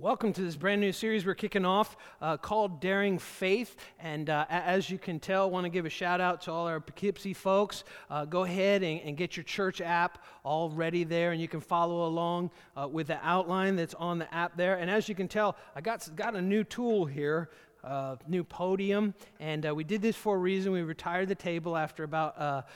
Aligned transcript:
Welcome 0.00 0.32
to 0.34 0.42
this 0.42 0.54
brand 0.54 0.80
new 0.80 0.92
series 0.92 1.26
we're 1.26 1.34
kicking 1.34 1.64
off 1.64 1.96
uh, 2.22 2.36
called 2.36 2.80
Daring 2.80 3.18
Faith. 3.18 3.74
And 3.98 4.30
uh, 4.30 4.46
as 4.48 4.88
you 4.88 4.96
can 4.96 5.18
tell, 5.18 5.42
I 5.42 5.46
want 5.46 5.64
to 5.64 5.70
give 5.70 5.86
a 5.86 5.90
shout 5.90 6.20
out 6.20 6.40
to 6.42 6.52
all 6.52 6.68
our 6.68 6.78
Poughkeepsie 6.78 7.34
folks. 7.34 7.82
Uh, 8.08 8.24
go 8.24 8.44
ahead 8.44 8.84
and, 8.84 9.00
and, 9.00 9.16
get 9.16 9.36
your 9.36 9.42
church 9.42 9.80
app 9.80 10.22
all 10.44 10.70
ready 10.70 11.02
there, 11.02 11.32
and 11.32 11.40
you 11.40 11.48
can 11.48 11.60
follow 11.60 12.06
along 12.06 12.52
uh, 12.76 12.86
with 12.86 13.08
the 13.08 13.18
outline 13.26 13.74
that's 13.74 13.94
on 13.94 14.20
the 14.20 14.32
app 14.32 14.56
there. 14.56 14.76
And 14.76 14.88
as 14.88 15.08
you 15.08 15.16
can 15.16 15.26
tell, 15.26 15.56
I 15.74 15.80
got, 15.80 16.08
got 16.14 16.36
a 16.36 16.42
new 16.42 16.62
tool 16.62 17.04
here. 17.04 17.50
Uh, 17.82 18.16
new 18.26 18.42
podium, 18.42 19.14
and 19.38 19.64
uh, 19.64 19.72
we 19.72 19.84
did 19.84 20.02
this 20.02 20.16
for 20.16 20.34
a 20.34 20.38
reason. 20.38 20.72
We 20.72 20.82
retired 20.82 21.28
the 21.28 21.36
table 21.36 21.76
after 21.76 22.02
about 22.02 22.66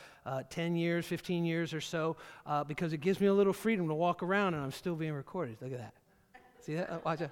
10 0.48 0.77
years, 0.77 1.07
15 1.07 1.45
years 1.45 1.75
or 1.75 1.80
so, 1.80 2.16
because 2.68 2.93
it 2.93 3.00
gives 3.00 3.20
me 3.20 3.27
a 3.27 3.34
little 3.34 3.52
freedom 3.52 3.89
to 3.89 3.95
walk 3.95 4.23
around 4.23 4.54
and 4.54 4.62
I'm 4.62 4.70
still 4.70 4.95
being 4.95 5.12
recorded. 5.12 5.57
Look 5.61 5.73
at 5.73 5.79
that. 5.79 6.02
See 6.62 6.76
that? 6.76 6.90
Uh, 6.90 6.98
watch 7.04 7.20
it. 7.20 7.30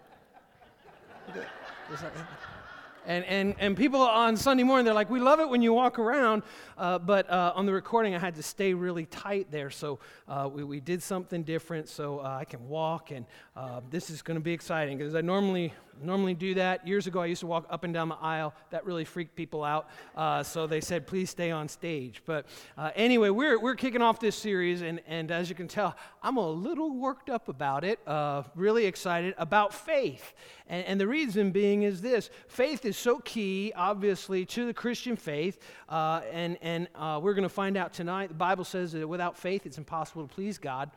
And, 3.06 3.24
and, 3.24 3.54
and 3.60 3.76
people 3.76 4.00
on 4.00 4.36
Sunday 4.36 4.64
morning, 4.64 4.84
they're 4.84 4.92
like, 4.92 5.08
we 5.08 5.20
love 5.20 5.38
it 5.38 5.48
when 5.48 5.62
you 5.62 5.72
walk 5.72 6.00
around, 6.00 6.42
uh, 6.76 6.98
but 6.98 7.30
uh, 7.30 7.52
on 7.54 7.64
the 7.64 7.72
recording, 7.72 8.14
I 8.16 8.18
had 8.18 8.34
to 8.34 8.42
stay 8.42 8.74
really 8.74 9.06
tight 9.06 9.50
there. 9.52 9.70
So 9.70 10.00
uh, 10.28 10.50
we, 10.52 10.64
we 10.64 10.80
did 10.80 11.00
something 11.00 11.44
different 11.44 11.88
so 11.88 12.18
uh, 12.18 12.38
I 12.40 12.44
can 12.44 12.68
walk, 12.68 13.12
and 13.12 13.24
uh, 13.56 13.80
this 13.88 14.10
is 14.10 14.20
going 14.20 14.34
to 14.34 14.42
be 14.42 14.52
exciting 14.52 14.98
because 14.98 15.14
I 15.14 15.20
normally 15.20 15.72
normally 16.02 16.34
do 16.34 16.54
that. 16.54 16.86
Years 16.86 17.06
ago, 17.06 17.20
I 17.20 17.26
used 17.26 17.40
to 17.40 17.46
walk 17.46 17.66
up 17.70 17.84
and 17.84 17.92
down 17.92 18.08
the 18.08 18.16
aisle. 18.16 18.54
That 18.70 18.84
really 18.84 19.04
freaked 19.04 19.36
people 19.36 19.64
out. 19.64 19.88
Uh, 20.16 20.42
so 20.42 20.66
they 20.66 20.80
said, 20.80 21.06
please 21.06 21.30
stay 21.30 21.50
on 21.50 21.68
stage. 21.68 22.22
But 22.24 22.46
uh, 22.76 22.90
anyway, 22.94 23.30
we're, 23.30 23.58
we're 23.58 23.74
kicking 23.74 24.02
off 24.02 24.20
this 24.20 24.36
series, 24.36 24.82
and, 24.82 25.00
and 25.06 25.30
as 25.30 25.48
you 25.48 25.54
can 25.54 25.68
tell, 25.68 25.96
I'm 26.22 26.36
a 26.36 26.50
little 26.50 26.96
worked 26.96 27.30
up 27.30 27.48
about 27.48 27.84
it, 27.84 27.98
uh, 28.06 28.42
really 28.54 28.86
excited 28.86 29.34
about 29.38 29.74
faith. 29.74 30.34
And, 30.68 30.86
and, 30.86 31.00
the 31.00 31.06
reason 31.06 31.50
being 31.50 31.82
is 31.82 32.00
this 32.00 32.30
faith 32.48 32.84
is 32.84 32.96
so 32.96 33.18
key, 33.18 33.72
obviously, 33.74 34.44
to 34.46 34.66
the 34.66 34.74
Christian 34.74 35.16
faith. 35.16 35.58
Uh, 35.88 36.20
and 36.32 36.58
and 36.62 36.88
uh, 36.94 37.18
we're 37.22 37.34
going 37.34 37.42
to 37.42 37.48
find 37.48 37.76
out 37.76 37.92
tonight. 37.92 38.28
The 38.28 38.34
Bible 38.34 38.64
says 38.64 38.92
that 38.92 39.06
without 39.06 39.36
faith, 39.36 39.66
it's 39.66 39.78
impossible 39.78 40.26
to 40.26 40.34
please 40.34 40.58
God. 40.58 40.90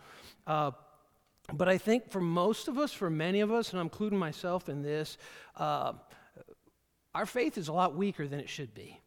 But 1.51 1.67
I 1.67 1.77
think 1.77 2.09
for 2.09 2.21
most 2.21 2.67
of 2.67 2.77
us, 2.77 2.93
for 2.93 3.09
many 3.09 3.41
of 3.41 3.51
us, 3.51 3.71
and 3.71 3.79
I'm 3.79 3.87
including 3.87 4.17
myself 4.17 4.69
in 4.69 4.81
this, 4.81 5.17
uh, 5.57 5.93
our 7.13 7.25
faith 7.25 7.57
is 7.57 7.67
a 7.67 7.73
lot 7.73 7.95
weaker 7.95 8.27
than 8.27 8.39
it 8.39 8.47
should 8.47 8.73
be. 8.73 8.99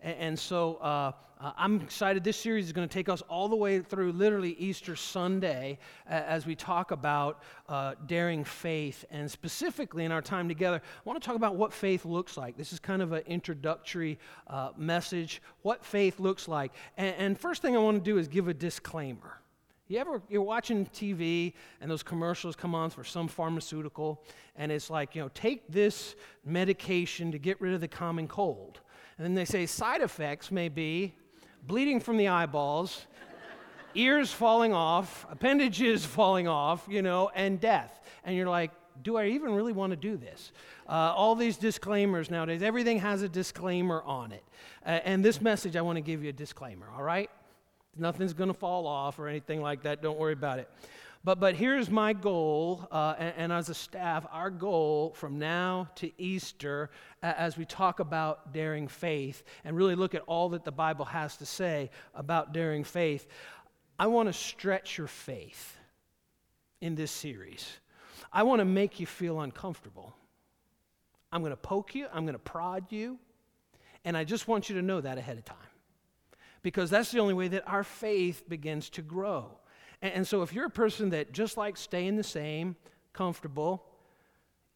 And, 0.00 0.38
so 0.38 0.76
uh, 0.76 1.10
I'm 1.40 1.80
excited. 1.80 2.22
This 2.22 2.36
series 2.36 2.66
is 2.66 2.72
going 2.72 2.88
to 2.88 2.92
take 2.92 3.08
us 3.08 3.20
all 3.22 3.48
the 3.48 3.56
way 3.56 3.80
through 3.80 4.12
literally 4.12 4.52
Easter 4.52 4.94
Sunday 4.94 5.80
as 6.06 6.46
we 6.46 6.54
talk 6.54 6.92
about 6.92 7.42
uh, 7.68 7.94
daring 8.06 8.44
faith. 8.44 9.04
And 9.10 9.28
specifically 9.28 10.04
in 10.04 10.12
our 10.12 10.22
time 10.22 10.46
together, 10.46 10.76
I 10.84 11.00
want 11.04 11.20
to 11.20 11.26
talk 11.26 11.34
about 11.34 11.56
what 11.56 11.72
faith 11.72 12.04
looks 12.04 12.36
like. 12.36 12.56
This 12.56 12.72
is 12.72 12.78
kind 12.78 13.02
of 13.02 13.10
an 13.10 13.24
introductory 13.26 14.20
uh, 14.46 14.70
message, 14.76 15.42
what 15.62 15.84
faith 15.84 16.20
looks 16.20 16.46
like. 16.46 16.72
And 16.96 17.36
first 17.36 17.60
thing 17.60 17.74
I 17.74 17.80
want 17.80 17.96
to 17.96 18.08
do 18.08 18.18
is 18.18 18.28
give 18.28 18.46
a 18.46 18.54
disclaimer. 18.54 19.37
You 19.88 19.98
ever 19.98 20.20
you're 20.28 20.42
watching 20.42 20.84
TV 20.86 21.54
and 21.80 21.90
those 21.90 22.02
commercials 22.02 22.54
come 22.54 22.74
on 22.74 22.90
for 22.90 23.04
some 23.04 23.26
pharmaceutical 23.26 24.22
and 24.54 24.70
it's 24.70 24.90
like, 24.90 25.14
you 25.14 25.22
know, 25.22 25.30
take 25.32 25.66
this 25.72 26.14
medication 26.44 27.32
to 27.32 27.38
get 27.38 27.58
rid 27.58 27.72
of 27.72 27.80
the 27.80 27.88
common 27.88 28.28
cold. 28.28 28.80
And 29.16 29.24
then 29.24 29.34
they 29.34 29.46
say 29.46 29.64
side 29.64 30.02
effects 30.02 30.50
may 30.50 30.68
be 30.68 31.14
bleeding 31.66 32.00
from 32.00 32.18
the 32.18 32.28
eyeballs, 32.28 33.06
ears 33.94 34.30
falling 34.30 34.74
off, 34.74 35.26
appendages 35.30 36.04
falling 36.06 36.46
off, 36.46 36.86
you 36.86 37.00
know, 37.00 37.30
and 37.34 37.58
death. 37.58 38.02
And 38.24 38.36
you're 38.36 38.48
like, 38.48 38.72
do 39.02 39.16
I 39.16 39.28
even 39.28 39.54
really 39.54 39.72
want 39.72 39.92
to 39.92 39.96
do 39.96 40.18
this? 40.18 40.52
Uh, 40.86 41.14
all 41.16 41.34
these 41.34 41.56
disclaimers 41.56 42.30
nowadays, 42.30 42.62
everything 42.62 42.98
has 42.98 43.22
a 43.22 43.28
disclaimer 43.28 44.02
on 44.02 44.32
it. 44.32 44.44
Uh, 44.84 45.00
and 45.04 45.24
this 45.24 45.40
message, 45.40 45.76
I 45.76 45.80
want 45.80 45.96
to 45.96 46.02
give 46.02 46.22
you 46.22 46.28
a 46.28 46.32
disclaimer, 46.32 46.88
all 46.94 47.02
right? 47.02 47.30
Nothing's 47.98 48.32
going 48.32 48.48
to 48.48 48.58
fall 48.58 48.86
off 48.86 49.18
or 49.18 49.28
anything 49.28 49.60
like 49.60 49.82
that. 49.82 50.02
Don't 50.02 50.18
worry 50.18 50.32
about 50.32 50.58
it. 50.58 50.70
But, 51.24 51.40
but 51.40 51.56
here's 51.56 51.90
my 51.90 52.12
goal, 52.12 52.86
uh, 52.92 53.14
and, 53.18 53.34
and, 53.36 53.52
as 53.52 53.68
a 53.68 53.74
staff, 53.74 54.24
our 54.30 54.50
goal 54.50 55.12
from 55.16 55.38
now 55.38 55.88
to 55.96 56.10
Easter, 56.16 56.90
uh, 57.22 57.34
as 57.36 57.58
we 57.58 57.64
talk 57.64 57.98
about 57.98 58.52
daring 58.52 58.86
faith 58.86 59.42
and 59.64 59.76
really 59.76 59.96
look 59.96 60.14
at 60.14 60.22
all 60.26 60.48
that 60.50 60.64
the 60.64 60.72
Bible 60.72 61.04
has 61.04 61.36
to 61.38 61.46
say 61.46 61.90
about 62.14 62.54
daring 62.54 62.84
faith, 62.84 63.26
I 63.98 64.06
want 64.06 64.28
to 64.28 64.32
stretch 64.32 64.96
your 64.96 65.08
faith 65.08 65.76
in 66.80 66.94
this 66.94 67.10
series. 67.10 67.68
I 68.32 68.44
want 68.44 68.60
to 68.60 68.64
make 68.64 69.00
you 69.00 69.06
feel 69.06 69.40
uncomfortable. 69.40 70.14
I'm 71.32 71.40
going 71.40 71.50
to 71.50 71.56
poke 71.56 71.96
you, 71.96 72.06
I'm 72.12 72.24
going 72.24 72.34
to 72.34 72.38
prod 72.38 72.92
you, 72.92 73.18
and 74.04 74.16
I 74.16 74.22
just 74.22 74.46
want 74.46 74.68
you 74.68 74.76
to 74.76 74.82
know 74.82 75.00
that 75.00 75.18
ahead 75.18 75.36
of 75.36 75.44
time 75.44 75.67
because 76.62 76.90
that's 76.90 77.10
the 77.10 77.18
only 77.18 77.34
way 77.34 77.48
that 77.48 77.66
our 77.66 77.84
faith 77.84 78.48
begins 78.48 78.90
to 78.90 79.02
grow. 79.02 79.58
And, 80.02 80.12
and 80.14 80.26
so 80.26 80.42
if 80.42 80.52
you're 80.52 80.66
a 80.66 80.70
person 80.70 81.10
that 81.10 81.32
just 81.32 81.56
likes 81.56 81.80
staying 81.80 82.16
the 82.16 82.24
same, 82.24 82.76
comfortable, 83.12 83.84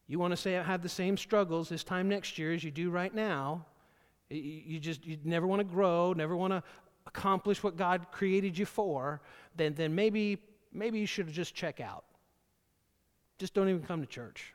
you 0.07 0.19
want 0.19 0.31
to 0.31 0.37
say 0.37 0.57
I 0.57 0.63
have 0.63 0.81
the 0.81 0.89
same 0.89 1.17
struggles 1.17 1.69
this 1.69 1.83
time 1.83 2.09
next 2.09 2.37
year 2.37 2.53
as 2.53 2.63
you 2.63 2.71
do 2.71 2.89
right 2.89 3.13
now, 3.13 3.65
you, 4.29 4.41
you 4.41 4.79
just 4.79 5.05
you 5.05 5.17
never 5.23 5.47
want 5.47 5.59
to 5.59 5.63
grow, 5.63 6.13
never 6.13 6.35
want 6.35 6.51
to 6.51 6.63
accomplish 7.07 7.63
what 7.63 7.77
God 7.77 8.07
created 8.11 8.57
you 8.57 8.65
for, 8.65 9.21
then, 9.55 9.73
then 9.73 9.93
maybe, 9.93 10.37
maybe 10.71 10.99
you 10.99 11.05
should 11.05 11.27
just 11.31 11.53
check 11.53 11.79
out. 11.79 12.05
Just 13.39 13.53
don't 13.53 13.69
even 13.69 13.83
come 13.83 14.01
to 14.01 14.07
church 14.07 14.53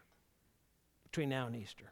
between 1.04 1.28
now 1.28 1.46
and 1.46 1.56
Easter. 1.56 1.84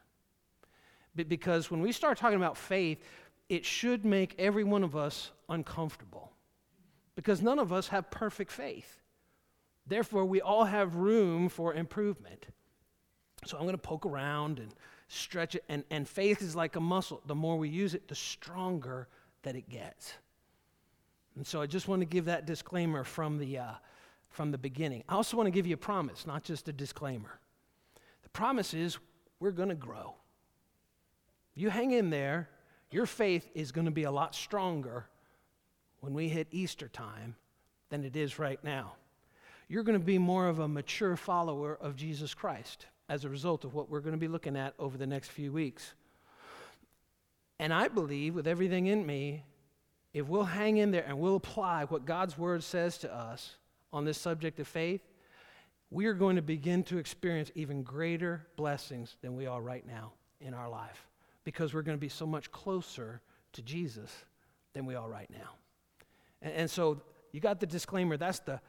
Because 1.14 1.70
when 1.70 1.80
we 1.80 1.92
start 1.92 2.18
talking 2.18 2.36
about 2.36 2.56
faith, 2.58 3.02
it 3.48 3.64
should 3.64 4.04
make 4.04 4.34
every 4.38 4.64
one 4.64 4.82
of 4.82 4.96
us 4.96 5.30
uncomfortable 5.48 6.32
because 7.14 7.40
none 7.40 7.58
of 7.58 7.72
us 7.72 7.88
have 7.88 8.10
perfect 8.10 8.50
faith. 8.50 9.02
Therefore, 9.86 10.24
we 10.24 10.40
all 10.40 10.64
have 10.64 10.96
room 10.96 11.48
for 11.48 11.74
improvement. 11.74 12.46
So 13.44 13.56
I'm 13.56 13.62
going 13.62 13.74
to 13.74 13.78
poke 13.78 14.04
around 14.04 14.58
and 14.58 14.74
stretch 15.08 15.54
it. 15.54 15.64
And, 15.68 15.84
and 15.90 16.08
faith 16.08 16.42
is 16.42 16.56
like 16.56 16.76
a 16.76 16.80
muscle. 16.80 17.22
The 17.26 17.34
more 17.34 17.56
we 17.56 17.68
use 17.68 17.94
it, 17.94 18.08
the 18.08 18.14
stronger 18.14 19.08
that 19.42 19.54
it 19.54 19.68
gets. 19.68 20.14
And 21.36 21.46
so 21.46 21.60
I 21.60 21.66
just 21.66 21.86
want 21.86 22.00
to 22.00 22.06
give 22.06 22.24
that 22.24 22.46
disclaimer 22.46 23.04
from 23.04 23.38
the, 23.38 23.58
uh, 23.58 23.72
from 24.30 24.50
the 24.50 24.58
beginning. 24.58 25.04
I 25.08 25.14
also 25.14 25.36
want 25.36 25.46
to 25.46 25.52
give 25.52 25.66
you 25.66 25.74
a 25.74 25.78
promise, 25.78 26.26
not 26.26 26.42
just 26.42 26.68
a 26.68 26.72
disclaimer. 26.72 27.38
The 28.22 28.28
promise 28.30 28.74
is 28.74 28.98
we're 29.38 29.52
going 29.52 29.68
to 29.68 29.74
grow. 29.74 30.14
You 31.54 31.70
hang 31.70 31.92
in 31.92 32.10
there, 32.10 32.48
your 32.90 33.06
faith 33.06 33.48
is 33.54 33.72
going 33.72 33.86
to 33.86 33.90
be 33.90 34.04
a 34.04 34.10
lot 34.10 34.34
stronger 34.34 35.06
when 36.00 36.14
we 36.14 36.28
hit 36.28 36.46
Easter 36.50 36.88
time 36.88 37.34
than 37.90 38.04
it 38.04 38.16
is 38.16 38.38
right 38.38 38.62
now. 38.62 38.92
You're 39.68 39.82
going 39.82 39.98
to 39.98 40.04
be 40.04 40.18
more 40.18 40.48
of 40.48 40.60
a 40.60 40.68
mature 40.68 41.16
follower 41.16 41.76
of 41.80 41.96
Jesus 41.96 42.34
Christ 42.34 42.86
as 43.08 43.24
a 43.24 43.28
result 43.28 43.64
of 43.64 43.74
what 43.74 43.90
we're 43.90 44.00
going 44.00 44.14
to 44.14 44.20
be 44.20 44.28
looking 44.28 44.56
at 44.56 44.74
over 44.78 44.96
the 44.96 45.06
next 45.06 45.30
few 45.30 45.52
weeks. 45.52 45.94
And 47.58 47.72
I 47.72 47.88
believe 47.88 48.34
with 48.34 48.46
everything 48.46 48.86
in 48.86 49.04
me, 49.04 49.44
if 50.12 50.28
we'll 50.28 50.44
hang 50.44 50.76
in 50.76 50.92
there 50.92 51.04
and 51.06 51.18
we'll 51.18 51.36
apply 51.36 51.84
what 51.84 52.04
God's 52.04 52.38
word 52.38 52.62
says 52.62 52.98
to 52.98 53.12
us 53.12 53.56
on 53.92 54.04
this 54.04 54.18
subject 54.18 54.60
of 54.60 54.68
faith, 54.68 55.00
we 55.90 56.06
are 56.06 56.14
going 56.14 56.36
to 56.36 56.42
begin 56.42 56.82
to 56.84 56.98
experience 56.98 57.50
even 57.54 57.82
greater 57.82 58.46
blessings 58.56 59.16
than 59.22 59.36
we 59.36 59.46
are 59.46 59.60
right 59.60 59.86
now 59.86 60.12
in 60.40 60.54
our 60.54 60.68
life 60.68 61.06
because 61.46 61.72
we're 61.72 61.82
going 61.82 61.96
to 61.96 62.00
be 62.00 62.08
so 62.08 62.26
much 62.26 62.50
closer 62.50 63.20
to 63.52 63.62
Jesus 63.62 64.10
than 64.74 64.84
we 64.84 64.96
are 64.96 65.08
right 65.08 65.30
now. 65.30 65.52
And, 66.42 66.52
and 66.52 66.70
so 66.70 67.00
you 67.30 67.38
got 67.38 67.60
the 67.60 67.66
disclaimer. 67.66 68.16
That's 68.16 68.40
the, 68.40 68.60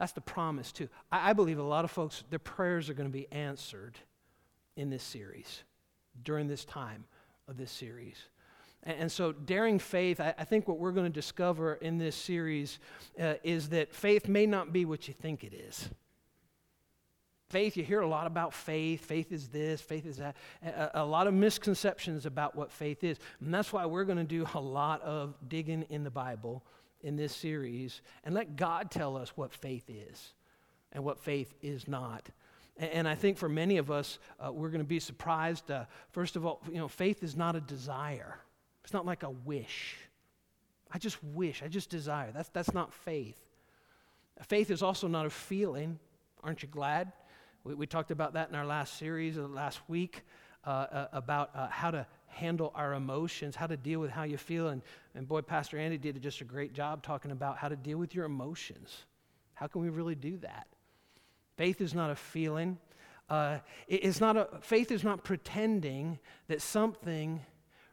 that's 0.00 0.10
the 0.10 0.20
promise, 0.20 0.72
too. 0.72 0.88
I, 1.12 1.30
I 1.30 1.32
believe 1.34 1.60
a 1.60 1.62
lot 1.62 1.84
of 1.84 1.92
folks, 1.92 2.24
their 2.30 2.40
prayers 2.40 2.90
are 2.90 2.94
going 2.94 3.08
to 3.08 3.12
be 3.16 3.30
answered 3.30 3.96
in 4.76 4.90
this 4.90 5.04
series, 5.04 5.62
during 6.24 6.48
this 6.48 6.64
time 6.64 7.04
of 7.46 7.56
this 7.56 7.70
series. 7.70 8.16
And, 8.82 9.02
and 9.02 9.12
so, 9.12 9.30
daring 9.30 9.78
faith, 9.78 10.18
I, 10.18 10.34
I, 10.36 10.42
think 10.42 10.66
what 10.66 10.80
we're 10.80 10.90
going 10.90 11.06
to 11.06 11.12
discover 11.12 11.74
in 11.74 11.98
this 11.98 12.16
series 12.16 12.80
uh, 13.20 13.34
is 13.44 13.68
that 13.68 13.94
faith 13.94 14.26
may 14.26 14.46
not 14.46 14.72
be 14.72 14.84
what 14.84 15.06
you 15.06 15.14
think 15.14 15.44
it 15.44 15.54
is. 15.54 15.90
Faith, 17.54 17.76
you 17.76 17.84
hear 17.84 18.00
a 18.00 18.08
lot 18.08 18.26
about 18.26 18.52
faith. 18.52 19.04
Faith 19.04 19.30
is 19.30 19.46
this, 19.46 19.80
faith 19.80 20.06
is 20.06 20.16
that. 20.16 20.34
A, 20.64 20.90
a 20.94 21.04
lot 21.04 21.28
of 21.28 21.34
misconceptions 21.34 22.26
about 22.26 22.56
what 22.56 22.72
faith 22.72 23.04
is. 23.04 23.16
And 23.40 23.54
that's 23.54 23.72
why 23.72 23.86
we're 23.86 24.02
going 24.02 24.18
to 24.18 24.24
do 24.24 24.44
a 24.54 24.60
lot 24.60 25.00
of 25.02 25.36
digging 25.48 25.86
in 25.88 26.02
the 26.02 26.10
Bible 26.10 26.64
in 27.02 27.14
this 27.14 27.32
series 27.32 28.02
and 28.24 28.34
let 28.34 28.56
God 28.56 28.90
tell 28.90 29.16
us 29.16 29.36
what 29.36 29.54
faith 29.54 29.84
is 29.88 30.34
and 30.90 31.04
what 31.04 31.20
faith 31.20 31.54
is 31.62 31.86
not. 31.86 32.28
And, 32.76 32.90
and 32.90 33.08
I 33.08 33.14
think 33.14 33.38
for 33.38 33.48
many 33.48 33.76
of 33.76 33.88
us, 33.88 34.18
uh, 34.44 34.50
we're 34.50 34.70
going 34.70 34.80
to 34.80 34.84
be 34.84 34.98
surprised. 34.98 35.70
Uh, 35.70 35.84
first 36.10 36.34
of 36.34 36.44
all, 36.44 36.60
you 36.66 36.78
know, 36.78 36.88
faith 36.88 37.22
is 37.22 37.36
not 37.36 37.54
a 37.54 37.60
desire, 37.60 38.40
it's 38.82 38.92
not 38.92 39.06
like 39.06 39.22
a 39.22 39.30
wish. 39.30 39.96
I 40.90 40.98
just 40.98 41.22
wish, 41.22 41.62
I 41.62 41.68
just 41.68 41.88
desire. 41.88 42.32
That's, 42.34 42.48
that's 42.48 42.74
not 42.74 42.92
faith. 42.92 43.38
Faith 44.42 44.72
is 44.72 44.82
also 44.82 45.06
not 45.06 45.24
a 45.24 45.30
feeling. 45.30 46.00
Aren't 46.42 46.64
you 46.64 46.68
glad? 46.68 47.12
We, 47.64 47.74
we 47.74 47.86
talked 47.86 48.10
about 48.10 48.34
that 48.34 48.50
in 48.50 48.54
our 48.54 48.66
last 48.66 48.98
series, 48.98 49.38
uh, 49.38 49.48
last 49.48 49.80
week, 49.88 50.22
uh, 50.66 50.70
uh, 50.70 51.08
about 51.12 51.50
uh, 51.54 51.68
how 51.68 51.90
to 51.90 52.06
handle 52.26 52.72
our 52.74 52.94
emotions, 52.94 53.56
how 53.56 53.66
to 53.66 53.76
deal 53.76 54.00
with 54.00 54.10
how 54.10 54.24
you 54.24 54.36
feel. 54.36 54.68
And, 54.68 54.82
and 55.14 55.26
boy, 55.26 55.40
Pastor 55.40 55.78
Andy 55.78 55.98
did 55.98 56.20
just 56.22 56.40
a 56.40 56.44
great 56.44 56.74
job 56.74 57.02
talking 57.02 57.30
about 57.30 57.56
how 57.56 57.68
to 57.68 57.76
deal 57.76 57.98
with 57.98 58.14
your 58.14 58.26
emotions. 58.26 59.04
How 59.54 59.66
can 59.66 59.82
we 59.82 59.88
really 59.88 60.14
do 60.14 60.36
that? 60.38 60.66
Faith 61.56 61.80
is 61.80 61.94
not 61.94 62.10
a 62.10 62.16
feeling. 62.16 62.78
Uh, 63.30 63.58
it, 63.88 64.04
it's 64.04 64.20
not 64.20 64.36
a, 64.36 64.48
faith 64.60 64.90
is 64.90 65.04
not 65.04 65.24
pretending 65.24 66.18
that 66.48 66.60
something 66.60 67.40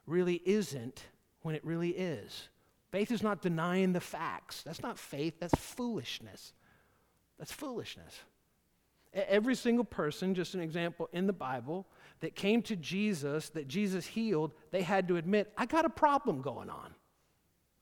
really 0.05 0.41
isn't 0.45 1.05
when 1.43 1.55
it 1.55 1.63
really 1.63 1.91
is. 1.91 2.49
Faith 2.91 3.11
is 3.11 3.23
not 3.23 3.41
denying 3.41 3.93
the 3.93 4.01
facts. 4.01 4.63
That's 4.63 4.81
not 4.81 4.99
faith, 4.99 5.35
that's 5.39 5.55
foolishness. 5.55 6.53
That's 7.37 7.51
foolishness. 7.51 8.19
Every 9.13 9.55
single 9.55 9.83
person, 9.83 10.33
just 10.33 10.53
an 10.53 10.61
example 10.61 11.09
in 11.11 11.27
the 11.27 11.33
Bible, 11.33 11.87
that 12.21 12.35
came 12.35 12.61
to 12.63 12.75
Jesus, 12.75 13.49
that 13.49 13.67
Jesus 13.67 14.05
healed, 14.05 14.53
they 14.71 14.83
had 14.83 15.07
to 15.09 15.17
admit, 15.17 15.51
I 15.57 15.65
got 15.65 15.85
a 15.85 15.89
problem 15.89 16.41
going 16.41 16.69
on. 16.69 16.93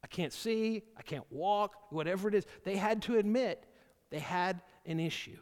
I 0.04 0.08
can't 0.08 0.34
see, 0.34 0.84
I 0.98 1.02
can't 1.02 1.26
walk, 1.30 1.76
whatever 1.92 2.30
it 2.30 2.36
is. 2.36 2.46
They 2.64 2.78
had 2.78 3.02
to 3.04 3.18
admit 3.18 3.66
they 4.10 4.20
had 4.20 4.62
an 4.86 5.00
issue. 5.00 5.38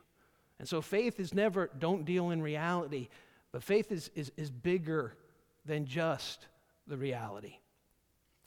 And 0.59 0.67
so 0.67 0.81
faith 0.81 1.19
is 1.19 1.33
never 1.33 1.69
don't 1.77 2.03
deal 2.05 2.31
in 2.31 2.41
reality, 2.41 3.09
but 3.51 3.63
faith 3.63 3.91
is, 3.91 4.09
is, 4.15 4.31
is 4.35 4.49
bigger 4.49 5.15
than 5.65 5.85
just 5.85 6.47
the 6.87 6.97
reality. 6.97 7.59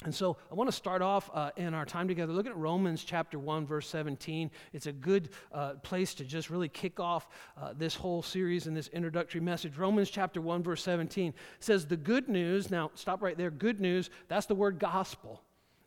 And 0.05 0.15
so 0.15 0.39
I 0.51 0.55
want 0.55 0.69
to 0.69 0.77
start 0.77 1.03
off 1.03 1.31
uh, 1.35 1.51
in 1.57 1.75
our 1.75 1.85
time 1.85 2.09
together 2.09 2.33
looking 2.33 2.53
at 2.53 2.57
Romans 2.57 3.05
chapter 3.05 3.39
1, 3.39 3.67
verse 3.67 3.87
17. 3.89 4.51
It's 4.73 4.87
a 4.87 4.93
good 4.93 5.29
uh, 5.53 5.75
place 5.83 6.15
to 6.15 6.25
just 6.25 6.49
really 6.49 6.71
kick 6.71 6.99
off 6.99 7.29
uh, 7.61 7.75
this 7.77 7.95
whole 7.95 8.23
series 8.23 8.67
and 8.67 8.75
this 8.75 8.89
introductory 8.89 9.43
message. 9.43 9.77
Romans 9.77 10.09
chapter 10.09 10.41
1, 10.41 10.63
verse 10.63 10.83
17 10.83 11.35
says, 11.59 11.85
The 11.85 11.99
good 11.99 12.31
news, 12.31 12.71
now 12.71 12.91
stop 12.95 13.23
right 13.23 13.37
there, 13.37 13.51
good 13.51 13.79
news, 13.79 14.09
that's 14.29 14.47
the 14.47 14.55
word 14.55 14.79
gospel. 14.79 15.43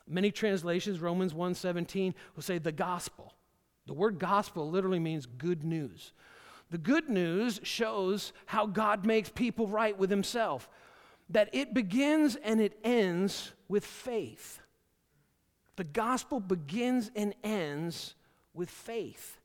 Many 0.06 0.30
translations, 0.30 1.00
Romans 1.00 1.34
1 1.34 1.54
17, 1.54 2.14
will 2.36 2.42
say 2.42 2.58
the 2.58 2.72
gospel. 2.72 3.34
The 3.86 3.94
word 3.94 4.20
gospel 4.20 4.70
literally 4.70 5.00
means 5.00 5.26
good 5.26 5.64
news. 5.64 6.12
The 6.70 6.78
good 6.78 7.08
news 7.08 7.60
shows 7.64 8.32
how 8.46 8.66
God 8.66 9.04
makes 9.04 9.28
people 9.28 9.66
right 9.66 9.98
with 9.98 10.10
himself 10.10 10.68
that 11.30 11.48
it 11.52 11.74
begins 11.74 12.36
and 12.36 12.60
it 12.60 12.78
ends 12.84 13.52
with 13.68 13.84
faith. 13.84 14.60
The 15.76 15.84
gospel 15.84 16.40
begins 16.40 17.10
and 17.16 17.34
ends 17.42 18.14
with 18.52 18.70
faith. 18.70 19.40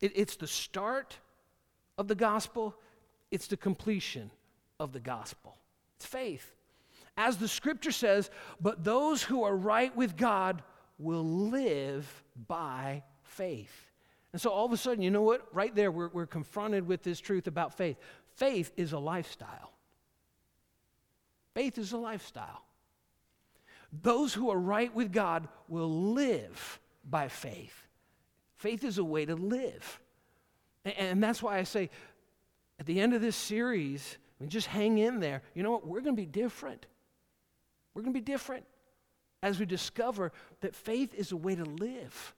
It, 0.00 0.12
it's 0.14 0.36
the 0.36 0.46
start 0.46 1.18
of 1.96 2.08
the 2.08 2.14
gospel, 2.14 2.74
it's 3.30 3.46
the 3.46 3.56
completion 3.56 4.30
of 4.78 4.92
the 4.92 5.00
gospel. 5.00 5.56
It's 5.96 6.06
faith. 6.06 6.54
As 7.16 7.36
the 7.36 7.48
scripture 7.48 7.92
says, 7.92 8.30
but 8.60 8.82
those 8.84 9.22
who 9.22 9.42
are 9.42 9.56
right 9.56 9.94
with 9.94 10.16
God 10.16 10.62
will 10.98 11.24
live 11.24 12.24
by 12.48 13.02
faith. 13.22 13.90
And 14.32 14.40
so 14.40 14.50
all 14.50 14.64
of 14.64 14.72
a 14.72 14.76
sudden, 14.76 15.02
you 15.02 15.10
know 15.10 15.22
what? 15.22 15.46
Right 15.52 15.74
there, 15.74 15.90
we're, 15.90 16.08
we're 16.08 16.26
confronted 16.26 16.86
with 16.86 17.02
this 17.02 17.20
truth 17.20 17.46
about 17.46 17.76
faith. 17.76 17.96
Faith 18.36 18.72
is 18.76 18.92
a 18.92 18.98
lifestyle. 18.98 19.69
Faith 21.60 21.76
is 21.76 21.92
a 21.92 21.98
lifestyle. 21.98 22.64
Those 23.92 24.32
who 24.32 24.48
are 24.48 24.58
right 24.58 24.94
with 24.94 25.12
God 25.12 25.46
will 25.68 26.12
live 26.14 26.80
by 27.04 27.28
faith. 27.28 27.86
Faith 28.56 28.82
is 28.82 28.96
a 28.96 29.04
way 29.04 29.26
to 29.26 29.34
live. 29.34 30.00
And 30.86 31.22
that's 31.22 31.42
why 31.42 31.58
I 31.58 31.64
say 31.64 31.90
at 32.78 32.86
the 32.86 32.98
end 32.98 33.12
of 33.12 33.20
this 33.20 33.36
series, 33.36 34.16
I 34.16 34.44
mean, 34.44 34.48
just 34.48 34.68
hang 34.68 34.96
in 34.96 35.20
there. 35.20 35.42
You 35.54 35.62
know 35.62 35.72
what? 35.72 35.86
We're 35.86 36.00
going 36.00 36.16
to 36.16 36.22
be 36.22 36.24
different. 36.24 36.86
We're 37.92 38.00
going 38.00 38.14
to 38.14 38.20
be 38.20 38.24
different 38.24 38.64
as 39.42 39.60
we 39.60 39.66
discover 39.66 40.32
that 40.62 40.74
faith 40.74 41.12
is 41.12 41.30
a 41.30 41.36
way 41.36 41.56
to 41.56 41.64
live, 41.66 42.34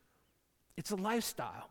it's 0.76 0.90
a 0.90 0.96
lifestyle. 0.96 1.70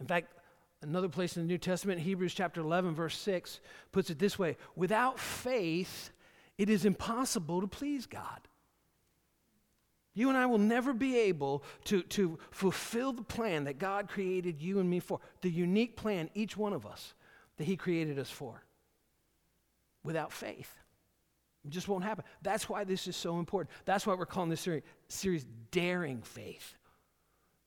In 0.00 0.06
fact, 0.06 0.34
another 0.80 1.08
place 1.08 1.36
in 1.36 1.44
the 1.44 1.48
New 1.48 1.58
Testament, 1.58 2.00
Hebrews 2.00 2.34
chapter 2.34 2.60
11, 2.60 2.96
verse 2.96 3.16
6, 3.16 3.60
puts 3.92 4.10
it 4.10 4.18
this 4.18 4.40
way 4.40 4.56
Without 4.74 5.20
faith, 5.20 6.10
it 6.58 6.70
is 6.70 6.84
impossible 6.84 7.60
to 7.60 7.66
please 7.66 8.06
God. 8.06 8.40
You 10.14 10.28
and 10.28 10.36
I 10.36 10.46
will 10.46 10.58
never 10.58 10.92
be 10.92 11.18
able 11.18 11.64
to, 11.84 12.02
to 12.02 12.38
fulfill 12.50 13.12
the 13.12 13.22
plan 13.22 13.64
that 13.64 13.78
God 13.78 14.08
created 14.08 14.60
you 14.60 14.78
and 14.78 14.88
me 14.88 15.00
for, 15.00 15.20
the 15.40 15.50
unique 15.50 15.96
plan, 15.96 16.28
each 16.34 16.56
one 16.56 16.74
of 16.74 16.84
us, 16.84 17.14
that 17.56 17.64
He 17.64 17.76
created 17.76 18.18
us 18.18 18.30
for, 18.30 18.62
without 20.04 20.32
faith. 20.32 20.70
It 21.64 21.70
just 21.70 21.88
won't 21.88 22.04
happen. 22.04 22.24
That's 22.42 22.68
why 22.68 22.84
this 22.84 23.06
is 23.06 23.16
so 23.16 23.38
important. 23.38 23.74
That's 23.84 24.06
why 24.06 24.14
we're 24.14 24.26
calling 24.26 24.50
this 24.50 24.60
series, 24.60 24.82
series 25.08 25.46
Daring 25.70 26.20
Faith. 26.22 26.76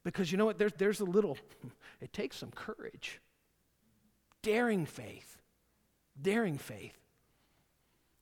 Because 0.04 0.32
you 0.32 0.38
know 0.38 0.46
what? 0.46 0.60
There's, 0.60 0.74
there's 0.78 1.00
a 1.00 1.06
little, 1.06 1.38
it 2.02 2.14
takes 2.14 2.38
some 2.38 2.52
courage. 2.52 3.20
Daring 4.44 4.86
faith. 4.86 5.42
Daring 6.22 6.60
faith. 6.60 6.96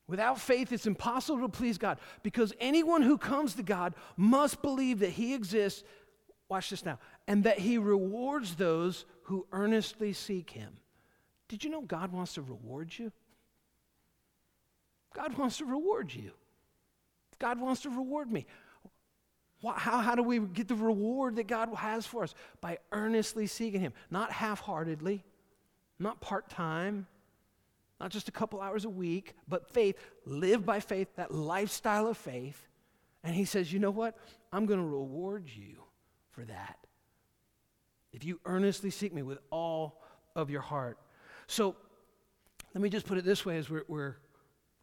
Without 0.08 0.40
faith, 0.40 0.72
it's 0.72 0.86
impossible 0.86 1.42
to 1.42 1.50
please 1.50 1.78
God 1.78 1.98
because 2.24 2.54
anyone 2.60 3.02
who 3.02 3.18
comes 3.18 3.54
to 3.56 3.64
God 3.64 3.96
must 4.18 4.62
believe 4.62 5.00
that 5.00 5.12
He 5.12 5.34
exists. 5.34 5.84
Watch 6.50 6.70
this 6.70 6.86
now. 6.86 7.00
And 7.28 7.46
that 7.46 7.60
He 7.60 7.78
rewards 7.78 8.56
those 8.56 9.06
who 9.24 9.48
earnestly 9.52 10.12
seek 10.12 10.50
Him. 10.50 10.74
Did 11.48 11.64
you 11.64 11.70
know 11.70 11.82
God 11.82 12.12
wants 12.12 12.34
to 12.34 12.42
reward 12.42 12.92
you? 12.98 13.12
God 15.14 15.38
wants 15.38 15.58
to 15.60 15.66
reward 15.66 16.14
you. 16.14 16.32
God 17.40 17.60
wants 17.60 17.82
to 17.82 17.90
reward 17.90 18.32
me. 18.32 18.46
How, 19.64 20.00
how 20.00 20.16
do 20.16 20.24
we 20.24 20.40
get 20.40 20.68
the 20.68 20.76
reward 20.76 21.38
that 21.38 21.48
God 21.48 21.74
has 21.76 22.06
for 22.06 22.24
us? 22.24 22.36
By 22.60 22.80
earnestly 22.92 23.48
seeking 23.48 23.80
Him, 23.80 23.94
not 24.12 24.32
half 24.32 24.60
heartedly, 24.60 25.24
not 26.00 26.20
part 26.20 26.50
time, 26.50 27.08
not 28.00 28.12
just 28.12 28.28
a 28.28 28.32
couple 28.32 28.62
hours 28.62 28.86
a 28.86 28.90
week, 28.90 29.36
but 29.48 29.70
faith. 29.70 29.98
Live 30.26 30.66
by 30.66 30.80
faith, 30.80 31.08
that 31.16 31.34
lifestyle 31.34 32.08
of 32.08 32.18
faith. 32.18 32.68
And 33.24 33.34
he 33.36 33.46
says, 33.46 33.72
You 33.72 33.80
know 33.80 33.92
what? 33.92 34.18
I'm 34.52 34.66
going 34.66 34.80
to 34.80 34.86
reward 34.86 35.48
you 35.48 35.84
for 36.32 36.44
that. 36.46 36.78
If 38.12 38.24
you 38.24 38.40
earnestly 38.46 38.90
seek 38.90 39.14
me 39.14 39.22
with 39.22 39.40
all 39.50 40.02
of 40.36 40.50
your 40.50 40.62
heart. 40.62 40.98
So 41.48 41.76
let 42.74 42.82
me 42.82 42.90
just 42.90 43.06
put 43.06 43.18
it 43.18 43.26
this 43.26 43.46
way 43.46 43.58
as 43.58 43.70
we're, 43.70 43.86
we're 43.88 44.16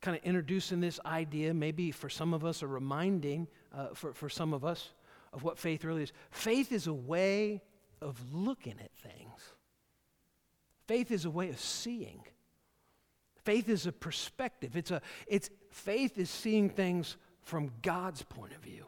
kind 0.01 0.17
of 0.17 0.23
introducing 0.25 0.81
this 0.81 0.99
idea, 1.05 1.53
maybe 1.53 1.91
for 1.91 2.09
some 2.09 2.33
of 2.33 2.45
us, 2.45 2.63
a 2.63 2.67
reminding 2.67 3.47
uh, 3.75 3.89
for, 3.95 4.13
for 4.13 4.29
some 4.29 4.53
of 4.53 4.65
us 4.65 4.91
of 5.33 5.43
what 5.43 5.59
faith 5.59 5.85
really 5.85 6.03
is. 6.03 6.13
Faith 6.31 6.73
is 6.73 6.87
a 6.87 6.93
way 6.93 7.63
of 8.01 8.19
looking 8.33 8.77
at 8.83 8.93
things, 8.95 9.53
faith 10.87 11.11
is 11.11 11.25
a 11.25 11.31
way 11.31 11.51
of 11.51 11.59
seeing. 11.61 12.23
Faith 13.51 13.69
is 13.69 13.85
a 13.85 13.91
perspective. 13.91 14.77
It's 14.77 14.93
a, 14.93 15.03
it's, 15.27 15.51
faith 15.73 16.19
is 16.19 16.31
seeing 16.31 16.71
things 16.71 17.17
from 17.43 17.73
God's 17.83 18.23
point 18.23 18.53
of 18.53 18.61
view. 18.61 18.87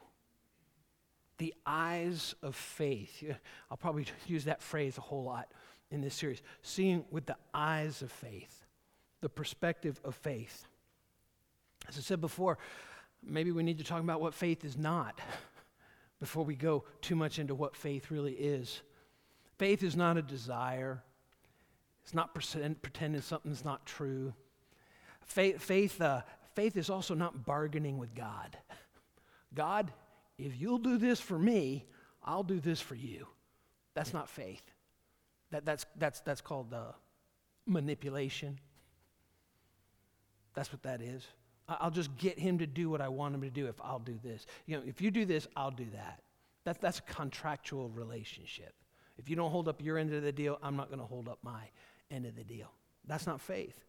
The 1.38 1.52
eyes 1.66 2.36
of 2.44 2.54
faith. 2.54 3.24
I'll 3.72 3.76
probably 3.76 4.06
use 4.28 4.44
that 4.44 4.62
phrase 4.62 4.96
a 4.98 5.00
whole 5.00 5.24
lot 5.24 5.50
in 5.90 6.00
this 6.00 6.14
series. 6.14 6.42
Seeing 6.62 7.04
with 7.10 7.26
the 7.26 7.34
eyes 7.52 8.02
of 8.02 8.12
faith, 8.12 8.64
the 9.20 9.28
perspective 9.28 10.00
of 10.04 10.14
faith. 10.14 10.68
As 11.88 11.98
I 11.98 12.00
said 12.00 12.20
before, 12.20 12.56
maybe 13.20 13.50
we 13.50 13.64
need 13.64 13.78
to 13.78 13.84
talk 13.84 14.00
about 14.00 14.20
what 14.20 14.32
faith 14.32 14.64
is 14.64 14.78
not 14.78 15.20
before 16.20 16.44
we 16.44 16.54
go 16.54 16.84
too 17.00 17.16
much 17.16 17.40
into 17.40 17.56
what 17.56 17.74
faith 17.74 18.12
really 18.12 18.34
is. 18.34 18.80
Faith 19.58 19.82
is 19.82 19.96
not 19.96 20.16
a 20.16 20.22
desire, 20.22 21.02
it's 22.04 22.14
not 22.14 22.32
pretending 22.32 23.22
something's 23.22 23.64
not 23.64 23.84
true. 23.86 24.32
Faith, 25.24 25.62
faith, 25.62 26.00
uh, 26.00 26.22
faith 26.54 26.76
is 26.76 26.90
also 26.90 27.14
not 27.14 27.44
bargaining 27.44 27.98
with 27.98 28.14
God. 28.14 28.56
God, 29.54 29.92
if 30.38 30.60
you'll 30.60 30.78
do 30.78 30.98
this 30.98 31.20
for 31.20 31.38
me, 31.38 31.86
I'll 32.22 32.42
do 32.42 32.60
this 32.60 32.80
for 32.80 32.94
you. 32.94 33.26
That's 33.94 34.12
not 34.12 34.28
faith. 34.28 34.62
That, 35.50 35.64
that's, 35.64 35.84
that's, 35.96 36.20
that's 36.20 36.40
called 36.40 36.72
uh, 36.72 36.92
manipulation. 37.66 38.58
That's 40.54 40.72
what 40.72 40.82
that 40.82 41.02
is. 41.02 41.26
I'll 41.68 41.90
just 41.90 42.16
get 42.16 42.38
him 42.38 42.58
to 42.58 42.66
do 42.66 42.90
what 42.90 43.00
I 43.00 43.08
want 43.08 43.34
him 43.34 43.42
to 43.42 43.50
do 43.50 43.66
if 43.66 43.80
I'll 43.80 43.98
do 43.98 44.18
this. 44.22 44.46
You 44.66 44.76
know, 44.76 44.82
if 44.86 45.00
you 45.00 45.10
do 45.10 45.24
this, 45.24 45.46
I'll 45.56 45.70
do 45.70 45.86
that. 45.94 46.20
that 46.64 46.80
that's 46.80 46.98
a 46.98 47.02
contractual 47.02 47.88
relationship. 47.90 48.74
If 49.16 49.30
you 49.30 49.36
don't 49.36 49.50
hold 49.50 49.68
up 49.68 49.80
your 49.82 49.98
end 49.98 50.12
of 50.12 50.22
the 50.22 50.32
deal, 50.32 50.58
I'm 50.62 50.76
not 50.76 50.88
going 50.88 50.98
to 50.98 51.06
hold 51.06 51.28
up 51.28 51.38
my 51.42 51.62
end 52.10 52.26
of 52.26 52.34
the 52.34 52.44
deal. 52.44 52.70
That's 53.06 53.26
not 53.26 53.40
faith. 53.40 53.84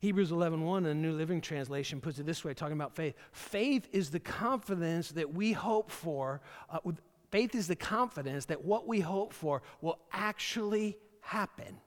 Hebrews 0.00 0.30
11:1 0.30 0.78
in 0.78 0.84
the 0.84 0.94
New 0.94 1.12
Living 1.12 1.42
Translation 1.42 2.00
puts 2.00 2.18
it 2.18 2.24
this 2.24 2.42
way, 2.42 2.54
talking 2.54 2.76
about 2.76 2.96
faith. 2.96 3.14
Faith 3.32 3.86
is 3.92 4.10
the 4.10 4.20
confidence 4.20 5.12
that 5.12 5.34
we 5.34 5.52
hope 5.52 5.90
for. 5.90 6.40
Uh, 6.70 6.78
faith 7.30 7.54
is 7.54 7.68
the 7.68 7.76
confidence 7.76 8.46
that 8.46 8.64
what 8.64 8.88
we 8.88 9.00
hope 9.00 9.34
for 9.34 9.62
will 9.82 9.98
actually 10.10 10.96
happen. 11.20 11.78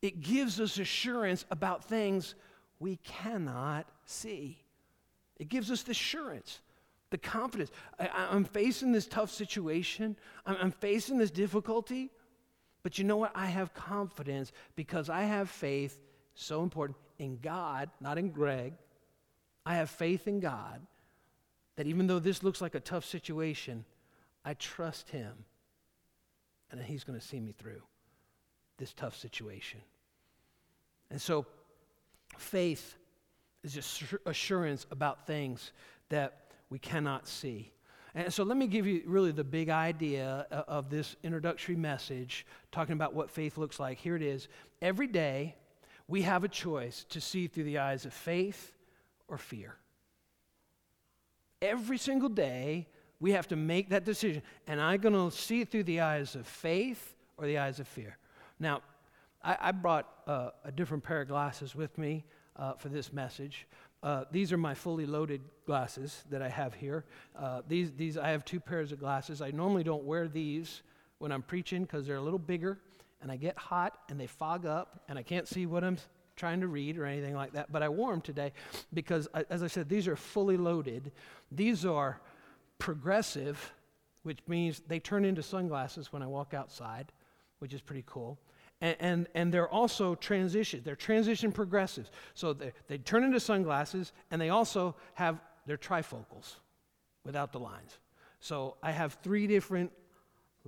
It 0.00 0.20
gives 0.20 0.58
us 0.58 0.78
assurance 0.78 1.44
about 1.50 1.84
things 1.84 2.34
we 2.78 2.96
cannot 2.96 3.86
see. 4.06 4.64
It 5.36 5.50
gives 5.50 5.70
us 5.70 5.82
the 5.82 5.90
assurance, 5.90 6.60
the 7.10 7.18
confidence. 7.18 7.70
I, 7.98 8.34
am 8.34 8.44
facing 8.44 8.92
this 8.92 9.06
tough 9.06 9.30
situation, 9.30 10.16
I'm, 10.46 10.56
I'm 10.60 10.70
facing 10.70 11.18
this 11.18 11.30
difficulty, 11.30 12.10
but 12.82 12.96
you 12.96 13.04
know 13.04 13.18
what? 13.18 13.32
I 13.34 13.46
have 13.46 13.74
confidence 13.74 14.52
because 14.76 15.10
I 15.10 15.22
have 15.22 15.50
faith, 15.50 15.98
so 16.38 16.62
important, 16.62 16.96
in 17.18 17.38
God, 17.42 17.90
not 18.00 18.16
in 18.16 18.30
Greg. 18.30 18.74
I 19.66 19.74
have 19.74 19.90
faith 19.90 20.28
in 20.28 20.40
God 20.40 20.80
that 21.76 21.86
even 21.86 22.06
though 22.06 22.18
this 22.18 22.42
looks 22.42 22.60
like 22.60 22.74
a 22.74 22.80
tough 22.80 23.04
situation, 23.04 23.84
I 24.44 24.54
trust 24.54 25.10
Him 25.10 25.32
and 26.70 26.80
He's 26.80 27.04
going 27.04 27.18
to 27.18 27.24
see 27.24 27.40
me 27.40 27.52
through 27.52 27.82
this 28.78 28.92
tough 28.92 29.16
situation. 29.16 29.80
And 31.10 31.20
so, 31.20 31.44
faith 32.36 32.96
is 33.64 33.74
just 33.74 34.04
assurance 34.24 34.86
about 34.92 35.26
things 35.26 35.72
that 36.08 36.52
we 36.70 36.78
cannot 36.78 37.26
see. 37.26 37.72
And 38.14 38.32
so, 38.32 38.44
let 38.44 38.56
me 38.56 38.68
give 38.68 38.86
you 38.86 39.02
really 39.06 39.32
the 39.32 39.44
big 39.44 39.70
idea 39.70 40.46
of 40.50 40.88
this 40.88 41.16
introductory 41.24 41.76
message, 41.76 42.46
talking 42.70 42.92
about 42.92 43.12
what 43.12 43.30
faith 43.30 43.58
looks 43.58 43.80
like. 43.80 43.98
Here 43.98 44.14
it 44.14 44.22
is. 44.22 44.48
Every 44.80 45.08
day, 45.08 45.56
we 46.08 46.22
have 46.22 46.42
a 46.42 46.48
choice 46.48 47.04
to 47.10 47.20
see 47.20 47.46
through 47.46 47.64
the 47.64 47.78
eyes 47.78 48.06
of 48.06 48.14
faith 48.14 48.72
or 49.28 49.36
fear. 49.36 49.76
Every 51.60 51.98
single 51.98 52.30
day, 52.30 52.88
we 53.20 53.32
have 53.32 53.46
to 53.48 53.56
make 53.56 53.90
that 53.90 54.04
decision. 54.04 54.42
And 54.66 54.80
I'm 54.80 55.00
going 55.00 55.14
to 55.14 55.36
see 55.36 55.64
through 55.64 55.84
the 55.84 56.00
eyes 56.00 56.34
of 56.34 56.46
faith 56.46 57.14
or 57.36 57.46
the 57.46 57.58
eyes 57.58 57.78
of 57.78 57.86
fear. 57.86 58.16
Now, 58.58 58.80
I, 59.42 59.56
I 59.60 59.72
brought 59.72 60.08
uh, 60.26 60.50
a 60.64 60.72
different 60.72 61.04
pair 61.04 61.20
of 61.20 61.28
glasses 61.28 61.74
with 61.74 61.96
me 61.98 62.24
uh, 62.56 62.72
for 62.74 62.88
this 62.88 63.12
message. 63.12 63.66
Uh, 64.02 64.24
these 64.30 64.52
are 64.52 64.56
my 64.56 64.74
fully 64.74 65.04
loaded 65.04 65.42
glasses 65.66 66.24
that 66.30 66.40
I 66.40 66.48
have 66.48 66.74
here. 66.74 67.04
Uh, 67.36 67.62
these, 67.68 67.90
these, 67.92 68.16
I 68.16 68.30
have 68.30 68.44
two 68.44 68.60
pairs 68.60 68.92
of 68.92 69.00
glasses. 69.00 69.42
I 69.42 69.50
normally 69.50 69.84
don't 69.84 70.04
wear 70.04 70.28
these 70.28 70.82
when 71.18 71.32
I'm 71.32 71.42
preaching 71.42 71.82
because 71.82 72.06
they're 72.06 72.16
a 72.16 72.22
little 72.22 72.38
bigger 72.38 72.78
and 73.22 73.30
I 73.30 73.36
get 73.36 73.58
hot 73.58 73.98
and 74.08 74.18
they 74.18 74.26
fog 74.26 74.66
up 74.66 75.00
and 75.08 75.18
I 75.18 75.22
can't 75.22 75.46
see 75.46 75.66
what 75.66 75.84
I'm 75.84 75.98
trying 76.36 76.60
to 76.60 76.68
read 76.68 76.96
or 76.96 77.04
anything 77.04 77.34
like 77.34 77.52
that. 77.52 77.70
But 77.70 77.82
I 77.82 77.88
wore 77.88 78.12
them 78.12 78.20
today 78.20 78.52
because, 78.94 79.28
uh, 79.34 79.42
as 79.50 79.62
I 79.62 79.66
said, 79.66 79.88
these 79.88 80.08
are 80.08 80.16
fully 80.16 80.56
loaded. 80.56 81.12
These 81.50 81.84
are 81.84 82.20
progressive, 82.78 83.72
which 84.22 84.38
means 84.46 84.80
they 84.86 85.00
turn 85.00 85.24
into 85.24 85.42
sunglasses 85.42 86.12
when 86.12 86.22
I 86.22 86.26
walk 86.26 86.54
outside, 86.54 87.12
which 87.58 87.74
is 87.74 87.80
pretty 87.80 88.04
cool. 88.06 88.38
And, 88.80 88.96
and, 89.00 89.28
and, 89.34 89.52
they're 89.52 89.68
also 89.68 90.14
transition. 90.14 90.82
They're 90.84 90.94
transition 90.94 91.50
progressives. 91.50 92.12
So 92.34 92.52
they, 92.52 92.72
they 92.86 92.98
turn 92.98 93.24
into 93.24 93.40
sunglasses, 93.40 94.12
and 94.30 94.40
they 94.40 94.50
also 94.50 94.94
have 95.14 95.40
their 95.66 95.76
trifocals 95.76 96.54
without 97.24 97.52
the 97.52 97.58
lines. 97.58 97.98
So 98.38 98.76
I 98.80 98.92
have 98.92 99.14
three 99.14 99.48
different 99.48 99.90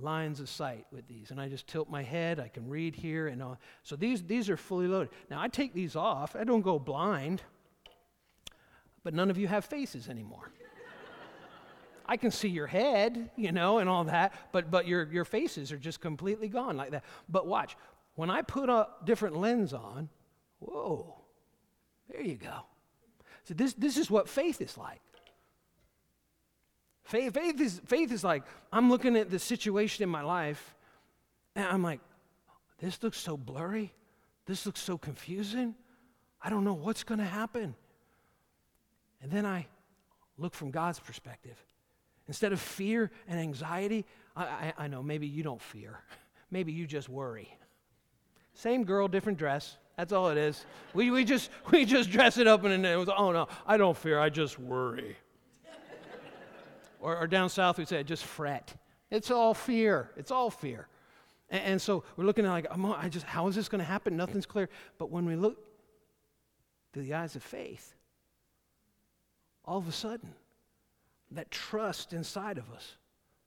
lines 0.01 0.39
of 0.39 0.49
sight 0.49 0.85
with 0.91 1.07
these, 1.07 1.31
and 1.31 1.39
I 1.39 1.47
just 1.47 1.67
tilt 1.67 1.89
my 1.89 2.03
head. 2.03 2.39
I 2.39 2.47
can 2.47 2.67
read 2.67 2.95
here, 2.95 3.27
and 3.27 3.41
all. 3.41 3.57
so 3.83 3.95
these 3.95 4.23
these 4.23 4.49
are 4.49 4.57
fully 4.57 4.87
loaded. 4.87 5.09
Now 5.29 5.41
I 5.41 5.47
take 5.47 5.73
these 5.73 5.95
off. 5.95 6.35
I 6.35 6.43
don't 6.43 6.61
go 6.61 6.79
blind, 6.79 7.41
but 9.03 9.13
none 9.13 9.29
of 9.29 9.37
you 9.37 9.47
have 9.47 9.65
faces 9.65 10.09
anymore. 10.09 10.51
I 12.11 12.17
can 12.17 12.31
see 12.31 12.49
your 12.49 12.67
head, 12.67 13.29
you 13.37 13.53
know, 13.53 13.77
and 13.77 13.89
all 13.89 14.03
that, 14.03 14.33
but, 14.51 14.69
but 14.69 14.85
your, 14.85 15.09
your 15.09 15.23
faces 15.23 15.71
are 15.71 15.77
just 15.77 16.01
completely 16.01 16.49
gone 16.49 16.75
like 16.75 16.91
that. 16.91 17.05
But 17.29 17.47
watch, 17.47 17.77
when 18.15 18.29
I 18.29 18.41
put 18.41 18.69
a 18.69 18.89
different 19.05 19.37
lens 19.37 19.71
on, 19.71 20.09
whoa, 20.59 21.15
there 22.09 22.21
you 22.21 22.35
go. 22.35 22.65
So 23.45 23.53
this, 23.53 23.73
this 23.75 23.95
is 23.95 24.11
what 24.11 24.27
faith 24.27 24.59
is 24.59 24.77
like. 24.77 24.99
Faith, 27.11 27.33
faith, 27.33 27.59
is, 27.59 27.81
faith 27.87 28.09
is 28.13 28.23
like, 28.23 28.43
I'm 28.71 28.89
looking 28.89 29.17
at 29.17 29.29
the 29.29 29.37
situation 29.37 30.01
in 30.01 30.07
my 30.07 30.21
life, 30.21 30.73
and 31.57 31.65
I'm 31.65 31.83
like, 31.83 31.99
this 32.79 33.03
looks 33.03 33.17
so 33.17 33.35
blurry. 33.35 33.91
This 34.45 34.65
looks 34.65 34.79
so 34.79 34.97
confusing. 34.97 35.75
I 36.41 36.49
don't 36.49 36.63
know 36.63 36.73
what's 36.73 37.03
going 37.03 37.19
to 37.19 37.25
happen. 37.25 37.75
And 39.21 39.29
then 39.29 39.45
I 39.45 39.67
look 40.37 40.53
from 40.53 40.71
God's 40.71 41.01
perspective. 41.01 41.57
Instead 42.29 42.53
of 42.53 42.61
fear 42.61 43.11
and 43.27 43.37
anxiety, 43.37 44.05
I, 44.33 44.43
I, 44.43 44.73
I 44.77 44.87
know 44.87 45.03
maybe 45.03 45.27
you 45.27 45.43
don't 45.43 45.61
fear. 45.61 45.99
Maybe 46.49 46.71
you 46.71 46.87
just 46.87 47.09
worry. 47.09 47.53
Same 48.53 48.85
girl, 48.85 49.09
different 49.09 49.37
dress. 49.37 49.77
That's 49.97 50.13
all 50.13 50.29
it 50.29 50.37
is. 50.37 50.65
We, 50.93 51.11
we, 51.11 51.25
just, 51.25 51.49
we 51.71 51.83
just 51.83 52.09
dress 52.09 52.37
it 52.37 52.47
up 52.47 52.63
and 52.63 52.85
it 52.85 52.95
was, 52.97 53.09
oh 53.09 53.33
no, 53.33 53.49
I 53.67 53.75
don't 53.75 53.97
fear, 53.97 54.17
I 54.17 54.29
just 54.29 54.57
worry. 54.57 55.17
Or, 57.01 57.17
or 57.17 57.27
down 57.27 57.49
south, 57.49 57.77
we 57.77 57.85
say, 57.85 58.03
just 58.03 58.23
fret. 58.23 58.73
It's 59.09 59.29
all 59.29 59.53
fear. 59.53 60.11
It's 60.15 60.31
all 60.31 60.49
fear. 60.49 60.87
And, 61.49 61.63
and 61.63 61.81
so 61.81 62.03
we're 62.15 62.25
looking 62.25 62.45
at 62.45 62.51
like, 62.51 62.67
I 62.71 63.09
just, 63.09 63.25
how 63.25 63.47
is 63.47 63.55
this 63.55 63.67
going 63.67 63.79
to 63.79 63.85
happen? 63.85 64.15
Nothing's 64.15 64.45
clear. 64.45 64.69
But 64.97 65.09
when 65.09 65.25
we 65.25 65.35
look 65.35 65.57
through 66.93 67.03
the 67.03 67.15
eyes 67.15 67.35
of 67.35 67.43
faith, 67.43 67.95
all 69.65 69.77
of 69.77 69.87
a 69.87 69.91
sudden, 69.91 70.33
that 71.31 71.49
trust 71.51 72.13
inside 72.13 72.57
of 72.57 72.69
us 72.71 72.97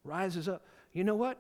rises 0.05 0.49
up. 0.49 0.67
You 0.93 1.05
know 1.05 1.15
what? 1.15 1.39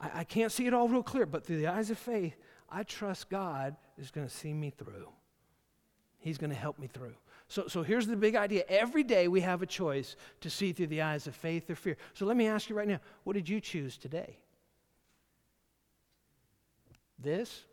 I, 0.00 0.20
I 0.20 0.24
can't 0.24 0.52
see 0.52 0.66
it 0.66 0.74
all 0.74 0.88
real 0.88 1.02
clear, 1.02 1.26
but 1.26 1.44
through 1.44 1.58
the 1.58 1.68
eyes 1.68 1.90
of 1.90 1.98
faith, 1.98 2.36
I 2.70 2.82
trust 2.82 3.30
God 3.30 3.76
is 3.98 4.10
going 4.10 4.26
to 4.26 4.32
see 4.32 4.52
me 4.52 4.70
through. 4.70 5.08
He's 6.18 6.38
going 6.38 6.50
to 6.50 6.56
help 6.56 6.78
me 6.78 6.86
through. 6.86 7.14
So, 7.48 7.68
so 7.68 7.82
here's 7.82 8.06
the 8.06 8.16
big 8.16 8.34
idea. 8.34 8.64
Every 8.68 9.04
day 9.04 9.28
we 9.28 9.40
have 9.40 9.62
a 9.62 9.66
choice 9.66 10.16
to 10.40 10.50
see 10.50 10.72
through 10.72 10.88
the 10.88 11.02
eyes 11.02 11.26
of 11.26 11.36
faith 11.36 11.70
or 11.70 11.76
fear. 11.76 11.96
So 12.14 12.26
let 12.26 12.36
me 12.36 12.48
ask 12.48 12.68
you 12.68 12.76
right 12.76 12.88
now 12.88 13.00
what 13.24 13.34
did 13.34 13.48
you 13.48 13.60
choose 13.60 13.96
today? 13.96 14.38
This 17.18 17.64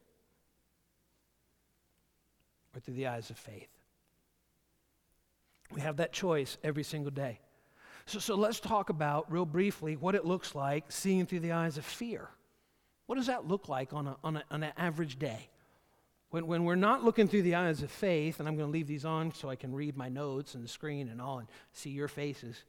or 2.75 2.79
through 2.79 2.93
the 2.93 3.07
eyes 3.07 3.29
of 3.29 3.37
faith? 3.37 3.69
We 5.71 5.81
have 5.81 5.97
that 5.97 6.13
choice 6.13 6.57
every 6.63 6.83
single 6.83 7.11
day. 7.11 7.39
So, 8.05 8.19
so 8.19 8.35
let's 8.35 8.59
talk 8.59 8.89
about, 8.89 9.31
real 9.31 9.45
briefly, 9.45 9.95
what 9.95 10.13
it 10.13 10.25
looks 10.25 10.53
like 10.53 10.91
seeing 10.91 11.25
through 11.25 11.39
the 11.39 11.53
eyes 11.53 11.77
of 11.77 11.85
fear. 11.85 12.29
What 13.07 13.15
does 13.15 13.27
that 13.27 13.47
look 13.47 13.69
like 13.69 13.93
on, 13.93 14.07
a, 14.07 14.17
on, 14.23 14.37
a, 14.37 14.43
on 14.51 14.63
an 14.63 14.73
average 14.77 15.17
day? 15.17 15.49
When, 16.33 16.47
when 16.47 16.63
we're 16.63 16.73
not 16.73 17.03
looking 17.03 17.27
through 17.27 17.43
the 17.43 17.53
eyes 17.53 17.83
of 17.83 17.91
faith, 17.91 18.39
and 18.39 18.49
I'm 18.49 18.57
going 18.57 18.67
to 18.67 18.73
leave 18.73 18.87
these 18.87 19.05
on 19.05 19.31
so 19.35 19.51
I 19.51 19.55
can 19.55 19.71
read 19.71 19.95
my 19.95 20.09
notes 20.09 20.55
and 20.55 20.63
the 20.63 20.67
screen 20.67 21.09
and 21.09 21.21
all 21.21 21.37
and 21.37 21.47
see 21.73 21.91
your 21.91 22.07
faces. 22.07 22.63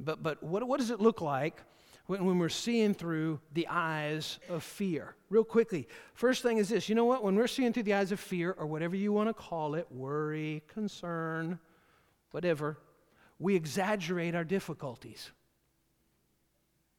But, 0.00 0.22
but 0.22 0.42
what, 0.42 0.66
what 0.66 0.80
does 0.80 0.88
it 0.88 0.98
look 0.98 1.20
like 1.20 1.60
when, 2.06 2.24
when 2.24 2.38
we're 2.38 2.48
seeing 2.48 2.94
through 2.94 3.38
the 3.52 3.68
eyes 3.68 4.38
of 4.48 4.62
fear? 4.62 5.14
Real 5.28 5.44
quickly, 5.44 5.86
first 6.14 6.42
thing 6.42 6.56
is 6.56 6.70
this 6.70 6.88
you 6.88 6.94
know 6.94 7.04
what? 7.04 7.22
When 7.22 7.36
we're 7.36 7.48
seeing 7.48 7.74
through 7.74 7.82
the 7.82 7.92
eyes 7.92 8.12
of 8.12 8.18
fear, 8.18 8.56
or 8.56 8.66
whatever 8.66 8.96
you 8.96 9.12
want 9.12 9.28
to 9.28 9.34
call 9.34 9.74
it 9.74 9.86
worry, 9.92 10.62
concern, 10.66 11.58
whatever 12.30 12.78
we 13.38 13.56
exaggerate 13.56 14.34
our 14.34 14.42
difficulties. 14.42 15.32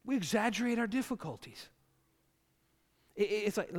We 0.06 0.16
exaggerate 0.16 0.78
our 0.78 0.86
difficulties. 0.86 1.70
It's 3.16 3.58
like 3.58 3.74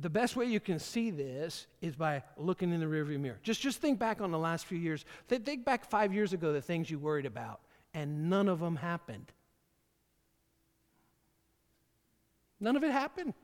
the 0.00 0.10
best 0.10 0.36
way 0.36 0.44
you 0.44 0.60
can 0.60 0.78
see 0.78 1.10
this 1.10 1.66
is 1.80 1.96
by 1.96 2.22
looking 2.36 2.72
in 2.72 2.80
the 2.80 2.86
rearview 2.86 3.18
mirror. 3.18 3.38
Just, 3.42 3.60
just 3.60 3.80
think 3.80 3.98
back 3.98 4.20
on 4.20 4.30
the 4.30 4.38
last 4.38 4.66
few 4.66 4.78
years. 4.78 5.04
Think 5.28 5.64
back 5.64 5.88
five 5.88 6.14
years 6.14 6.32
ago, 6.32 6.52
the 6.52 6.62
things 6.62 6.90
you 6.90 6.98
worried 6.98 7.26
about, 7.26 7.60
and 7.94 8.30
none 8.30 8.48
of 8.48 8.60
them 8.60 8.76
happened. 8.76 9.32
None 12.60 12.76
of 12.76 12.84
it 12.84 12.90
happened. 12.90 13.34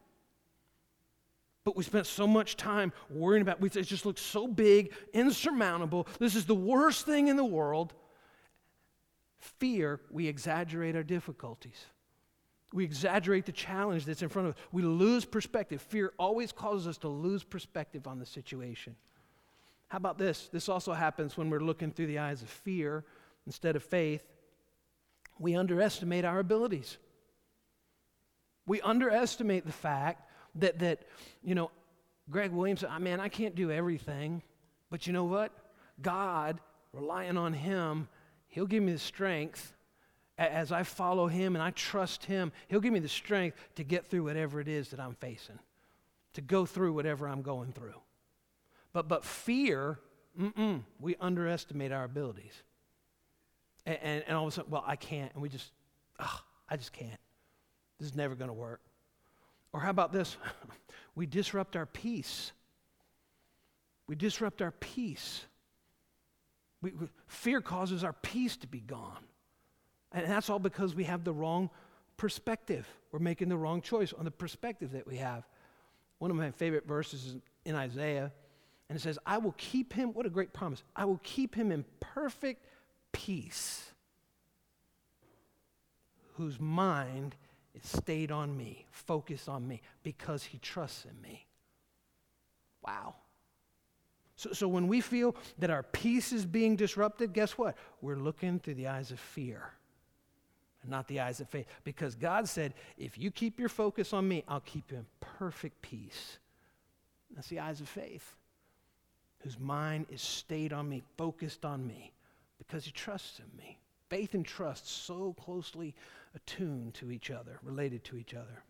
But 1.64 1.76
we 1.76 1.82
spent 1.82 2.06
so 2.06 2.26
much 2.26 2.56
time 2.56 2.92
worrying 3.08 3.42
about 3.42 3.62
it. 3.62 3.76
It 3.76 3.82
just 3.84 4.04
looks 4.04 4.20
so 4.20 4.46
big, 4.46 4.92
insurmountable. 5.12 6.06
This 6.18 6.34
is 6.34 6.44
the 6.44 6.54
worst 6.54 7.06
thing 7.06 7.28
in 7.28 7.37
the 7.37 7.44
world. 7.44 7.94
Fear, 9.38 10.00
we 10.11 10.28
exaggerate 10.28 10.94
our 10.94 11.02
difficulties. 11.02 11.87
We 12.75 12.83
exaggerate 12.83 13.47
the 13.47 13.52
challenge 13.52 14.04
that's 14.04 14.21
in 14.21 14.28
front 14.28 14.49
of 14.49 14.54
us. 14.57 14.61
We 14.73 14.83
lose 14.83 15.25
perspective. 15.25 15.81
Fear 15.81 16.12
always 16.19 16.50
causes 16.50 16.88
us 16.88 16.99
to 16.99 17.09
lose 17.09 17.45
perspective 17.45 18.09
on 18.09 18.19
the 18.19 18.26
situation. 18.26 18.97
How 19.87 19.99
about 19.99 20.19
this? 20.19 20.49
This 20.52 20.69
also 20.69 20.93
happens 20.93 21.37
when 21.37 21.50
we're 21.50 21.61
looking 21.61 21.93
through 21.93 22.09
the 22.09 22.19
eyes 22.19 22.43
of 22.43 22.50
fear 22.50 23.04
instead 23.47 23.76
of 23.76 23.85
faith. 23.85 24.25
We 25.38 25.54
underestimate 25.54 26.25
our 26.25 26.40
abilities. 26.40 26.99
We 28.66 28.81
underestimate 28.81 29.66
the 29.66 29.73
fact 29.73 30.28
that, 30.57 30.81
that 30.81 31.02
you 31.45 31.54
know, 31.54 31.71
Greg 32.28 32.50
Williams 32.50 32.81
said, 32.81 32.90
man, 32.99 33.21
I 33.21 33.28
can't 33.28 33.54
do 33.54 33.71
everything. 33.71 34.43
But 34.90 35.07
you 35.07 35.12
know 35.12 35.25
what? 35.25 35.52
God, 36.02 36.59
relying 36.93 37.37
on 37.37 37.52
Him, 37.52 38.09
He'll 38.49 38.66
give 38.66 38.83
me 38.83 38.90
the 38.90 38.99
strength 38.99 39.74
as 40.38 40.72
I 40.72 40.82
follow 40.82 41.26
Him 41.26 41.54
and 41.54 41.62
I 41.62 41.70
trust 41.70 42.24
Him. 42.24 42.52
He'll 42.68 42.80
give 42.80 42.92
me 42.92 43.00
the 43.00 43.08
strength 43.08 43.56
to 43.76 43.84
get 43.84 44.06
through 44.06 44.24
whatever 44.24 44.60
it 44.60 44.68
is 44.68 44.88
that 44.90 45.00
I'm 45.00 45.14
facing. 45.14 45.58
to 46.34 46.40
go 46.40 46.66
through 46.66 46.92
whatever 46.92 47.28
I'm 47.28 47.42
going 47.42 47.72
through. 47.72 47.94
But, 48.92 49.08
but 49.08 49.24
fear, 49.24 50.00
we 51.00 51.16
underestimate 51.20 51.92
our 51.92 52.04
abilities. 52.04 52.62
And, 53.86 53.98
and, 54.02 54.24
and, 54.26 54.36
all 54.36 54.44
of 54.44 54.52
a 54.52 54.54
sudden, 54.54 54.70
well, 54.70 54.84
I 54.86 54.96
can't. 54.96 55.32
And 55.34 55.42
we 55.42 55.48
just, 55.48 55.70
ugh, 56.18 56.40
I 56.68 56.76
just 56.76 56.92
can't. 56.92 57.20
This 57.98 58.08
is 58.08 58.16
never 58.16 58.34
going 58.34 58.48
to 58.48 58.54
work. 58.54 58.80
Or 59.72 59.80
how 59.80 59.90
about 59.90 60.12
this? 60.12 60.36
we 61.14 61.26
disrupt 61.26 61.76
our 61.76 61.86
peace. 61.86 62.52
We 64.06 64.14
disrupt 64.14 64.62
our 64.62 64.72
peace. 64.72 65.44
We, 66.82 66.92
we, 66.92 67.08
fear 67.26 67.60
causes 67.60 68.04
our 68.04 68.12
peace 68.12 68.56
to 68.58 68.66
be 68.66 68.80
gone. 68.80 69.24
And 70.14 70.30
that's 70.30 70.49
all 70.49 70.61
because 70.61 70.94
we 70.94 71.04
have 71.04 71.25
the 71.25 71.33
wrong 71.33 71.68
perspective. 72.16 72.87
We're 73.11 73.18
making 73.18 73.49
the 73.49 73.56
wrong 73.56 73.83
choice 73.83 74.12
on 74.12 74.25
the 74.25 74.30
perspective 74.30 74.92
that 74.92 75.06
we 75.06 75.16
have. 75.16 75.44
One 76.18 76.30
of 76.30 76.37
my 76.37 76.52
favorite 76.52 76.87
verses 76.87 77.26
is 77.26 77.37
in 77.64 77.75
Isaiah, 77.75 78.33
and 78.88 78.97
it 78.97 79.02
says, 79.02 79.18
I 79.26 79.38
will 79.38 79.54
keep 79.59 79.92
him, 79.92 80.14
what 80.14 80.25
a 80.25 80.30
great 80.30 80.52
promise, 80.52 80.85
I 80.94 81.04
will 81.04 81.21
keep 81.25 81.56
him 81.56 81.73
in 81.73 81.85
perfect 81.99 82.64
peace, 83.11 83.90
whose 86.35 86.61
mind 86.61 87.35
is 87.75 87.87
stayed 87.87 88.30
on 88.30 88.56
me, 88.56 88.87
focused 88.92 89.49
on 89.49 89.66
me, 89.66 89.83
because 90.04 90.44
he 90.44 90.59
trusts 90.59 91.04
in 91.04 91.21
me. 91.21 91.44
Wow. 92.87 93.16
So, 94.37 94.52
so 94.52 94.68
when 94.68 94.87
we 94.87 95.00
feel 95.00 95.35
that 95.59 95.71
our 95.71 95.83
peace 95.83 96.33
is 96.33 96.47
being 96.47 96.76
disrupted, 96.76 97.33
guess 97.33 97.59
what? 97.59 97.76
We're 98.00 98.16
looking 98.16 98.61
through 98.61 98.75
the 98.75 98.88
eyes 98.88 99.11
of 99.11 99.18
fear 99.18 99.73
not 100.88 101.08
the 101.08 101.20
eyes 101.20 101.40
of 101.40 101.48
faith. 101.48 101.66
Because 101.84 102.14
God 102.14 102.48
said, 102.48 102.74
if 102.98 103.18
you 103.18 103.30
keep 103.30 103.58
your 103.58 103.68
focus 103.68 104.12
on 104.12 104.26
me, 104.26 104.44
I'll 104.48 104.60
keep 104.60 104.90
you 104.90 104.98
in 104.98 105.06
perfect 105.20 105.82
peace. 105.82 106.38
That's 107.34 107.48
the 107.48 107.60
eyes 107.60 107.80
of 107.80 107.88
faith, 107.88 108.36
whose 109.40 109.58
mind 109.58 110.06
is 110.08 110.22
stayed 110.22 110.72
on 110.72 110.88
me, 110.88 111.02
focused 111.16 111.64
on 111.64 111.86
me, 111.86 112.12
because 112.58 112.84
he 112.84 112.92
trusts 112.92 113.40
in 113.40 113.56
me. 113.58 113.78
Faith 114.08 114.34
and 114.34 114.44
trust 114.44 114.88
so 114.88 115.32
closely 115.34 115.94
attuned 116.34 116.94
to 116.94 117.10
each 117.10 117.30
other, 117.30 117.58
related 117.62 118.04
to 118.04 118.16
each 118.16 118.34
other. 118.34 118.62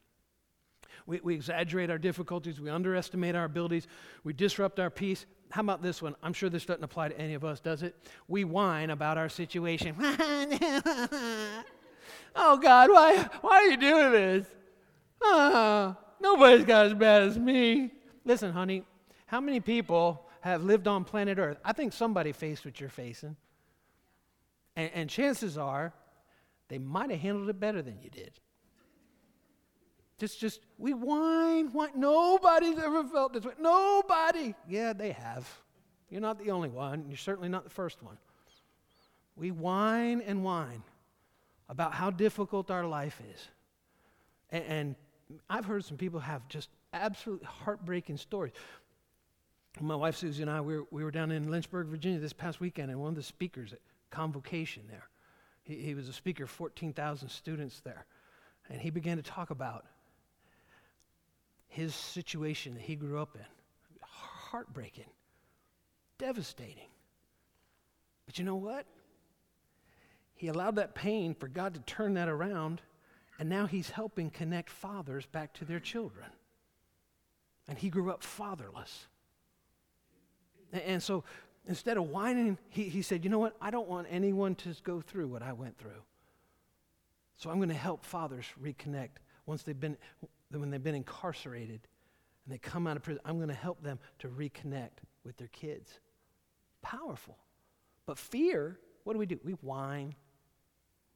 We, 1.07 1.21
we 1.23 1.35
exaggerate 1.35 1.91
our 1.91 1.99
difficulties, 1.99 2.61
we 2.61 2.71
underestimate 2.71 3.35
our 3.35 3.45
abilities, 3.45 3.87
we 4.23 4.33
disrupt 4.33 4.81
our 4.81 4.91
peace. 4.91 5.27
How 5.51 5.61
about 5.61 5.83
this 5.83 6.01
one? 6.01 6.17
I'm 6.23 6.33
sure 6.33 6.49
this 6.49 6.65
doesn't 6.65 6.83
apply 6.83 7.09
to 7.09 7.19
any 7.19 7.35
of 7.35 7.45
us, 7.45 7.61
does 7.61 7.83
it? 7.83 7.95
We 8.29 8.45
whine 8.45 8.91
about 8.91 9.19
our 9.19 9.29
situation. 9.29 9.97
oh, 12.35 12.57
God, 12.57 12.91
why, 12.91 13.29
why 13.41 13.57
are 13.57 13.67
you 13.67 13.77
doing 13.77 14.13
this? 14.13 14.47
Ah, 15.23 15.97
nobody's 16.21 16.65
got 16.65 16.87
as 16.87 16.95
bad 16.95 17.23
as 17.23 17.39
me. 17.39 17.91
Listen, 18.25 18.53
honey, 18.53 18.85
how 19.27 19.41
many 19.41 19.61
people 19.61 20.27
have 20.41 20.63
lived 20.63 20.87
on 20.87 21.05
planet 21.05 21.39
Earth? 21.39 21.59
I 21.65 21.73
think 21.73 21.93
somebody 21.93 22.33
faced 22.33 22.65
what 22.65 22.81
you're 22.81 22.89
facing. 22.89 23.37
And, 24.77 24.91
and 24.95 25.11
chances 25.11 25.57
are 25.57 25.93
they 26.69 26.79
might 26.79 27.11
have 27.11 27.21
handled 27.21 27.49
it 27.49 27.61
better 27.61 27.83
than 27.83 28.01
you 28.03 28.11
did. 28.11 28.33
Just, 30.19 30.41
just, 30.41 30.61
we 30.79 30.95
whine, 30.95 31.73
whine. 31.73 31.91
Nobody's 31.97 32.79
ever 32.79 33.05
felt 33.05 33.33
this 33.33 33.45
way. 33.45 33.53
Nobody. 33.61 34.55
Yeah, 34.69 34.93
they 34.93 35.13
have. 35.13 35.49
You're 36.09 36.21
not 36.21 36.39
the 36.39 36.51
only 36.51 36.69
one. 36.69 37.07
You're 37.09 37.17
certainly 37.17 37.49
not 37.49 37.65
the 37.65 37.71
first 37.71 38.03
one. 38.03 38.17
We 39.37 39.51
whine 39.51 40.21
and 40.21 40.45
whine 40.45 40.83
about 41.69 41.95
how 41.95 42.11
difficult 42.11 42.71
our 42.71 42.87
life 42.87 43.21
is. 43.35 43.49
And, 44.51 44.65
and 44.65 44.95
I've 45.49 45.65
heard 45.65 45.85
some 45.85 45.97
people 45.97 46.21
have 46.21 46.47
just 46.49 46.69
absolutely 46.93 47.47
heartbreaking 47.47 48.17
stories. 48.19 48.53
My 49.81 49.97
wife 49.97 50.17
Susie 50.17 50.43
and 50.43 50.51
I, 50.51 50.61
we 50.61 50.79
were, 50.79 50.85
we 50.91 51.03
were 51.03 51.11
down 51.11 51.33
in 51.33 51.51
Lynchburg, 51.51 51.89
Virginia 51.89 52.21
this 52.21 52.33
past 52.33 52.61
weekend, 52.61 52.91
and 52.91 53.01
one 53.01 53.09
of 53.11 53.17
the 53.17 53.23
speakers 53.23 53.73
at 53.73 53.81
Convocation 54.11 54.85
there, 54.89 55.09
he, 55.63 55.75
he 55.77 55.95
was 55.95 56.09
a 56.09 56.13
speaker, 56.13 56.45
of 56.45 56.51
14,000 56.51 57.29
students 57.29 57.81
there, 57.81 58.07
and 58.69 58.81
he 58.81 58.91
began 58.91 59.17
to 59.17 59.23
talk 59.23 59.51
about 59.51 59.85
his 61.67 61.93
situation 61.93 62.75
that 62.75 62.83
he 62.83 62.95
grew 62.95 63.19
up 63.19 63.35
in. 63.35 63.45
Heartbreaking, 64.01 65.11
devastating. 66.19 66.87
But 68.27 68.39
you 68.39 68.45
know 68.45 68.55
what? 68.55 68.87
He 70.35 70.49
allowed 70.49 70.77
that 70.77 70.95
pain 70.95 71.35
for 71.35 71.49
God 71.49 71.75
to 71.75 71.81
turn 71.81 72.15
that 72.15 72.29
around, 72.29 72.83
and 73.39 73.49
now 73.49 73.67
he's 73.67 73.91
helping 73.91 74.31
connect 74.31 74.71
fathers 74.71 75.27
back 75.27 75.53
to 75.55 75.65
their 75.65 75.81
children. 75.81 76.27
And 77.69 77.79
he 77.79 77.89
grew 77.89 78.11
up 78.11 78.23
fatherless. 78.23 79.07
And 80.73 81.03
so 81.03 81.25
instead 81.67 81.97
of 81.97 82.11
whining, 82.11 82.59
he, 82.69 82.85
he 82.85 83.03
said, 83.03 83.25
You 83.25 83.31
know 83.31 83.39
what? 83.39 83.57
I 83.61 83.71
don't 83.71 83.89
want 83.89 84.07
anyone 84.11 84.55
to 84.57 84.75
go 84.83 85.01
through 85.01 85.29
what 85.29 85.43
I 85.43 85.53
went 85.53 85.79
through. 85.79 86.03
So 87.37 87.51
I'm 87.51 87.57
going 87.57 87.69
to 87.69 87.75
help 87.75 88.05
fathers 88.05 88.47
reconnect 88.63 89.21
once 89.47 89.63
they've 89.63 89.79
been, 89.79 89.97
when 90.51 90.71
they've 90.71 90.83
been 90.83 90.95
incarcerated 90.95 91.81
and 92.45 92.55
they 92.55 92.59
come 92.59 92.87
out 92.87 92.97
of 92.97 93.03
prison. 93.03 93.21
I'm 93.25 93.37
going 93.37 93.49
to 93.49 93.55
help 93.55 93.83
them 93.83 93.99
to 94.21 94.29
reconnect 94.29 95.03
with 95.25 95.37
their 95.37 95.49
kids. 95.49 96.01
Powerful. 96.83 97.39
But 98.07 98.19
fear, 98.19 98.79
what 99.05 99.15
do 99.15 99.19
we 99.19 99.27
do? 99.27 99.39
We 99.43 99.53
whine, 99.53 100.15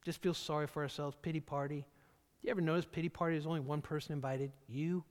just 0.09 0.23
feel 0.23 0.33
sorry 0.33 0.67
for 0.67 0.83
ourselves, 0.83 1.15
pity 1.21 1.39
party. 1.39 1.85
You 2.43 2.51
ever 2.51 2.63
notice 2.63 2.87
pity 2.91 3.11
party 3.11 3.37
is 3.37 3.47
only 3.47 3.61
one 3.61 3.83
person 3.83 4.15
invited? 4.15 4.53
You. 4.67 5.05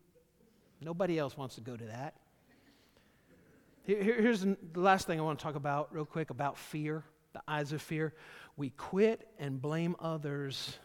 Nobody 0.82 1.20
else 1.20 1.38
wants 1.38 1.54
to 1.54 1.62
go 1.62 1.78
to 1.78 1.86
that. 1.86 2.16
Here, 3.84 4.02
here's 4.02 4.42
the 4.42 4.58
last 4.74 5.06
thing 5.06 5.20
I 5.20 5.22
want 5.22 5.38
to 5.38 5.44
talk 5.44 5.54
about, 5.54 5.94
real 5.94 6.04
quick, 6.04 6.32
about 6.32 6.58
fear, 6.58 7.04
the 7.34 7.42
eyes 7.48 7.74
of 7.74 7.82
fear. 7.84 8.16
We 8.56 8.72
quit 8.72 9.28
and 9.38 9.62
blame 9.62 9.96
others, 10.00 10.80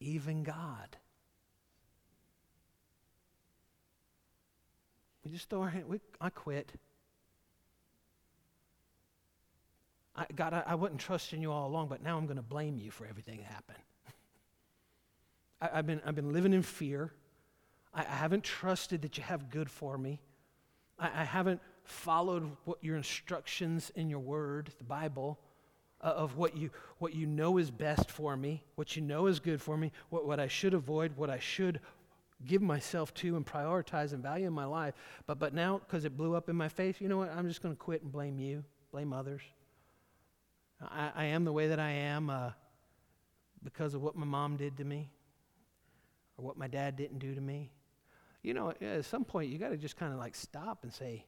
even 0.00 0.42
God. 0.42 0.96
We 5.22 5.32
just 5.32 5.50
throw 5.50 5.60
our 5.60 5.68
hand, 5.68 5.84
we, 5.86 6.00
I 6.18 6.30
quit. 6.30 6.72
I, 10.14 10.26
God, 10.34 10.52
I, 10.52 10.62
I 10.66 10.74
wasn't 10.74 11.00
trusting 11.00 11.40
you 11.40 11.50
all 11.50 11.66
along, 11.66 11.88
but 11.88 12.02
now 12.02 12.18
I'm 12.18 12.26
going 12.26 12.36
to 12.36 12.42
blame 12.42 12.78
you 12.78 12.90
for 12.90 13.06
everything 13.06 13.38
that 13.38 13.46
happened. 13.46 13.78
I, 15.60 15.76
have 15.76 15.86
been, 15.86 16.02
I've 16.04 16.14
been 16.14 16.32
living 16.32 16.52
in 16.52 16.62
fear. 16.62 17.12
I, 17.94 18.02
I, 18.02 18.14
haven't 18.14 18.44
trusted 18.44 19.02
that 19.02 19.16
you 19.16 19.22
have 19.22 19.48
good 19.48 19.70
for 19.70 19.96
me. 19.96 20.20
I, 20.98 21.06
I 21.06 21.24
haven't 21.24 21.60
followed 21.84 22.50
what 22.64 22.78
your 22.82 22.96
instructions 22.96 23.90
in 23.94 24.10
your 24.10 24.18
word, 24.18 24.70
the 24.78 24.84
Bible, 24.84 25.38
uh, 26.02 26.08
of 26.08 26.36
what 26.36 26.56
you, 26.56 26.70
what 26.98 27.14
you 27.14 27.26
know 27.26 27.58
is 27.58 27.70
best 27.70 28.10
for 28.10 28.36
me, 28.36 28.64
what 28.74 28.96
you 28.96 29.02
know 29.02 29.28
is 29.28 29.40
good 29.40 29.62
for 29.62 29.76
me, 29.76 29.92
what, 30.10 30.26
what 30.26 30.40
I 30.40 30.48
should 30.48 30.74
avoid, 30.74 31.16
what 31.16 31.30
I 31.30 31.38
should 31.38 31.80
give 32.44 32.60
myself 32.60 33.14
to 33.14 33.36
and 33.36 33.46
prioritize 33.46 34.12
and 34.12 34.22
value 34.22 34.46
in 34.46 34.52
my 34.52 34.64
life. 34.64 34.94
But, 35.26 35.38
but 35.38 35.54
now, 35.54 35.78
because 35.78 36.04
it 36.04 36.16
blew 36.16 36.34
up 36.34 36.48
in 36.48 36.56
my 36.56 36.68
face, 36.68 36.96
you 37.00 37.08
know 37.08 37.18
what? 37.18 37.30
I'm 37.30 37.48
just 37.48 37.62
going 37.62 37.74
to 37.74 37.78
quit 37.78 38.02
and 38.02 38.10
blame 38.10 38.38
you, 38.38 38.64
blame 38.90 39.12
others. 39.12 39.42
I, 40.90 41.10
I 41.14 41.24
am 41.26 41.44
the 41.44 41.52
way 41.52 41.68
that 41.68 41.78
I 41.78 41.90
am 41.90 42.30
uh, 42.30 42.50
because 43.62 43.94
of 43.94 44.02
what 44.02 44.16
my 44.16 44.26
mom 44.26 44.56
did 44.56 44.76
to 44.78 44.84
me 44.84 45.10
or 46.36 46.44
what 46.44 46.56
my 46.56 46.66
dad 46.66 46.96
didn't 46.96 47.18
do 47.18 47.34
to 47.34 47.40
me. 47.40 47.70
You 48.42 48.54
know, 48.54 48.72
at 48.80 49.04
some 49.04 49.24
point, 49.24 49.50
you 49.50 49.58
got 49.58 49.68
to 49.68 49.76
just 49.76 49.96
kind 49.96 50.12
of 50.12 50.18
like 50.18 50.34
stop 50.34 50.82
and 50.82 50.92
say, 50.92 51.24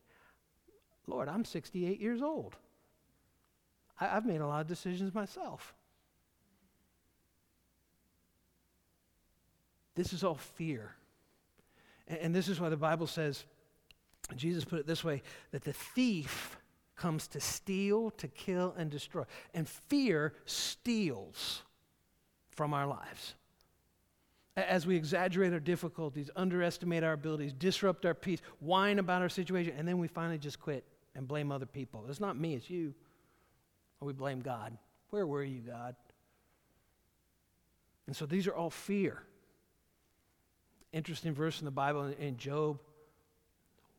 Lord, 1.06 1.28
I'm 1.28 1.44
68 1.44 2.00
years 2.00 2.22
old. 2.22 2.56
I, 4.00 4.06
have 4.06 4.26
made 4.26 4.40
a 4.40 4.46
lot 4.46 4.62
of 4.62 4.66
decisions 4.66 5.14
myself. 5.14 5.74
This 9.94 10.12
is 10.12 10.24
all 10.24 10.34
fear. 10.34 10.96
And, 12.08 12.18
and 12.18 12.34
this 12.34 12.48
is 12.48 12.60
why 12.60 12.68
the 12.68 12.76
Bible 12.76 13.06
says, 13.06 13.44
Jesus 14.34 14.64
put 14.64 14.80
it 14.80 14.86
this 14.86 15.04
way 15.04 15.22
that 15.52 15.62
the 15.62 15.72
thief 15.72 16.56
comes 16.96 17.26
to 17.28 17.40
steal, 17.40 18.10
to 18.12 18.28
kill, 18.28 18.74
and 18.76 18.90
destroy. 18.90 19.24
And 19.52 19.68
fear 19.68 20.34
steals 20.46 21.62
from 22.50 22.72
our 22.72 22.86
lives. 22.86 23.34
As 24.56 24.86
we 24.86 24.94
exaggerate 24.94 25.52
our 25.52 25.60
difficulties, 25.60 26.30
underestimate 26.36 27.02
our 27.02 27.14
abilities, 27.14 27.52
disrupt 27.52 28.06
our 28.06 28.14
peace, 28.14 28.40
whine 28.60 29.00
about 29.00 29.20
our 29.20 29.28
situation, 29.28 29.74
and 29.76 29.86
then 29.86 29.98
we 29.98 30.06
finally 30.06 30.38
just 30.38 30.60
quit 30.60 30.84
and 31.16 31.26
blame 31.26 31.50
other 31.50 31.66
people. 31.66 32.04
It's 32.08 32.20
not 32.20 32.38
me, 32.38 32.54
it's 32.54 32.70
you. 32.70 32.94
Or 34.00 34.06
we 34.06 34.12
blame 34.12 34.40
God. 34.40 34.76
Where 35.10 35.26
were 35.26 35.42
you, 35.42 35.60
God? 35.60 35.96
And 38.06 38.14
so 38.14 38.26
these 38.26 38.46
are 38.46 38.54
all 38.54 38.70
fear. 38.70 39.22
Interesting 40.92 41.34
verse 41.34 41.60
in 41.60 41.64
the 41.64 41.72
Bible 41.72 42.14
in 42.20 42.36
Job 42.36 42.78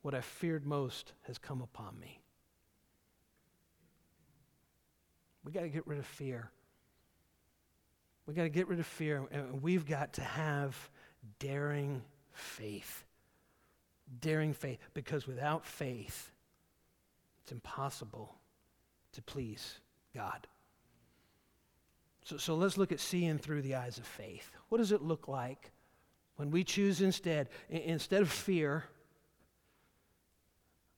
what 0.01 0.13
I 0.13 0.21
feared 0.21 0.65
most 0.65 1.13
has 1.23 1.39
come 1.39 1.61
upon 1.61 1.99
me. 1.99 2.21
We 5.45 5.51
got 5.53 5.61
to 5.61 5.69
get 5.69 5.87
rid 5.87 5.99
of 5.99 6.05
fear. 6.05 6.49
We 8.25 8.33
got 8.33 8.43
to 8.43 8.49
get 8.49 8.67
rid 8.67 8.79
of 8.79 8.87
fear, 8.87 9.27
and 9.31 9.61
we've 9.61 9.85
got 9.85 10.13
to 10.13 10.21
have 10.21 10.89
daring 11.39 12.01
faith. 12.33 13.05
daring 14.21 14.53
faith, 14.53 14.79
because 14.93 15.27
without 15.27 15.65
faith, 15.65 16.31
it's 17.41 17.51
impossible 17.51 18.35
to 19.13 19.21
please 19.21 19.79
God. 20.13 20.47
So, 22.23 22.37
so 22.37 22.55
let's 22.55 22.77
look 22.77 22.91
at 22.91 22.99
seeing 22.99 23.37
through 23.37 23.61
the 23.61 23.75
eyes 23.75 23.97
of 23.97 24.05
faith. 24.05 24.51
What 24.69 24.79
does 24.79 24.91
it 24.91 25.01
look 25.01 25.27
like 25.27 25.71
when 26.37 26.49
we 26.49 26.63
choose 26.63 27.01
instead, 27.01 27.49
instead 27.69 28.21
of 28.21 28.31
fear, 28.31 28.83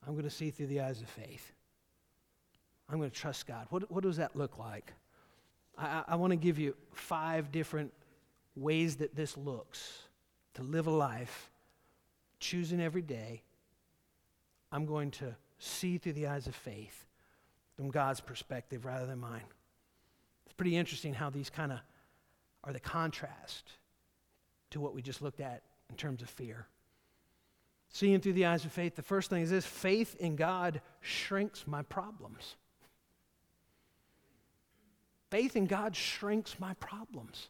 I'm 0.06 0.14
going 0.14 0.24
to 0.24 0.30
see 0.30 0.52
through 0.52 0.68
the 0.68 0.82
eyes 0.82 1.02
of 1.02 1.10
faith? 1.10 1.54
I'm 2.90 2.98
going 2.98 3.10
to 3.10 3.16
trust 3.16 3.48
God. 3.48 3.68
What, 3.70 3.92
what 3.92 4.04
does 4.04 4.18
that 4.18 4.36
look 4.36 4.58
like? 4.58 4.94
I, 5.78 6.04
I 6.08 6.16
want 6.16 6.32
to 6.32 6.38
give 6.38 6.58
you 6.58 6.76
five 6.94 7.52
different 7.52 7.94
ways 8.56 8.98
that 8.98 9.16
this 9.16 9.38
looks 9.38 10.04
to 10.56 10.64
live 10.64 10.88
a 10.88 10.92
life, 10.92 11.52
choosing 12.40 12.82
every 12.82 13.02
day. 13.02 13.44
I'm 14.72 14.86
going 14.86 15.12
to 15.12 15.36
see 15.60 15.98
through 15.98 16.14
the 16.14 16.28
eyes 16.28 16.48
of 16.48 16.56
faith 16.56 17.06
from 17.76 17.90
God's 17.90 18.20
perspective 18.20 18.86
rather 18.86 19.06
than 19.06 19.20
mine 19.20 19.44
It's 20.46 20.54
pretty 20.54 20.76
interesting 20.76 21.14
how 21.14 21.30
these 21.30 21.50
kind 21.50 21.72
of 21.72 21.80
are 22.64 22.74
the 22.74 22.80
contrast 22.80 23.72
to 24.72 24.80
what 24.80 24.94
we 24.94 25.02
just 25.02 25.22
looked 25.22 25.40
at 25.40 25.62
in 25.90 25.96
terms 25.96 26.22
of 26.22 26.30
fear. 26.30 26.68
Seeing 27.90 28.20
through 28.20 28.34
the 28.34 28.46
eyes 28.46 28.66
of 28.66 28.72
faith, 28.72 28.96
the 28.96 29.02
first 29.02 29.30
thing 29.30 29.42
is 29.42 29.50
this 29.50 29.66
faith 29.66 30.16
in 30.20 30.36
God 30.36 30.82
shrinks 31.02 31.66
my 31.66 31.84
problems. 31.84 32.56
Faith 35.30 35.56
in 35.56 35.66
God 35.66 35.96
shrinks 35.96 36.60
my 36.60 36.74
problems. 36.76 37.50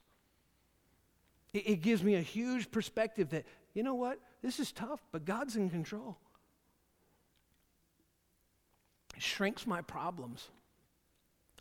It, 1.53 1.69
it, 1.69 1.81
gives 1.81 2.03
me 2.03 2.15
a 2.15 2.21
huge 2.21 2.71
perspective 2.71 3.29
that, 3.29 3.45
you 3.73 3.83
know 3.83 3.93
what, 3.93 4.19
this 4.41 4.59
is 4.59 4.71
tough, 4.71 4.99
but 5.11 5.25
God's 5.25 5.55
in 5.55 5.69
control. 5.69 6.17
It 9.15 9.21
shrinks 9.21 9.65
my 9.65 9.81
problems. 9.81 10.47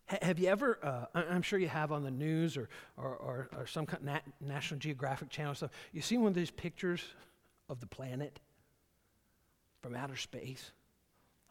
Have 0.07 0.39
you 0.39 0.49
ever, 0.49 0.79
uh, 0.83 1.07
I'm 1.15 1.43
sure 1.43 1.59
you 1.59 1.69
have 1.69 1.91
on 1.91 2.05
the 2.05 2.11
news 2.11 2.57
or, 2.57 2.69
or, 2.97 3.17
or, 3.17 3.49
or 3.57 3.67
some 3.67 3.87
kind 3.87 4.01
of 4.01 4.07
nat- 4.07 4.23
National 4.41 4.79
Geographic 4.79 5.31
channel 5.31 5.55
stuff, 5.55 5.73
you 5.93 6.01
see 6.01 6.17
one 6.17 6.29
of 6.29 6.35
these 6.35 6.51
pictures 6.51 7.03
of 7.69 7.81
the 7.81 7.87
planet 7.87 8.39
from 9.83 9.97
outer 9.97 10.17
space? 10.17 10.71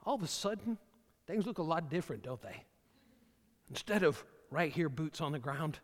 All 0.05 0.15
of 0.15 0.23
a 0.23 0.27
sudden, 0.27 0.77
things 1.27 1.45
look 1.45 1.57
a 1.57 1.63
lot 1.63 1.89
different, 1.89 2.23
don't 2.23 2.41
they? 2.41 2.63
Instead 3.69 4.03
of 4.03 4.23
right 4.55 4.71
here, 4.71 4.87
boots 4.87 5.19
on 5.19 5.33
the 5.33 5.39
ground. 5.39 5.79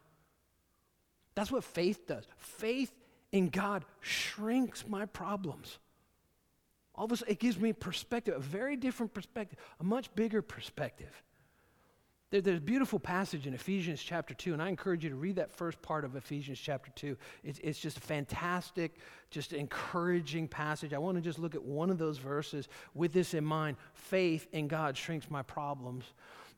That's 1.35 1.51
what 1.51 1.65
faith 1.65 2.07
does. 2.07 2.23
Faith 2.37 2.91
in 3.33 3.49
God 3.49 3.83
shrinks 3.99 4.87
my 4.87 5.05
problems. 5.05 5.77
All 6.95 7.05
of 7.05 7.11
a 7.11 7.17
sudden, 7.17 7.33
it 7.33 7.39
gives 7.39 7.59
me 7.59 7.73
perspective, 7.73 8.33
a 8.35 8.39
very 8.39 8.77
different 8.77 9.13
perspective, 9.13 9.59
a 9.81 9.83
much 9.83 10.13
bigger 10.15 10.41
perspective. 10.41 11.11
There, 12.29 12.39
there's 12.39 12.59
a 12.59 12.61
beautiful 12.61 12.97
passage 12.97 13.45
in 13.45 13.53
Ephesians 13.53 14.01
chapter 14.01 14.33
2, 14.33 14.53
and 14.53 14.61
I 14.61 14.69
encourage 14.69 15.03
you 15.03 15.09
to 15.09 15.17
read 15.17 15.35
that 15.35 15.51
first 15.51 15.81
part 15.81 16.05
of 16.05 16.15
Ephesians 16.15 16.57
chapter 16.57 16.91
2. 16.95 17.17
It's, 17.43 17.59
it's 17.59 17.79
just 17.79 17.97
a 17.97 18.01
fantastic, 18.01 18.95
just 19.31 19.51
encouraging 19.51 20.47
passage. 20.47 20.93
I 20.93 20.97
want 20.97 21.17
to 21.17 21.21
just 21.21 21.39
look 21.39 21.55
at 21.55 21.63
one 21.63 21.89
of 21.89 21.97
those 21.97 22.17
verses 22.17 22.69
with 22.93 23.11
this 23.11 23.33
in 23.33 23.43
mind. 23.43 23.75
Faith 23.93 24.47
in 24.53 24.69
God 24.69 24.95
shrinks 24.95 25.29
my 25.29 25.41
problems. 25.41 26.05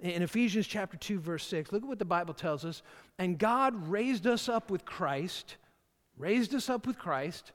In 0.04 0.22
Ephesians 0.22 0.68
chapter 0.68 0.98
2, 0.98 1.18
verse 1.18 1.48
6, 1.48 1.72
look 1.72 1.82
at 1.82 1.88
what 1.88 1.98
the 1.98 2.04
Bible 2.04 2.34
tells 2.34 2.66
us. 2.66 2.84
And 3.18 3.38
God 3.38 3.88
raised 3.88 4.28
us 4.28 4.50
up 4.50 4.70
with 4.70 4.84
Christ, 4.84 5.56
raised 6.18 6.54
us 6.54 6.70
up 6.70 6.86
with 6.86 7.00
Christ, 7.00 7.54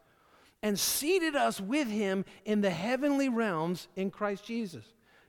and 0.63 0.79
seated 0.79 1.37
us 1.37 1.61
with 1.61 1.89
him 1.89 2.25
in 2.47 2.63
the 2.63 2.71
heavenly 2.71 3.29
realms 3.29 3.87
in 3.97 4.11
Christ 4.11 4.47
Jesus. 4.47 4.85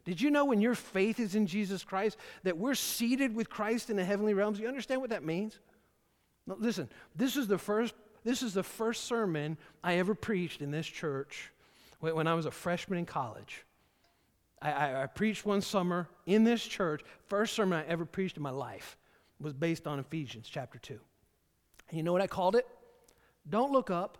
Did 0.05 0.21
you 0.21 0.32
know 0.32 0.45
when 0.45 0.62
your 0.62 0.75
faith 0.75 1.19
is 1.19 1.36
in 1.36 1.45
Jesus 1.45 1.84
Christ 1.84 2.17
that 2.43 2.58
we're 2.58 2.73
seated 2.73 3.36
with 3.36 3.49
Christ 3.49 3.89
in 3.89 3.97
the 3.97 4.05
heavenly 4.05 4.34
realms? 4.34 4.58
You 4.58 4.69
understand 4.69 5.01
what 5.01 5.10
that 5.10 5.25
means? 5.25 5.60
Now, 6.47 6.55
listen, 6.58 6.89
this 7.17 7.36
is 7.36 7.47
the 7.47 7.58
first 7.58 7.93
this 8.23 8.43
is 8.43 8.53
the 8.53 8.63
first 8.63 9.05
sermon 9.05 9.58
I 9.82 9.95
ever 9.95 10.13
preached 10.13 10.62
in 10.62 10.71
this 10.71 10.88
church 10.88 11.51
when 11.99 12.27
I 12.27 12.34
was 12.34 12.45
a 12.45 12.51
freshman 12.51 12.99
in 12.99 13.05
college. 13.05 13.65
I, 14.62 14.72
I, 14.72 15.04
I, 15.04 15.06
preached 15.08 15.45
one 15.45 15.62
summer 15.62 16.08
in 16.26 16.43
this 16.43 16.63
church. 16.63 17.02
First 17.28 17.54
sermon 17.54 17.80
I 17.80 17.89
ever 17.89 18.06
preached 18.06 18.38
in 18.38 18.43
my 18.43 18.50
life 18.50 18.98
was 19.39 19.54
based 19.54 19.88
on 19.88 20.00
Ephesians 20.00 20.48
chapter 20.50 20.80
2. 20.80 21.00
And 21.89 21.98
you 21.98 22.04
know 22.04 22.12
what 22.12 22.22
I 22.22 22.28
called 22.28 22.56
it? 22.56 22.67
Don't 23.50 23.72
look 23.72 23.89
up, 23.89 24.17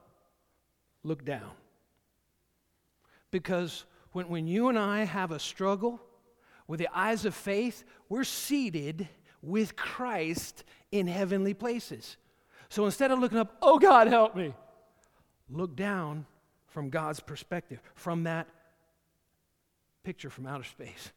look 1.04 1.26
down. 1.26 1.52
Because 3.32 3.86
when, 4.12 4.30
when 4.30 4.48
you 4.48 4.70
and 4.70 4.80
I 4.80 5.04
have 5.04 5.32
a 5.32 5.40
struggle 5.40 6.02
with 6.68 6.80
the 6.80 6.90
eyes 6.94 7.26
of 7.26 7.36
faith, 7.36 7.84
we're 8.08 8.24
seated 8.24 9.08
with 9.42 9.76
Christ 9.76 10.64
in 10.92 11.08
heavenly 11.08 11.54
places. 11.54 12.18
So 12.70 12.86
instead 12.86 13.12
of 13.12 13.20
looking 13.20 13.38
up, 13.38 13.58
oh 13.62 13.80
God, 13.80 14.08
help 14.08 14.36
me, 14.36 14.54
look 15.50 15.76
down 15.76 16.26
from 16.68 16.90
God's 16.90 17.20
perspective, 17.20 17.82
from 17.96 18.24
that 18.24 18.48
picture 20.04 20.30
from 20.30 20.48
outer 20.48 20.64
space. 20.64 21.12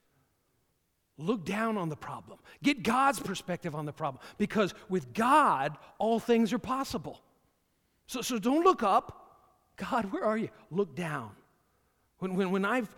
Look 1.18 1.44
down 1.44 1.76
on 1.76 1.88
the 1.88 1.96
problem. 1.96 2.38
Get 2.62 2.82
God's 2.82 3.20
perspective 3.20 3.74
on 3.74 3.86
the 3.86 3.92
problem 3.92 4.22
because 4.38 4.74
with 4.88 5.12
God, 5.12 5.76
all 5.98 6.18
things 6.18 6.52
are 6.52 6.58
possible. 6.58 7.20
So, 8.06 8.22
so 8.22 8.38
don't 8.38 8.64
look 8.64 8.82
up. 8.82 9.18
God, 9.76 10.12
where 10.12 10.24
are 10.24 10.36
you? 10.36 10.48
Look 10.70 10.94
down. 10.94 11.30
When, 12.18 12.34
when, 12.34 12.50
when 12.50 12.64
I've 12.64 12.90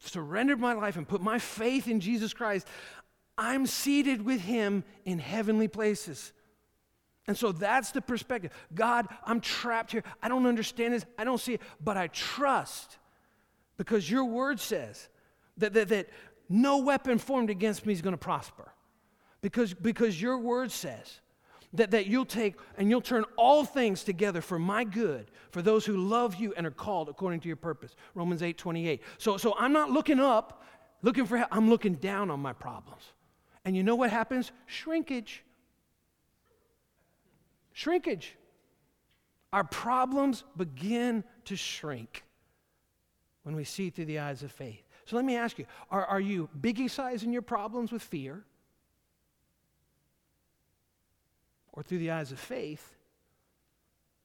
surrendered 0.00 0.60
my 0.60 0.74
life 0.74 0.96
and 0.96 1.06
put 1.06 1.20
my 1.20 1.38
faith 1.38 1.88
in 1.88 2.00
Jesus 2.00 2.32
Christ, 2.32 2.66
I'm 3.36 3.66
seated 3.66 4.24
with 4.24 4.40
Him 4.40 4.84
in 5.04 5.18
heavenly 5.18 5.68
places. 5.68 6.32
And 7.26 7.36
so 7.36 7.52
that's 7.52 7.90
the 7.90 8.00
perspective. 8.00 8.52
God, 8.74 9.08
I'm 9.24 9.40
trapped 9.40 9.92
here. 9.92 10.04
I 10.22 10.28
don't 10.28 10.46
understand 10.46 10.94
this. 10.94 11.04
I 11.18 11.24
don't 11.24 11.40
see 11.40 11.54
it, 11.54 11.60
but 11.82 11.96
I 11.96 12.06
trust 12.08 12.98
because 13.76 14.08
your 14.10 14.24
word 14.24 14.60
says 14.60 15.08
that, 15.58 15.72
that, 15.74 15.88
that 15.88 16.08
no 16.48 16.78
weapon 16.78 17.18
formed 17.18 17.50
against 17.50 17.86
me 17.86 17.92
is 17.92 18.02
going 18.02 18.14
to 18.14 18.18
prosper. 18.18 18.72
Because, 19.40 19.74
because 19.74 20.20
your 20.20 20.38
word 20.38 20.70
says 20.70 21.20
that, 21.74 21.90
that 21.90 22.06
you'll 22.06 22.24
take 22.24 22.56
and 22.78 22.90
you'll 22.90 23.00
turn 23.00 23.24
all 23.36 23.64
things 23.64 24.02
together 24.04 24.40
for 24.40 24.58
my 24.58 24.84
good, 24.84 25.30
for 25.50 25.62
those 25.62 25.84
who 25.84 25.96
love 25.96 26.36
you 26.36 26.52
and 26.56 26.66
are 26.66 26.70
called 26.70 27.08
according 27.08 27.40
to 27.40 27.48
your 27.48 27.56
purpose. 27.56 27.94
Romans 28.14 28.42
8 28.42 28.56
28. 28.56 29.02
So, 29.18 29.36
so 29.36 29.54
I'm 29.58 29.72
not 29.72 29.90
looking 29.90 30.20
up, 30.20 30.64
looking 31.02 31.26
for 31.26 31.36
help, 31.36 31.48
I'm 31.52 31.68
looking 31.68 31.94
down 31.94 32.30
on 32.30 32.40
my 32.40 32.52
problems. 32.52 33.02
And 33.64 33.76
you 33.76 33.82
know 33.82 33.96
what 33.96 34.10
happens? 34.10 34.52
Shrinkage. 34.66 35.42
Shrinkage. 37.72 38.36
Our 39.52 39.64
problems 39.64 40.44
begin 40.56 41.24
to 41.46 41.56
shrink 41.56 42.24
when 43.42 43.54
we 43.54 43.64
see 43.64 43.90
through 43.90 44.06
the 44.06 44.18
eyes 44.18 44.42
of 44.42 44.50
faith. 44.50 44.85
So 45.06 45.16
let 45.16 45.24
me 45.24 45.36
ask 45.36 45.58
you 45.58 45.66
are, 45.90 46.04
are 46.04 46.20
you 46.20 46.48
biggie 46.60 46.90
sizing 46.90 47.32
your 47.32 47.42
problems 47.42 47.90
with 47.90 48.02
fear? 48.02 48.44
or 51.76 51.82
through 51.82 51.98
the 51.98 52.10
eyes 52.10 52.32
of 52.32 52.40
faith, 52.40 52.94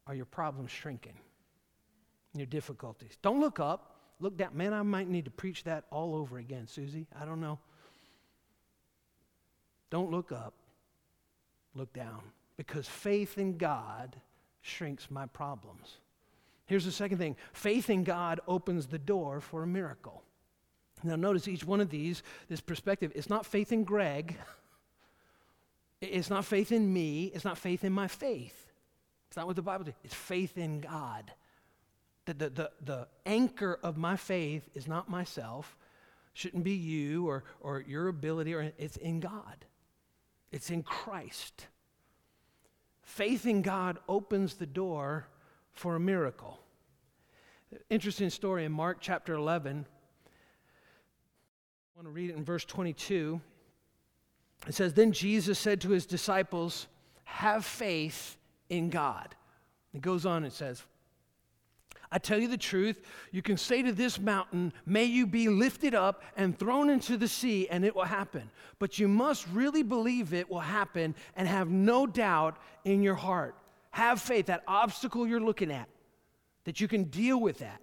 are 0.07 0.15
your 0.15 0.25
problems 0.25 0.71
shrinking? 0.71 1.13
Your 2.33 2.45
difficulties. 2.45 3.17
Don't 3.21 3.41
look 3.41 3.59
up. 3.59 3.97
Look 4.21 4.37
down. 4.37 4.55
Man, 4.55 4.73
I 4.73 4.81
might 4.83 5.09
need 5.09 5.25
to 5.25 5.31
preach 5.31 5.65
that 5.65 5.83
all 5.91 6.15
over 6.15 6.37
again, 6.37 6.65
Susie. 6.65 7.07
I 7.19 7.25
don't 7.25 7.41
know. 7.41 7.59
Don't 9.89 10.09
look 10.09 10.31
up. 10.31 10.53
Look 11.75 11.91
down. 11.91 12.21
Because 12.55 12.87
faith 12.87 13.37
in 13.37 13.57
God 13.57 14.15
shrinks 14.61 15.11
my 15.11 15.25
problems. 15.25 15.97
Here's 16.67 16.85
the 16.85 16.91
second 16.91 17.17
thing 17.17 17.35
faith 17.51 17.89
in 17.89 18.05
God 18.05 18.39
opens 18.47 18.87
the 18.87 18.99
door 18.99 19.41
for 19.41 19.63
a 19.63 19.67
miracle. 19.67 20.23
Now, 21.03 21.15
notice 21.15 21.47
each 21.47 21.63
one 21.63 21.81
of 21.81 21.89
these, 21.89 22.23
this 22.49 22.61
perspective, 22.61 23.11
it's 23.15 23.29
not 23.29 23.45
faith 23.45 23.71
in 23.71 23.83
Greg. 23.83 24.37
It's 26.01 26.29
not 26.29 26.45
faith 26.45 26.71
in 26.71 26.91
me, 26.91 27.25
it's 27.33 27.45
not 27.45 27.57
faith 27.57 27.83
in 27.83 27.93
my 27.93 28.07
faith. 28.07 28.67
It's 29.27 29.37
not 29.37 29.47
what 29.47 29.55
the 29.55 29.61
Bible 29.61 29.85
says. 29.85 29.93
It's 30.03 30.15
faith 30.15 30.57
in 30.57 30.81
God. 30.81 31.31
The, 32.25 32.33
the, 32.33 32.49
the, 32.49 32.71
the 32.83 33.07
anchor 33.25 33.79
of 33.81 33.97
my 33.97 34.15
faith 34.15 34.67
is 34.73 34.87
not 34.87 35.09
myself, 35.09 35.77
shouldn't 36.33 36.63
be 36.63 36.73
you 36.73 37.27
or, 37.27 37.43
or 37.61 37.83
your 37.87 38.07
ability, 38.07 38.53
or 38.53 38.71
it's 38.77 38.97
in 38.97 39.19
God. 39.19 39.65
It's 40.51 40.69
in 40.69 40.83
Christ. 40.83 41.67
Faith 43.03 43.45
in 43.45 43.61
God 43.61 43.99
opens 44.09 44.55
the 44.55 44.65
door 44.65 45.27
for 45.71 45.95
a 45.95 45.99
miracle. 45.99 46.59
Interesting 47.89 48.29
story 48.29 48.65
in 48.65 48.71
Mark 48.71 48.97
chapter 48.99 49.33
11. 49.33 49.85
I 51.93 51.99
want 51.99 52.07
to 52.07 52.11
read 52.11 52.29
it 52.29 52.37
in 52.37 52.45
verse 52.45 52.63
22. 52.65 53.41
It 54.67 54.73
says, 54.73 54.93
Then 54.93 55.11
Jesus 55.11 55.59
said 55.59 55.81
to 55.81 55.89
his 55.89 56.05
disciples, 56.05 56.87
Have 57.23 57.65
faith 57.65 58.37
in 58.69 58.89
God. 58.89 59.35
It 59.93 60.01
goes 60.01 60.25
on, 60.25 60.45
it 60.45 60.53
says, 60.53 60.83
I 62.13 62.17
tell 62.17 62.39
you 62.39 62.47
the 62.47 62.57
truth, 62.57 63.01
you 63.31 63.41
can 63.41 63.57
say 63.57 63.81
to 63.81 63.91
this 63.91 64.19
mountain, 64.19 64.73
May 64.85 65.05
you 65.05 65.25
be 65.27 65.49
lifted 65.49 65.93
up 65.93 66.23
and 66.37 66.57
thrown 66.57 66.89
into 66.89 67.17
the 67.17 67.27
sea, 67.27 67.67
and 67.69 67.83
it 67.83 67.95
will 67.95 68.03
happen. 68.03 68.49
But 68.79 68.97
you 68.97 69.07
must 69.07 69.47
really 69.49 69.83
believe 69.83 70.33
it 70.33 70.49
will 70.49 70.59
happen 70.59 71.15
and 71.35 71.47
have 71.47 71.69
no 71.69 72.07
doubt 72.07 72.57
in 72.85 73.01
your 73.01 73.15
heart. 73.15 73.55
Have 73.91 74.21
faith, 74.21 74.45
that 74.45 74.63
obstacle 74.67 75.27
you're 75.27 75.41
looking 75.41 75.71
at, 75.71 75.89
that 76.63 76.79
you 76.79 76.87
can 76.87 77.05
deal 77.05 77.39
with 77.39 77.59
that, 77.59 77.81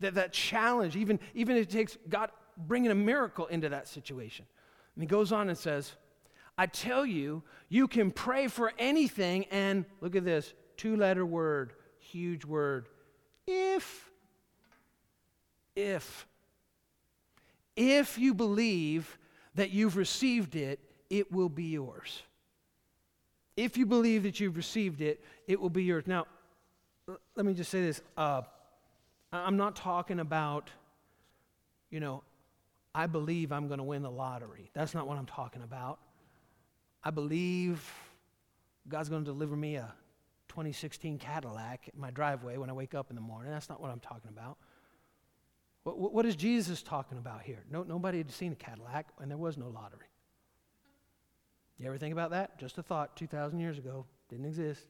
that, 0.00 0.14
that 0.14 0.32
challenge, 0.32 0.96
even, 0.96 1.20
even 1.34 1.56
if 1.56 1.64
it 1.64 1.70
takes 1.70 1.96
God 2.08 2.30
bringing 2.56 2.90
a 2.90 2.94
miracle 2.94 3.46
into 3.46 3.68
that 3.68 3.88
situation. 3.88 4.46
And 4.94 5.02
he 5.02 5.06
goes 5.06 5.32
on 5.32 5.48
and 5.48 5.58
says, 5.58 5.92
I 6.56 6.66
tell 6.66 7.04
you, 7.04 7.42
you 7.68 7.88
can 7.88 8.10
pray 8.10 8.46
for 8.48 8.72
anything, 8.78 9.46
and 9.50 9.84
look 10.00 10.14
at 10.14 10.24
this 10.24 10.54
two 10.76 10.96
letter 10.96 11.26
word, 11.26 11.72
huge 11.98 12.44
word 12.44 12.88
if, 13.46 14.10
if, 15.76 16.26
if 17.76 18.18
you 18.18 18.34
believe 18.34 19.18
that 19.54 19.70
you've 19.70 19.96
received 19.96 20.56
it, 20.56 20.80
it 21.10 21.30
will 21.30 21.48
be 21.48 21.64
yours. 21.64 22.22
If 23.56 23.76
you 23.76 23.86
believe 23.86 24.24
that 24.24 24.40
you've 24.40 24.56
received 24.56 25.00
it, 25.00 25.22
it 25.46 25.60
will 25.60 25.70
be 25.70 25.84
yours. 25.84 26.04
Now, 26.06 26.26
let 27.36 27.46
me 27.46 27.54
just 27.54 27.70
say 27.70 27.82
this. 27.82 28.00
Uh, 28.16 28.42
I'm 29.32 29.56
not 29.56 29.76
talking 29.76 30.20
about, 30.20 30.70
you 31.90 32.00
know, 32.00 32.22
I 32.94 33.06
believe 33.06 33.50
I'm 33.50 33.66
going 33.66 33.78
to 33.78 33.84
win 33.84 34.02
the 34.02 34.10
lottery. 34.10 34.70
That's 34.72 34.94
not 34.94 35.08
what 35.08 35.18
I'm 35.18 35.26
talking 35.26 35.62
about. 35.62 35.98
I 37.02 37.10
believe 37.10 37.82
God's 38.88 39.08
going 39.08 39.24
to 39.24 39.30
deliver 39.30 39.56
me 39.56 39.76
a 39.76 39.92
2016 40.48 41.18
Cadillac 41.18 41.90
in 41.92 42.00
my 42.00 42.10
driveway 42.10 42.56
when 42.56 42.70
I 42.70 42.72
wake 42.72 42.94
up 42.94 43.10
in 43.10 43.16
the 43.16 43.22
morning. 43.22 43.50
That's 43.50 43.68
not 43.68 43.80
what 43.80 43.90
I'm 43.90 44.00
talking 44.00 44.30
about. 44.30 44.56
What, 45.82 46.14
what 46.14 46.24
is 46.24 46.36
Jesus 46.36 46.82
talking 46.82 47.18
about 47.18 47.42
here? 47.42 47.64
No, 47.70 47.82
nobody 47.82 48.18
had 48.18 48.30
seen 48.30 48.52
a 48.52 48.56
Cadillac, 48.56 49.08
and 49.20 49.30
there 49.30 49.38
was 49.38 49.58
no 49.58 49.68
lottery. 49.68 50.06
You 51.78 51.86
ever 51.88 51.98
think 51.98 52.12
about 52.12 52.30
that? 52.30 52.58
Just 52.58 52.78
a 52.78 52.82
thought 52.82 53.16
2,000 53.16 53.58
years 53.58 53.78
ago. 53.78 54.06
Didn't 54.28 54.46
exist. 54.46 54.86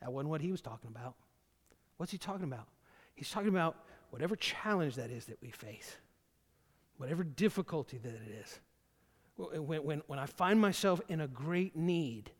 That 0.00 0.12
wasn't 0.12 0.30
what 0.30 0.40
he 0.40 0.50
was 0.50 0.60
talking 0.60 0.90
about. 0.90 1.14
What's 1.98 2.10
he 2.10 2.18
talking 2.18 2.44
about? 2.44 2.66
He's 3.14 3.30
talking 3.30 3.50
about 3.50 3.76
whatever 4.10 4.34
challenge 4.34 4.96
that 4.96 5.10
is 5.10 5.26
that 5.26 5.40
we 5.40 5.50
face, 5.50 5.96
whatever 6.96 7.24
difficulty 7.24 7.98
that 7.98 8.12
it 8.12 8.42
is. 8.42 8.60
When, 9.36 9.84
when, 9.84 10.02
when 10.06 10.18
I 10.18 10.26
find 10.26 10.60
myself 10.60 11.00
in 11.08 11.20
a 11.20 11.26
great 11.26 11.76
need, 11.76 12.30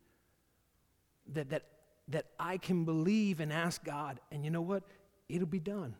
that, 1.33 1.49
that 1.49 1.63
that 2.09 2.25
I 2.39 2.57
can 2.57 2.85
believe 2.85 3.39
and 3.39 3.51
ask 3.51 3.83
God, 3.83 4.19
and 4.31 4.43
you 4.43 4.51
know 4.51 4.61
what? 4.61 4.83
It'll 5.27 5.47
be 5.47 5.59
done. 5.59 5.95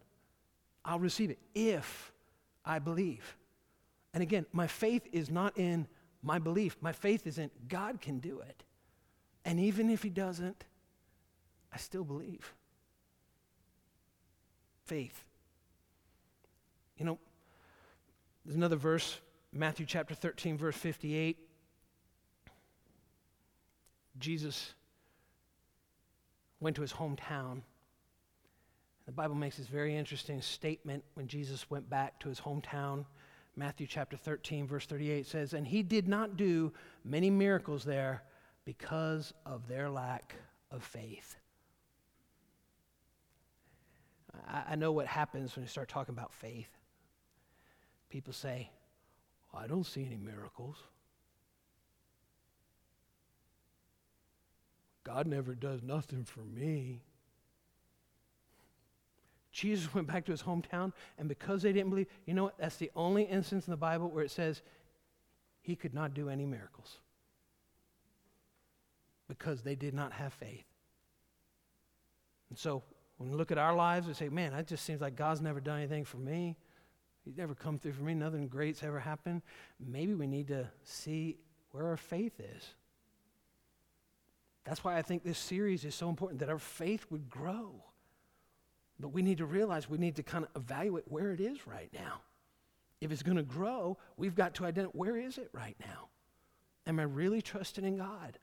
I'll 0.84 1.00
receive 1.00 1.32
it 1.32 1.40
if 1.56 2.12
I 2.64 2.80
believe. 2.80 3.38
And 4.14 4.22
again, 4.22 4.46
my 4.52 4.68
faith 4.68 5.08
is 5.12 5.30
not 5.30 5.58
in 5.58 5.88
my 6.22 6.40
belief, 6.40 6.78
my 6.82 6.92
faith 6.92 7.28
is 7.28 7.38
in 7.38 7.52
God 7.68 8.02
can 8.02 8.20
do 8.20 8.40
it. 8.40 8.64
And 9.44 9.60
even 9.60 9.90
if 9.90 10.02
He 10.04 10.10
doesn't, 10.10 10.64
I 11.72 11.78
still 11.78 12.04
believe. 12.04 12.54
Faith. 14.86 15.24
You 16.98 17.06
know, 17.06 17.20
there's 18.46 18.56
another 18.56 18.76
verse, 18.76 19.20
Matthew 19.52 19.88
chapter 19.88 20.14
13, 20.14 20.58
verse 20.58 20.76
58. 20.76 21.38
Jesus 24.20 24.74
went 26.60 26.76
to 26.76 26.84
his 26.84 26.94
hometown. 26.94 27.62
The 29.08 29.12
Bible 29.12 29.36
makes 29.36 29.58
this 29.58 29.68
very 29.68 29.96
interesting 29.96 30.42
statement 30.42 31.04
when 31.16 31.28
Jesus 31.28 31.70
went 31.70 31.90
back 31.90 32.20
to 32.20 32.30
his 32.30 32.40
hometown. 32.40 33.06
Matthew 33.56 33.88
chapter 33.88 34.16
13, 34.18 34.68
verse 34.68 34.86
38 34.86 35.26
says, 35.26 35.54
And 35.54 35.66
he 35.66 35.82
did 35.82 36.08
not 36.08 36.38
do 36.38 36.72
many 37.04 37.30
miracles 37.30 37.84
there 37.84 38.24
because 38.64 39.34
of 39.46 39.68
their 39.68 39.90
lack 39.90 40.36
of 40.72 40.84
faith. 40.84 41.36
I, 44.48 44.64
I 44.72 44.76
know 44.76 44.92
what 44.92 45.08
happens 45.08 45.56
when 45.56 45.64
you 45.64 45.70
start 45.70 45.88
talking 45.88 46.14
about 46.14 46.34
faith. 46.34 46.75
People 48.16 48.32
say, 48.32 48.70
I 49.54 49.68
don't 49.68 49.84
see 49.86 50.06
any 50.06 50.16
miracles. 50.16 50.78
God 55.04 55.28
never 55.28 55.54
does 55.54 55.84
nothing 55.84 56.24
for 56.24 56.40
me. 56.40 57.02
Jesus 59.52 59.94
went 59.94 60.08
back 60.08 60.24
to 60.28 60.32
his 60.32 60.44
hometown, 60.44 60.94
and 61.18 61.28
because 61.28 61.62
they 61.62 61.74
didn't 61.74 61.90
believe, 61.90 62.08
you 62.26 62.34
know 62.34 62.46
what? 62.46 62.58
That's 62.58 62.78
the 62.78 62.90
only 62.96 63.24
instance 63.24 63.68
in 63.68 63.72
the 63.72 63.76
Bible 63.76 64.10
where 64.10 64.24
it 64.24 64.32
says 64.32 64.62
he 65.60 65.76
could 65.76 65.94
not 65.94 66.14
do 66.14 66.30
any 66.30 66.46
miracles 66.46 67.00
because 69.28 69.62
they 69.62 69.76
did 69.76 69.94
not 69.94 70.14
have 70.14 70.32
faith. 70.32 70.64
And 72.50 72.58
so 72.58 72.82
when 73.18 73.30
we 73.30 73.36
look 73.36 73.52
at 73.52 73.58
our 73.58 73.76
lives, 73.76 74.08
we 74.08 74.14
say, 74.14 74.30
man, 74.30 74.54
that 74.54 74.68
just 74.68 74.86
seems 74.86 75.02
like 75.02 75.18
God's 75.18 75.42
never 75.42 75.60
done 75.60 75.80
anything 75.80 76.06
for 76.06 76.16
me. 76.16 76.56
He's 77.26 77.38
never 77.38 77.56
come 77.56 77.80
through 77.80 77.94
for 77.94 78.04
me. 78.04 78.14
Nothing 78.14 78.48
great's 78.48 78.84
ever 78.84 79.00
happened. 79.00 79.42
Maybe 79.80 80.14
we 80.14 80.28
need 80.28 80.48
to 80.50 80.70
see 80.84 81.38
where 81.72 81.88
our 81.88 81.98
faith 81.98 82.40
is. 82.40 82.64
That's 84.64 84.84
why 84.84 84.98
I 84.98 85.02
think 85.02 85.24
this 85.24 85.38
series 85.38 85.84
is 85.86 85.96
so 85.96 86.08
important 86.08 86.40
that 86.40 86.50
our 86.50 86.60
faith 86.60 87.06
would 87.10 87.30
grow. 87.30 87.84
But 89.00 89.10
we 89.10 89.24
need 89.24 89.40
to 89.40 89.46
realize 89.46 89.90
we 89.90 89.98
need 89.98 90.16
to 90.16 90.24
kind 90.24 90.46
of 90.46 90.52
evaluate 90.56 91.06
where 91.08 91.32
it 91.32 91.42
is 91.42 91.68
right 91.68 91.90
now. 91.94 92.22
If 93.02 93.12
it's 93.12 93.24
going 93.24 93.38
to 93.38 93.44
grow, 93.44 93.98
we've 94.18 94.36
got 94.36 94.54
to 94.56 94.66
identify 94.66 94.98
where 94.98 95.18
is 95.18 95.38
it 95.38 95.50
right 95.52 95.76
now? 95.80 96.10
Am 96.88 97.00
I 97.00 97.04
really 97.04 97.42
trusting 97.42 97.84
in 97.84 97.98
God? 97.98 98.40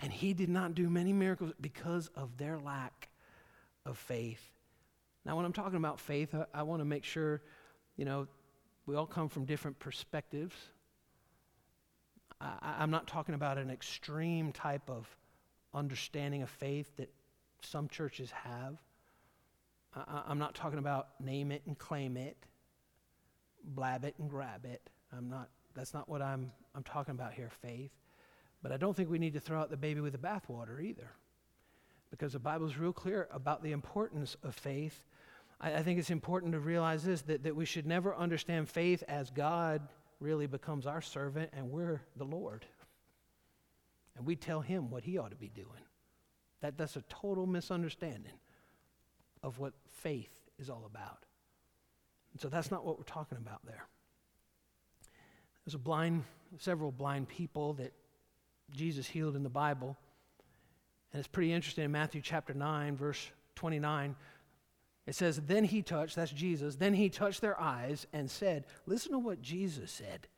And 0.00 0.12
he 0.12 0.34
did 0.34 0.48
not 0.48 0.74
do 0.74 0.90
many 0.90 1.12
miracles 1.12 1.52
because 1.60 2.08
of 2.14 2.36
their 2.36 2.58
lack 2.58 3.08
of 3.86 3.96
faith. 3.96 4.57
Now, 5.28 5.36
when 5.36 5.44
I'm 5.44 5.52
talking 5.52 5.76
about 5.76 6.00
faith, 6.00 6.34
I, 6.34 6.46
I 6.54 6.62
want 6.62 6.80
to 6.80 6.86
make 6.86 7.04
sure, 7.04 7.42
you 7.98 8.06
know, 8.06 8.26
we 8.86 8.96
all 8.96 9.04
come 9.04 9.28
from 9.28 9.44
different 9.44 9.78
perspectives. 9.78 10.56
I, 12.40 12.82
am 12.82 12.90
not 12.90 13.06
talking 13.06 13.34
about 13.34 13.58
an 13.58 13.68
extreme 13.68 14.52
type 14.52 14.88
of 14.88 15.06
understanding 15.74 16.40
of 16.40 16.48
faith 16.48 16.90
that 16.96 17.12
some 17.60 17.88
churches 17.88 18.30
have. 18.30 18.78
I, 19.94 20.22
I'm 20.28 20.38
not 20.38 20.54
talking 20.54 20.78
about 20.78 21.08
name 21.20 21.52
it 21.52 21.60
and 21.66 21.78
claim 21.78 22.16
it, 22.16 22.38
blab 23.62 24.04
it 24.04 24.14
and 24.18 24.30
grab 24.30 24.64
it. 24.64 24.80
I'm 25.14 25.28
not, 25.28 25.50
that's 25.74 25.92
not 25.92 26.08
what 26.08 26.22
I'm, 26.22 26.50
I'm 26.74 26.84
talking 26.84 27.12
about 27.12 27.34
here, 27.34 27.50
faith. 27.60 27.92
But 28.62 28.72
I 28.72 28.78
don't 28.78 28.96
think 28.96 29.10
we 29.10 29.18
need 29.18 29.34
to 29.34 29.40
throw 29.40 29.60
out 29.60 29.68
the 29.68 29.76
baby 29.76 30.00
with 30.00 30.12
the 30.12 30.18
bathwater 30.18 30.82
either. 30.82 31.10
Because 32.10 32.32
the 32.32 32.38
Bible's 32.38 32.78
real 32.78 32.94
clear 32.94 33.28
about 33.30 33.62
the 33.62 33.72
importance 33.72 34.34
of 34.42 34.54
faith. 34.54 35.04
I, 35.60 35.74
I 35.74 35.82
think 35.82 35.98
it's 35.98 36.10
important 36.10 36.52
to 36.52 36.60
realize 36.60 37.04
this 37.04 37.22
that, 37.22 37.44
that 37.44 37.56
we 37.56 37.64
should 37.64 37.86
never 37.86 38.14
understand 38.14 38.68
faith 38.68 39.02
as 39.08 39.30
God 39.30 39.82
really 40.20 40.46
becomes 40.46 40.86
our 40.86 41.00
servant 41.00 41.50
and 41.52 41.70
we're 41.70 42.02
the 42.16 42.24
Lord. 42.24 42.66
And 44.16 44.26
we 44.26 44.34
tell 44.34 44.60
him 44.60 44.90
what 44.90 45.04
he 45.04 45.16
ought 45.18 45.30
to 45.30 45.36
be 45.36 45.48
doing. 45.48 45.84
That, 46.60 46.76
that's 46.76 46.96
a 46.96 47.02
total 47.02 47.46
misunderstanding 47.46 48.32
of 49.42 49.58
what 49.58 49.74
faith 49.86 50.32
is 50.58 50.68
all 50.68 50.84
about. 50.86 51.24
And 52.32 52.40
so 52.40 52.48
that's 52.48 52.70
not 52.70 52.84
what 52.84 52.98
we're 52.98 53.04
talking 53.04 53.38
about 53.38 53.60
there. 53.64 53.86
There's 55.64 55.74
a 55.74 55.78
blind, 55.78 56.24
several 56.58 56.90
blind 56.90 57.28
people 57.28 57.74
that 57.74 57.92
Jesus 58.72 59.06
healed 59.06 59.36
in 59.36 59.42
the 59.42 59.48
Bible. 59.48 59.96
And 61.12 61.20
it's 61.20 61.28
pretty 61.28 61.52
interesting 61.52 61.84
in 61.84 61.92
Matthew 61.92 62.20
chapter 62.20 62.54
9, 62.54 62.96
verse 62.96 63.30
29. 63.54 64.16
It 65.08 65.14
says, 65.14 65.40
Then 65.40 65.64
he 65.64 65.80
touched, 65.80 66.16
that's 66.16 66.30
Jesus, 66.30 66.76
then 66.76 66.92
he 66.92 67.08
touched 67.08 67.40
their 67.40 67.58
eyes 67.58 68.06
and 68.12 68.30
said, 68.30 68.66
Listen 68.84 69.12
to 69.12 69.18
what 69.18 69.40
Jesus 69.40 69.90
said. 69.90 70.28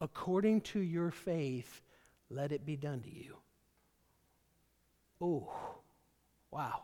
According 0.00 0.60
to 0.60 0.78
your 0.78 1.10
faith, 1.10 1.82
let 2.30 2.52
it 2.52 2.64
be 2.64 2.76
done 2.76 3.00
to 3.00 3.12
you. 3.12 3.38
Oh, 5.20 5.52
wow. 6.52 6.82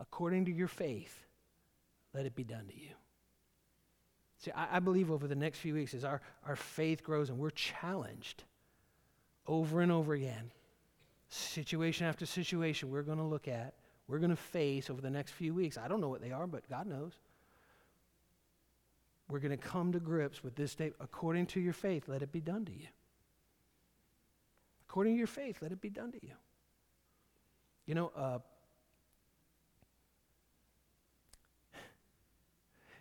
According 0.00 0.46
to 0.46 0.52
your 0.52 0.68
faith, 0.68 1.16
let 2.12 2.26
it 2.26 2.34
be 2.34 2.44
done 2.44 2.66
to 2.66 2.76
you. 2.76 2.94
See, 4.38 4.50
I, 4.50 4.76
I, 4.76 4.80
believe 4.80 5.12
over 5.12 5.28
the 5.28 5.36
next 5.36 5.60
few 5.60 5.74
weeks, 5.74 5.94
as 5.94 6.04
our, 6.04 6.20
our 6.44 6.56
faith 6.56 7.04
grows 7.04 7.30
and 7.30 7.38
we're 7.38 7.50
challenged 7.50 8.42
over 9.46 9.80
and 9.80 9.92
over 9.92 10.14
again, 10.14 10.50
situation 11.28 12.06
after 12.06 12.26
situation, 12.26 12.90
we're 12.90 13.02
going 13.02 13.18
to 13.18 13.24
look 13.24 13.46
at 13.46 13.74
we're 14.08 14.18
going 14.18 14.30
to 14.30 14.36
face 14.36 14.88
over 14.88 15.00
the 15.00 15.10
next 15.10 15.32
few 15.32 15.52
weeks. 15.52 15.76
I 15.76 15.88
don't 15.88 16.00
know 16.00 16.08
what 16.08 16.20
they 16.20 16.32
are, 16.32 16.46
but 16.46 16.68
God 16.68 16.86
knows. 16.86 17.12
We're 19.28 19.40
going 19.40 19.50
to 19.50 19.56
come 19.56 19.92
to 19.92 19.98
grips 19.98 20.44
with 20.44 20.54
this 20.54 20.74
day. 20.74 20.92
According 21.00 21.46
to 21.46 21.60
your 21.60 21.72
faith, 21.72 22.04
let 22.06 22.22
it 22.22 22.30
be 22.30 22.40
done 22.40 22.64
to 22.66 22.72
you. 22.72 22.86
According 24.88 25.14
to 25.14 25.18
your 25.18 25.26
faith, 25.26 25.58
let 25.60 25.72
it 25.72 25.80
be 25.80 25.90
done 25.90 26.12
to 26.12 26.18
you. 26.22 26.32
You 27.86 27.94
know, 27.96 28.12
uh, 28.16 28.38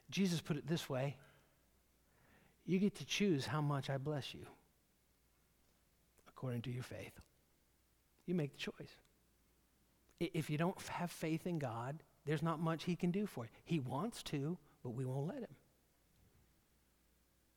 Jesus 0.10 0.41
put 0.41 0.58
it 0.58 0.68
this 0.68 0.89
way 0.89 1.15
You 2.65 2.80
get 2.80 2.96
to 2.96 3.06
choose 3.06 3.46
how 3.46 3.62
much 3.62 3.89
I 3.89 3.98
bless 3.98 4.34
you 4.34 4.46
according 6.28 6.63
to 6.63 6.72
your 6.72 6.84
faith. 6.84 7.13
You 8.26 8.34
make 8.34 8.52
the 8.52 8.58
choice. 8.58 8.98
If 10.19 10.49
you 10.49 10.58
don't 10.58 10.80
have 10.88 11.12
faith 11.12 11.45
in 11.45 11.60
God, 11.60 12.01
there's 12.25 12.43
not 12.43 12.60
much 12.60 12.84
He 12.84 12.95
can 12.95 13.12
do 13.12 13.25
for 13.25 13.45
you. 13.45 13.49
He 13.63 13.80
wants 13.80 14.23
to, 14.23 14.58
but 14.84 14.91
we 14.91 15.06
won't 15.06 15.28
let 15.28 15.39
Him. 15.39 15.56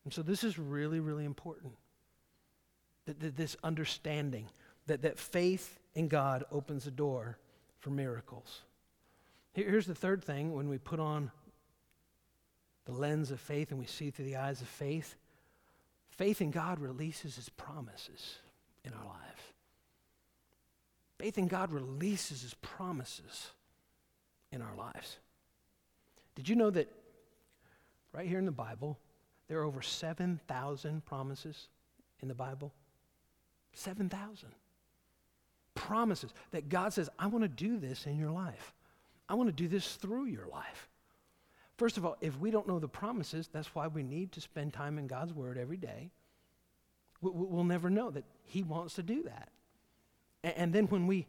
And 0.05 0.13
so 0.13 0.23
this 0.23 0.43
is 0.43 0.59
really, 0.59 1.01
really 1.01 1.25
important. 1.25 1.75
That, 3.07 3.21
that 3.21 3.37
this 3.37 3.57
understanding 3.63 4.49
that, 4.87 5.03
that 5.03 5.19
faith 5.19 5.79
in 5.95 6.09
God 6.09 6.45
opens 6.51 6.85
the 6.85 6.91
door 6.91 7.39
for 7.79 7.91
miracles. 7.91 8.63
Here's 9.53 9.87
the 9.87 9.95
third 9.95 10.23
thing 10.23 10.55
when 10.55 10.69
we 10.69 10.79
put 10.79 11.01
on 11.01 11.31
the 12.85 12.93
lens 12.93 13.31
of 13.31 13.41
faith 13.41 13.71
and 13.71 13.79
we 13.79 13.87
see 13.87 14.11
through 14.11 14.25
the 14.25 14.37
eyes 14.37 14.61
of 14.61 14.69
faith, 14.69 15.17
faith 16.11 16.41
in 16.41 16.51
God 16.51 16.81
releases 16.81 17.37
his 17.37 17.49
promises 17.49 18.39
in 18.85 18.93
our 18.93 19.05
lives. 19.05 19.43
Faith 21.19 21.37
in 21.37 21.49
God 21.49 21.73
releases 21.73 22.43
his 22.43 22.55
promises 22.55 23.49
in 24.53 24.63
our 24.63 24.75
lives. 24.77 25.19
Did 26.35 26.49
you 26.49 26.55
know 26.55 26.71
that 26.71 26.89
right 28.13 28.27
here 28.27 28.39
in 28.39 28.45
the 28.45 28.53
Bible, 28.53 28.99
there 29.49 29.59
are 29.59 29.65
over 29.65 29.83
7,000 29.83 31.05
promises 31.05 31.69
in 32.21 32.29
the 32.29 32.35
Bible? 32.35 32.73
7,000 33.73 34.49
promises 35.75 36.33
that 36.53 36.69
God 36.69 36.93
says, 36.93 37.09
I 37.19 37.27
want 37.27 37.43
to 37.43 37.49
do 37.49 37.79
this 37.79 38.07
in 38.07 38.19
your 38.19 38.31
life. 38.31 38.73
I 39.29 39.35
want 39.35 39.49
to 39.49 39.53
do 39.53 39.69
this 39.69 39.97
through 39.97 40.27
your 40.27 40.47
life. 40.47 40.89
First 41.77 41.97
of 41.97 42.05
all, 42.05 42.17
if 42.21 42.39
we 42.39 42.51
don't 42.51 42.67
know 42.67 42.79
the 42.79 42.89
promises, 42.89 43.49
that's 43.53 43.75
why 43.75 43.87
we 43.87 44.03
need 44.03 44.33
to 44.33 44.41
spend 44.41 44.73
time 44.73 44.99
in 44.99 45.07
God's 45.07 45.33
Word 45.33 45.59
every 45.59 45.77
day. 45.77 46.11
We'll 47.21 47.65
never 47.65 47.91
know 47.91 48.11
that 48.11 48.25
He 48.45 48.63
wants 48.63 48.95
to 48.95 49.03
do 49.03 49.25
that. 49.25 49.51
And 50.45 50.73
then 50.73 50.87
when 50.87 51.07
we, 51.07 51.27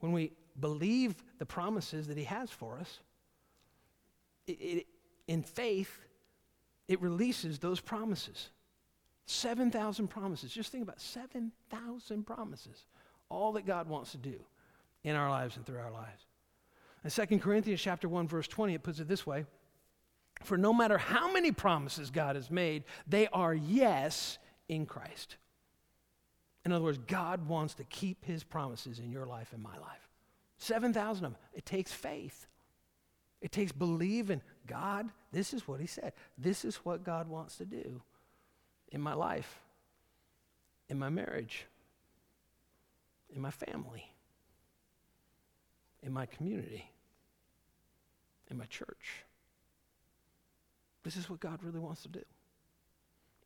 when 0.00 0.12
we 0.12 0.32
believe 0.58 1.14
the 1.38 1.46
promises 1.46 2.06
that 2.08 2.18
He 2.18 2.24
has 2.24 2.50
for 2.50 2.78
us, 2.78 3.00
it, 4.46 4.52
it, 4.52 4.86
in 5.26 5.42
faith, 5.42 5.98
it 6.88 7.00
releases 7.00 7.58
those 7.58 7.80
promises. 7.80 8.50
7,000 9.26 10.08
promises. 10.08 10.52
Just 10.52 10.72
think 10.72 10.82
about 10.82 11.00
7,000 11.00 12.24
promises. 12.24 12.86
All 13.28 13.52
that 13.52 13.64
God 13.64 13.88
wants 13.88 14.10
to 14.12 14.18
do 14.18 14.40
in 15.04 15.14
our 15.14 15.30
lives 15.30 15.56
and 15.56 15.64
through 15.64 15.78
our 15.78 15.92
lives. 15.92 16.26
In 17.04 17.10
2 17.10 17.38
Corinthians 17.38 17.80
chapter 17.80 18.08
1 18.08 18.28
verse 18.28 18.48
20 18.48 18.74
it 18.74 18.82
puts 18.82 18.98
it 18.98 19.08
this 19.08 19.26
way, 19.26 19.46
for 20.42 20.58
no 20.58 20.72
matter 20.72 20.98
how 20.98 21.32
many 21.32 21.52
promises 21.52 22.10
God 22.10 22.36
has 22.36 22.50
made, 22.50 22.84
they 23.06 23.28
are 23.28 23.54
yes 23.54 24.38
in 24.68 24.86
Christ. 24.86 25.36
In 26.64 26.72
other 26.72 26.84
words, 26.84 26.98
God 27.06 27.48
wants 27.48 27.74
to 27.74 27.84
keep 27.84 28.24
his 28.24 28.44
promises 28.44 28.98
in 28.98 29.10
your 29.10 29.26
life 29.26 29.52
and 29.52 29.62
my 29.62 29.76
life. 29.78 30.08
7,000 30.58 31.24
of 31.24 31.32
them. 31.32 31.40
It 31.54 31.64
takes 31.64 31.90
faith. 31.90 32.46
It 33.40 33.52
takes 33.52 33.72
believing 33.72 34.42
God, 34.66 35.08
this 35.32 35.54
is 35.54 35.66
what 35.66 35.80
he 35.80 35.86
said. 35.86 36.12
This 36.36 36.64
is 36.64 36.76
what 36.76 37.04
God 37.04 37.28
wants 37.28 37.56
to 37.56 37.64
do 37.64 38.02
in 38.92 39.00
my 39.00 39.14
life, 39.14 39.62
in 40.88 40.98
my 40.98 41.08
marriage, 41.08 41.66
in 43.34 43.40
my 43.40 43.50
family, 43.50 44.12
in 46.02 46.12
my 46.12 46.26
community, 46.26 46.90
in 48.50 48.58
my 48.58 48.66
church. 48.66 49.24
This 51.02 51.16
is 51.16 51.30
what 51.30 51.40
God 51.40 51.62
really 51.62 51.80
wants 51.80 52.02
to 52.02 52.08
do. 52.08 52.24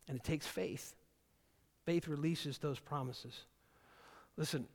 And 0.07 0.17
it 0.17 0.23
takes 0.23 0.45
faith. 0.45 0.93
Faith 1.85 2.07
releases 2.07 2.57
those 2.57 2.79
promises. 2.79 3.33
Listen, 4.37 4.67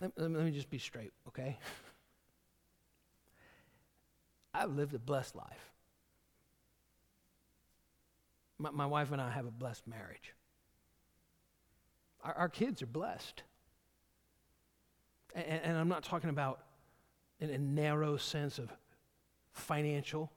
let, 0.00 0.12
let, 0.16 0.30
me 0.30 0.50
just 0.50 0.70
be 0.70 0.78
straight, 0.78 1.12
okay? 1.28 1.58
I've 4.54 4.70
lived 4.70 4.94
a 4.94 4.98
blessed 4.98 5.34
life. 5.34 5.72
My, 8.58 8.70
my 8.70 8.86
wife 8.86 9.10
and 9.10 9.20
I 9.20 9.30
have 9.30 9.46
a 9.46 9.50
blessed 9.50 9.86
marriage. 9.86 10.34
Our, 12.22 12.34
our 12.34 12.48
kids 12.48 12.82
are 12.82 12.86
blessed. 12.86 13.42
And, 15.34 15.60
and 15.64 15.78
I'm 15.78 15.88
not 15.88 16.04
talking 16.04 16.30
about 16.30 16.60
in 17.40 17.50
a 17.50 17.58
narrow 17.58 18.16
sense 18.16 18.58
of 18.58 18.70
financial, 19.52 20.30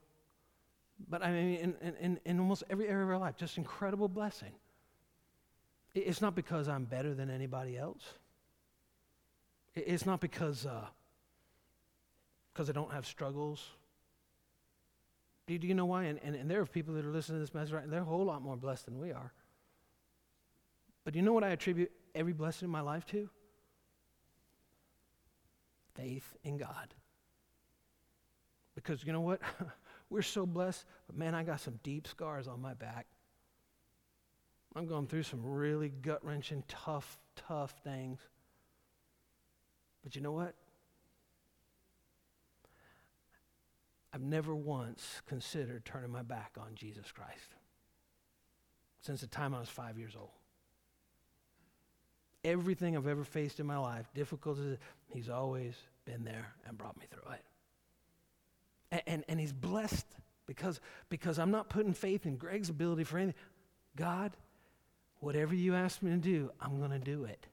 but 1.09 1.23
I 1.23 1.31
mean, 1.31 1.75
in, 1.81 1.95
in, 1.99 2.19
in 2.25 2.39
almost 2.39 2.63
every 2.69 2.87
area 2.87 3.03
of 3.03 3.09
our 3.09 3.17
life, 3.17 3.35
just 3.37 3.57
incredible 3.57 4.07
blessing. 4.07 4.51
It's 5.93 6.21
not 6.21 6.35
because 6.35 6.67
I'm 6.67 6.85
better 6.85 7.13
than 7.13 7.29
anybody 7.29 7.77
else. 7.77 8.03
It's 9.75 10.05
not 10.05 10.19
because 10.19 10.65
uh, 10.65 10.85
because 12.53 12.69
I 12.69 12.73
don't 12.73 12.91
have 12.91 13.05
struggles. 13.05 13.63
Do 15.45 15.53
you, 15.53 15.59
do 15.59 15.67
you 15.67 15.75
know 15.75 15.85
why? 15.85 16.05
And, 16.05 16.19
and, 16.23 16.35
and 16.35 16.49
there 16.49 16.59
are 16.59 16.65
people 16.65 16.95
that 16.95 17.05
are 17.05 17.11
listening 17.11 17.37
to 17.37 17.39
this 17.41 17.53
message 17.53 17.71
right 17.71 17.83
and 17.83 17.93
they're 17.93 18.01
a 18.01 18.05
whole 18.05 18.25
lot 18.25 18.41
more 18.41 18.57
blessed 18.57 18.85
than 18.85 18.99
we 18.99 19.11
are. 19.11 19.31
But 21.05 21.15
you 21.15 21.21
know 21.21 21.31
what 21.31 21.43
I 21.43 21.49
attribute 21.49 21.91
every 22.13 22.33
blessing 22.33 22.65
in 22.65 22.71
my 22.71 22.81
life 22.81 23.05
to? 23.07 23.29
faith 25.97 26.37
in 26.43 26.57
God. 26.57 26.93
Because 28.75 29.03
you 29.03 29.11
know 29.11 29.21
what? 29.21 29.41
We're 30.09 30.21
so 30.21 30.45
blessed, 30.45 30.85
but 31.07 31.17
man, 31.17 31.35
I 31.35 31.43
got 31.43 31.59
some 31.59 31.79
deep 31.83 32.07
scars 32.07 32.47
on 32.47 32.61
my 32.61 32.73
back. 32.73 33.07
I'm 34.75 34.87
going 34.87 35.07
through 35.07 35.23
some 35.23 35.43
really 35.43 35.89
gut 35.89 36.23
wrenching, 36.23 36.63
tough, 36.67 37.19
tough 37.35 37.73
things. 37.83 38.19
But 40.03 40.15
you 40.15 40.21
know 40.21 40.31
what? 40.31 40.53
I've 44.13 44.21
never 44.21 44.55
once 44.55 45.21
considered 45.27 45.83
turning 45.83 46.11
my 46.11 46.23
back 46.23 46.51
on 46.57 46.75
Jesus 46.75 47.11
Christ 47.11 47.55
since 49.01 49.21
the 49.21 49.27
time 49.27 49.53
I 49.53 49.59
was 49.59 49.69
five 49.69 49.97
years 49.97 50.15
old 50.17 50.31
everything 52.47 52.95
I've 52.95 53.07
ever 53.07 53.23
faced 53.23 53.59
in 53.59 53.65
my 53.65 53.77
life, 53.77 54.09
difficult 54.13 54.59
as 54.59 54.77
He's 55.13 55.29
always 55.29 55.75
been 56.05 56.23
there 56.23 56.53
and 56.65 56.77
brought 56.77 56.97
me 56.97 57.05
through 57.09 57.33
it. 57.33 57.43
And, 58.91 59.01
and, 59.07 59.23
and 59.27 59.39
He's 59.39 59.53
blessed 59.53 60.05
because, 60.45 60.79
because 61.09 61.39
I'm 61.39 61.51
not 61.51 61.69
putting 61.69 61.93
faith 61.93 62.25
in 62.25 62.37
Greg's 62.37 62.69
ability 62.69 63.03
for 63.03 63.17
anything. 63.17 63.35
God, 63.95 64.31
whatever 65.19 65.53
you 65.53 65.75
ask 65.75 66.01
me 66.01 66.11
to 66.11 66.17
do, 66.17 66.51
I'm 66.61 66.79
going 66.79 66.91
to 66.91 66.99
do 66.99 67.25
it. 67.25 67.47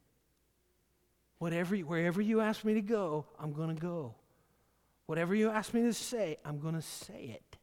Whatever, 1.38 1.76
wherever 1.76 2.22
you 2.22 2.40
ask 2.40 2.64
me 2.64 2.74
to 2.74 2.80
go, 2.80 3.26
I'm 3.38 3.52
going 3.52 3.74
to 3.74 3.80
go. 3.80 4.14
Whatever 5.06 5.34
you 5.34 5.50
ask 5.50 5.74
me 5.74 5.82
to 5.82 5.92
say, 5.92 6.38
I'm 6.44 6.58
going 6.58 6.74
to 6.74 6.82
say 6.82 7.34
it. 7.34 7.58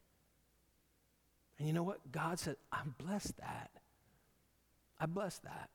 And 1.58 1.66
you 1.66 1.74
know 1.74 1.82
what? 1.82 1.98
God 2.12 2.38
said, 2.38 2.56
I'm 2.70 2.94
blessed 2.98 3.36
that. 3.38 3.70
I 5.00 5.06
bless 5.06 5.38
that. 5.38 5.70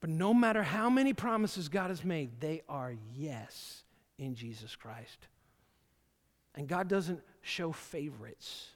But 0.00 0.10
no 0.10 0.34
matter 0.34 0.62
how 0.62 0.90
many 0.90 1.14
promises 1.14 1.70
God 1.70 1.88
has 1.88 2.04
made, 2.04 2.40
they 2.40 2.62
are 2.68 2.94
yes 3.14 3.84
in 4.18 4.34
Jesus 4.34 4.76
Christ. 4.76 5.28
And 6.54 6.68
God 6.68 6.88
doesn't 6.88 7.20
show 7.42 7.72
favorites. 7.72 8.68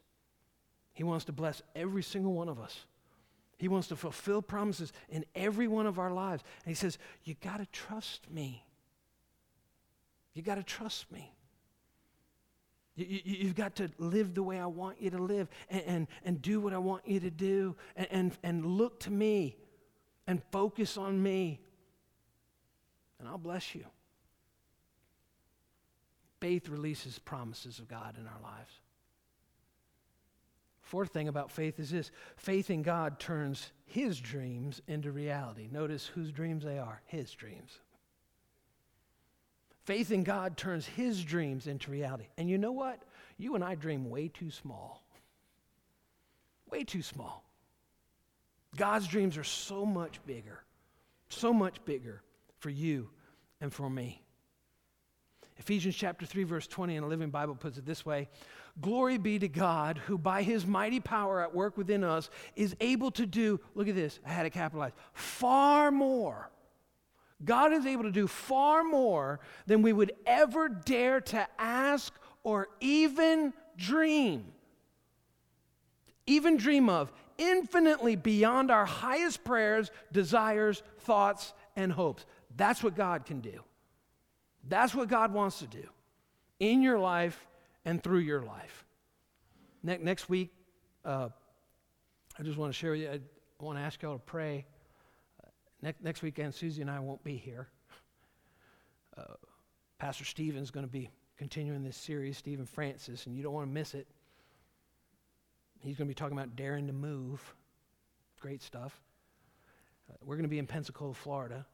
He 0.92 1.04
wants 1.04 1.24
to 1.26 1.32
bless 1.32 1.62
every 1.76 2.02
single 2.02 2.32
one 2.32 2.48
of 2.48 2.58
us. 2.58 2.86
He 3.56 3.68
wants 3.68 3.88
to 3.88 3.96
fulfill 3.96 4.42
promises 4.42 4.92
in 5.08 5.24
every 5.34 5.68
one 5.68 5.86
of 5.86 5.98
our 5.98 6.12
lives. 6.12 6.42
And 6.64 6.70
He 6.70 6.74
says, 6.74 6.98
You 7.24 7.34
got 7.42 7.58
to 7.58 7.66
trust 7.66 8.30
me. 8.30 8.64
You 10.34 10.42
got 10.42 10.56
to 10.56 10.62
trust 10.62 11.10
me. 11.10 11.34
You, 12.94 13.46
have 13.46 13.54
got 13.54 13.76
to 13.76 13.90
live 13.98 14.34
the 14.34 14.42
way 14.42 14.58
I 14.58 14.66
want 14.66 15.00
you 15.00 15.10
to 15.10 15.18
live 15.18 15.48
and, 15.70 15.82
and, 15.86 16.06
and 16.24 16.42
do 16.42 16.60
what 16.60 16.72
I 16.72 16.78
want 16.78 17.06
you 17.06 17.20
to 17.20 17.30
do 17.30 17.76
and, 17.94 18.08
and, 18.10 18.38
and 18.42 18.66
look 18.66 18.98
to 19.00 19.12
me 19.12 19.56
and 20.26 20.42
focus 20.50 20.98
on 20.98 21.22
me, 21.22 21.60
and 23.18 23.28
I'll 23.28 23.38
bless 23.38 23.74
you. 23.74 23.84
Faith 26.40 26.68
releases 26.68 27.18
promises 27.18 27.78
of 27.78 27.88
God 27.88 28.16
in 28.18 28.26
our 28.26 28.40
lives. 28.42 28.72
Fourth 30.80 31.10
thing 31.10 31.28
about 31.28 31.50
faith 31.50 31.78
is 31.78 31.90
this 31.90 32.10
faith 32.36 32.70
in 32.70 32.82
God 32.82 33.18
turns 33.18 33.72
his 33.84 34.18
dreams 34.18 34.80
into 34.86 35.12
reality. 35.12 35.68
Notice 35.70 36.06
whose 36.06 36.32
dreams 36.32 36.64
they 36.64 36.78
are 36.78 37.02
his 37.06 37.30
dreams. 37.32 37.78
Faith 39.84 40.10
in 40.10 40.22
God 40.22 40.56
turns 40.56 40.86
his 40.86 41.22
dreams 41.24 41.66
into 41.66 41.90
reality. 41.90 42.28
And 42.38 42.48
you 42.48 42.58
know 42.58 42.72
what? 42.72 43.02
You 43.36 43.54
and 43.54 43.64
I 43.64 43.74
dream 43.74 44.08
way 44.08 44.28
too 44.28 44.50
small. 44.50 45.02
Way 46.70 46.84
too 46.84 47.02
small. 47.02 47.44
God's 48.76 49.06
dreams 49.06 49.36
are 49.38 49.44
so 49.44 49.84
much 49.86 50.24
bigger, 50.26 50.62
so 51.28 51.52
much 51.52 51.84
bigger 51.84 52.22
for 52.58 52.70
you 52.70 53.08
and 53.60 53.72
for 53.72 53.88
me. 53.88 54.22
Ephesians 55.58 55.96
chapter 55.96 56.24
3, 56.24 56.44
verse 56.44 56.66
20 56.66 56.96
in 56.96 57.02
the 57.02 57.08
Living 57.08 57.30
Bible 57.30 57.54
puts 57.54 57.78
it 57.78 57.84
this 57.84 58.06
way 58.06 58.28
Glory 58.80 59.18
be 59.18 59.38
to 59.38 59.48
God, 59.48 59.98
who 59.98 60.16
by 60.16 60.42
his 60.42 60.64
mighty 60.66 61.00
power 61.00 61.40
at 61.42 61.54
work 61.54 61.76
within 61.76 62.04
us 62.04 62.30
is 62.54 62.76
able 62.80 63.10
to 63.12 63.26
do, 63.26 63.60
look 63.74 63.88
at 63.88 63.94
this, 63.96 64.20
I 64.24 64.30
had 64.30 64.46
it 64.46 64.50
capitalized, 64.50 64.94
far 65.12 65.90
more. 65.90 66.50
God 67.44 67.72
is 67.72 67.86
able 67.86 68.04
to 68.04 68.10
do 68.10 68.26
far 68.26 68.82
more 68.82 69.40
than 69.66 69.82
we 69.82 69.92
would 69.92 70.12
ever 70.26 70.68
dare 70.68 71.20
to 71.20 71.46
ask 71.58 72.12
or 72.42 72.68
even 72.80 73.52
dream. 73.76 74.44
Even 76.26 76.56
dream 76.56 76.88
of, 76.88 77.12
infinitely 77.36 78.16
beyond 78.16 78.70
our 78.70 78.84
highest 78.84 79.44
prayers, 79.44 79.90
desires, 80.12 80.82
thoughts, 81.00 81.52
and 81.76 81.92
hopes. 81.92 82.26
That's 82.56 82.82
what 82.82 82.96
God 82.96 83.24
can 83.24 83.40
do. 83.40 83.62
That's 84.68 84.94
what 84.94 85.08
God 85.08 85.32
wants 85.32 85.60
to 85.60 85.66
do 85.66 85.84
in 86.60 86.82
your 86.82 86.98
life 86.98 87.46
and 87.84 88.02
through 88.02 88.20
your 88.20 88.42
life. 88.42 88.84
Ne- 89.82 89.98
next 89.98 90.28
week, 90.28 90.52
uh, 91.04 91.28
I 92.38 92.42
just 92.42 92.58
want 92.58 92.72
to 92.72 92.78
share 92.78 92.92
with 92.92 93.00
you, 93.00 93.08
I 93.08 93.20
want 93.60 93.78
to 93.78 93.82
ask 93.82 94.02
y'all 94.02 94.14
to 94.14 94.24
pray. 94.24 94.66
Uh, 95.42 95.48
ne- 95.82 95.94
next 96.02 96.22
weekend, 96.22 96.54
Susie 96.54 96.82
and 96.82 96.90
I 96.90 97.00
won't 97.00 97.22
be 97.24 97.36
here. 97.36 97.68
Uh, 99.16 99.34
Pastor 99.98 100.24
Stephen's 100.24 100.70
going 100.70 100.86
to 100.86 100.92
be 100.92 101.10
continuing 101.36 101.82
this 101.82 101.96
series, 101.96 102.36
Stephen 102.36 102.66
Francis, 102.66 103.26
and 103.26 103.36
you 103.36 103.42
don't 103.42 103.52
want 103.52 103.66
to 103.68 103.72
miss 103.72 103.94
it. 103.94 104.06
He's 105.80 105.96
going 105.96 106.06
to 106.06 106.10
be 106.10 106.14
talking 106.14 106.36
about 106.36 106.56
daring 106.56 106.86
to 106.88 106.92
move. 106.92 107.54
Great 108.40 108.62
stuff. 108.62 109.00
Uh, 110.10 110.16
we're 110.24 110.36
going 110.36 110.44
to 110.44 110.48
be 110.48 110.58
in 110.58 110.66
Pensacola, 110.66 111.14
Florida. 111.14 111.64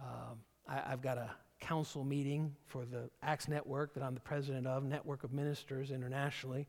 Um, 0.00 0.40
I, 0.68 0.90
have 0.90 1.00
got 1.00 1.18
a 1.18 1.30
council 1.60 2.04
meeting 2.04 2.54
for 2.66 2.84
the 2.84 3.10
Acts 3.22 3.48
Network 3.48 3.94
that 3.94 4.02
I'm 4.02 4.14
the 4.14 4.20
president 4.20 4.66
of, 4.66 4.84
Network 4.84 5.24
of 5.24 5.32
Ministers 5.32 5.90
internationally. 5.90 6.66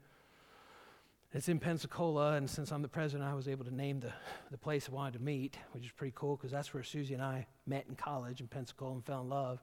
It's 1.34 1.50
in 1.50 1.60
Pensacola, 1.60 2.34
and 2.34 2.50
since 2.50 2.72
I'm 2.72 2.82
the 2.82 2.88
president, 2.88 3.30
I 3.30 3.34
was 3.34 3.48
able 3.48 3.66
to 3.66 3.76
name 3.76 4.00
the, 4.00 4.14
the 4.50 4.58
place 4.58 4.88
I 4.90 4.96
wanted 4.96 5.14
to 5.14 5.24
meet, 5.24 5.58
which 5.74 5.84
is 5.84 5.92
pretty 5.92 6.14
cool 6.16 6.38
because 6.38 6.52
that's 6.52 6.74
where 6.74 6.84
Susie 6.84 7.14
and 7.14 7.22
I 7.22 7.46
met 7.66 7.86
in 7.90 7.96
college 7.96 8.40
in 8.40 8.48
Pensacola 8.48 8.94
and 8.94 9.06
fell 9.06 9.22
in 9.22 9.30
love. 9.30 9.62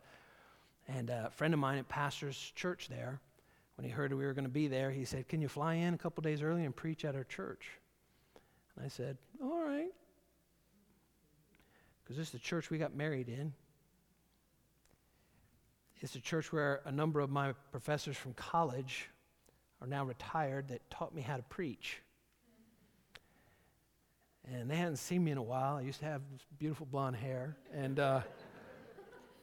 And 0.88 1.10
uh, 1.10 1.24
a 1.26 1.30
friend 1.30 1.54
of 1.54 1.60
mine 1.60 1.78
at 1.78 1.88
pastor's 1.88 2.36
church 2.54 2.88
there, 2.88 3.18
when 3.76 3.84
he 3.84 3.90
heard 3.90 4.12
we 4.12 4.26
were 4.26 4.34
going 4.34 4.44
to 4.44 4.50
be 4.50 4.68
there, 4.68 4.90
he 4.90 5.06
said, 5.06 5.26
Can 5.26 5.40
you 5.40 5.48
fly 5.48 5.74
in 5.74 5.94
a 5.94 5.98
couple 5.98 6.20
days 6.20 6.42
early 6.42 6.64
and 6.64 6.76
preach 6.76 7.04
at 7.04 7.16
our 7.16 7.24
church? 7.24 7.66
And 8.76 8.84
I 8.84 8.88
said, 8.88 9.16
All 9.42 9.64
right. 9.64 9.90
Because 12.02 12.18
this 12.18 12.26
is 12.26 12.32
the 12.32 12.38
church 12.38 12.70
we 12.70 12.76
got 12.76 12.94
married 12.94 13.30
in. 13.30 13.54
It's 16.04 16.16
a 16.16 16.20
church 16.20 16.52
where 16.52 16.82
a 16.84 16.92
number 16.92 17.20
of 17.20 17.30
my 17.30 17.54
professors 17.70 18.14
from 18.14 18.34
college 18.34 19.08
are 19.80 19.86
now 19.86 20.04
retired 20.04 20.68
that 20.68 20.90
taught 20.90 21.14
me 21.14 21.22
how 21.22 21.38
to 21.38 21.42
preach. 21.44 22.02
And 24.52 24.70
they 24.70 24.76
hadn't 24.76 24.98
seen 24.98 25.24
me 25.24 25.30
in 25.30 25.38
a 25.38 25.42
while. 25.42 25.76
I 25.76 25.80
used 25.80 26.00
to 26.00 26.04
have 26.04 26.20
beautiful 26.58 26.84
blonde 26.84 27.16
hair. 27.16 27.56
And 27.72 27.98
uh, 27.98 28.20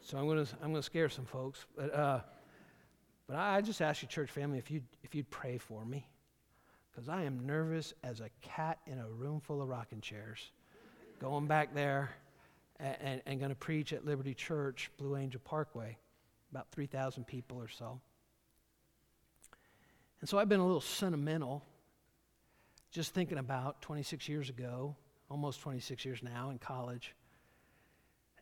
so 0.01 0.19
I'm 0.19 0.27
going 0.27 0.45
to 0.45 0.51
I'm 0.61 0.69
gonna 0.69 0.83
scare 0.83 1.09
some 1.09 1.25
folks. 1.25 1.65
But, 1.75 1.95
uh, 1.95 2.19
but 3.25 3.37
I, 3.37 3.61
just 3.61 3.81
ask 3.81 4.03
you, 4.03 4.07
church 4.07 4.29
family, 4.29 4.59
if 4.59 4.69
you'd, 4.69 4.85
if 5.01 5.15
you'd 5.15 5.31
pray 5.31 5.57
for 5.57 5.83
me. 5.83 6.07
Because 6.91 7.09
I 7.09 7.23
am 7.23 7.43
nervous 7.43 7.95
as 8.03 8.19
a 8.19 8.29
cat 8.43 8.77
in 8.85 8.99
a 8.99 9.09
room 9.09 9.39
full 9.39 9.63
of 9.63 9.67
rocking 9.67 9.99
chairs. 9.99 10.51
Going 11.19 11.47
back 11.47 11.73
there 11.73 12.11
and, 12.79 12.97
and, 13.01 13.21
and 13.25 13.39
going 13.39 13.49
to 13.49 13.55
preach 13.55 13.93
at 13.93 14.05
Liberty 14.05 14.35
Church, 14.35 14.91
Blue 14.99 15.15
Angel 15.15 15.41
Parkway 15.43 15.97
about 16.51 16.71
3,000 16.71 17.25
people 17.25 17.57
or 17.57 17.67
so. 17.67 17.99
And 20.19 20.29
so 20.29 20.37
I've 20.37 20.49
been 20.49 20.59
a 20.59 20.65
little 20.65 20.81
sentimental 20.81 21.63
just 22.91 23.13
thinking 23.13 23.37
about 23.37 23.81
26 23.81 24.27
years 24.27 24.49
ago, 24.49 24.95
almost 25.29 25.61
26 25.61 26.05
years 26.05 26.21
now 26.21 26.49
in 26.49 26.59
college. 26.59 27.15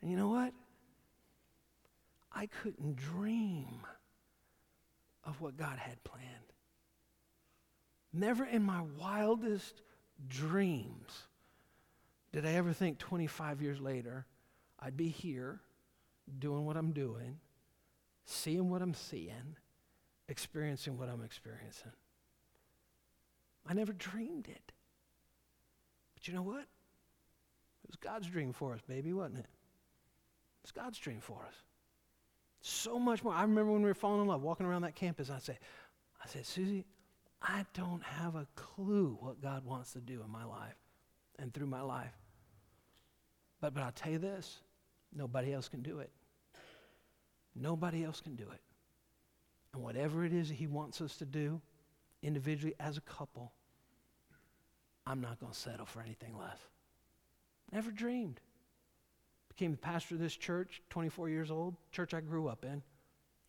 And 0.02 0.10
you 0.10 0.16
know 0.16 0.28
what? 0.28 0.52
I 2.32 2.46
couldn't 2.46 2.96
dream 2.96 3.80
of 5.24 5.40
what 5.40 5.56
God 5.56 5.78
had 5.78 6.02
planned. 6.04 6.26
Never 8.12 8.44
in 8.44 8.62
my 8.62 8.82
wildest 8.98 9.82
dreams 10.28 11.26
did 12.32 12.44
I 12.44 12.52
ever 12.52 12.72
think 12.72 12.98
25 12.98 13.62
years 13.62 13.80
later 13.80 14.26
I'd 14.78 14.96
be 14.96 15.08
here 15.08 15.60
doing 16.38 16.66
what 16.66 16.76
I'm 16.76 16.92
doing 16.92 17.38
seeing 18.30 18.70
what 18.70 18.82
I'm 18.82 18.94
seeing, 18.94 19.56
experiencing 20.28 20.96
what 20.96 21.08
I'm 21.08 21.22
experiencing. 21.22 21.92
I 23.66 23.74
never 23.74 23.92
dreamed 23.92 24.48
it. 24.48 24.72
But 26.14 26.28
you 26.28 26.34
know 26.34 26.42
what? 26.42 26.60
It 26.60 27.88
was 27.88 27.96
God's 27.96 28.28
dream 28.28 28.52
for 28.52 28.74
us, 28.74 28.80
baby, 28.86 29.12
wasn't 29.12 29.38
it? 29.38 29.46
It 29.46 30.62
was 30.62 30.72
God's 30.72 30.98
dream 30.98 31.20
for 31.20 31.44
us. 31.46 31.54
So 32.62 32.98
much 32.98 33.24
more. 33.24 33.32
I 33.32 33.42
remember 33.42 33.72
when 33.72 33.82
we 33.82 33.88
were 33.88 33.94
falling 33.94 34.22
in 34.22 34.26
love, 34.26 34.42
walking 34.42 34.66
around 34.66 34.82
that 34.82 34.94
campus, 34.94 35.30
I 35.30 35.38
say, 35.38 35.58
I 36.22 36.28
said, 36.28 36.44
Susie, 36.44 36.84
I 37.42 37.64
don't 37.72 38.02
have 38.02 38.34
a 38.34 38.46
clue 38.54 39.16
what 39.20 39.40
God 39.40 39.64
wants 39.64 39.94
to 39.94 40.00
do 40.00 40.22
in 40.22 40.30
my 40.30 40.44
life 40.44 40.76
and 41.38 41.52
through 41.54 41.66
my 41.66 41.80
life. 41.80 42.12
But, 43.60 43.74
but 43.74 43.82
I'll 43.82 43.92
tell 43.92 44.12
you 44.12 44.18
this 44.18 44.60
nobody 45.14 45.52
else 45.52 45.68
can 45.68 45.82
do 45.82 46.00
it. 46.00 46.10
Nobody 47.54 48.04
else 48.04 48.20
can 48.20 48.36
do 48.36 48.44
it. 48.44 48.60
And 49.72 49.82
whatever 49.82 50.24
it 50.24 50.32
is 50.32 50.48
that 50.48 50.54
He 50.54 50.66
wants 50.66 51.00
us 51.00 51.16
to 51.18 51.24
do, 51.24 51.60
individually, 52.22 52.74
as 52.80 52.96
a 52.96 53.02
couple, 53.02 53.52
I'm 55.06 55.20
not 55.20 55.40
going 55.40 55.52
to 55.52 55.58
settle 55.58 55.86
for 55.86 56.00
anything 56.00 56.36
less. 56.36 56.58
Never 57.72 57.90
dreamed. 57.90 58.40
Became 59.48 59.72
the 59.72 59.78
pastor 59.78 60.14
of 60.14 60.20
this 60.20 60.36
church, 60.36 60.82
24 60.90 61.28
years 61.28 61.50
old, 61.50 61.76
church 61.92 62.14
I 62.14 62.20
grew 62.20 62.48
up 62.48 62.64
in. 62.64 62.82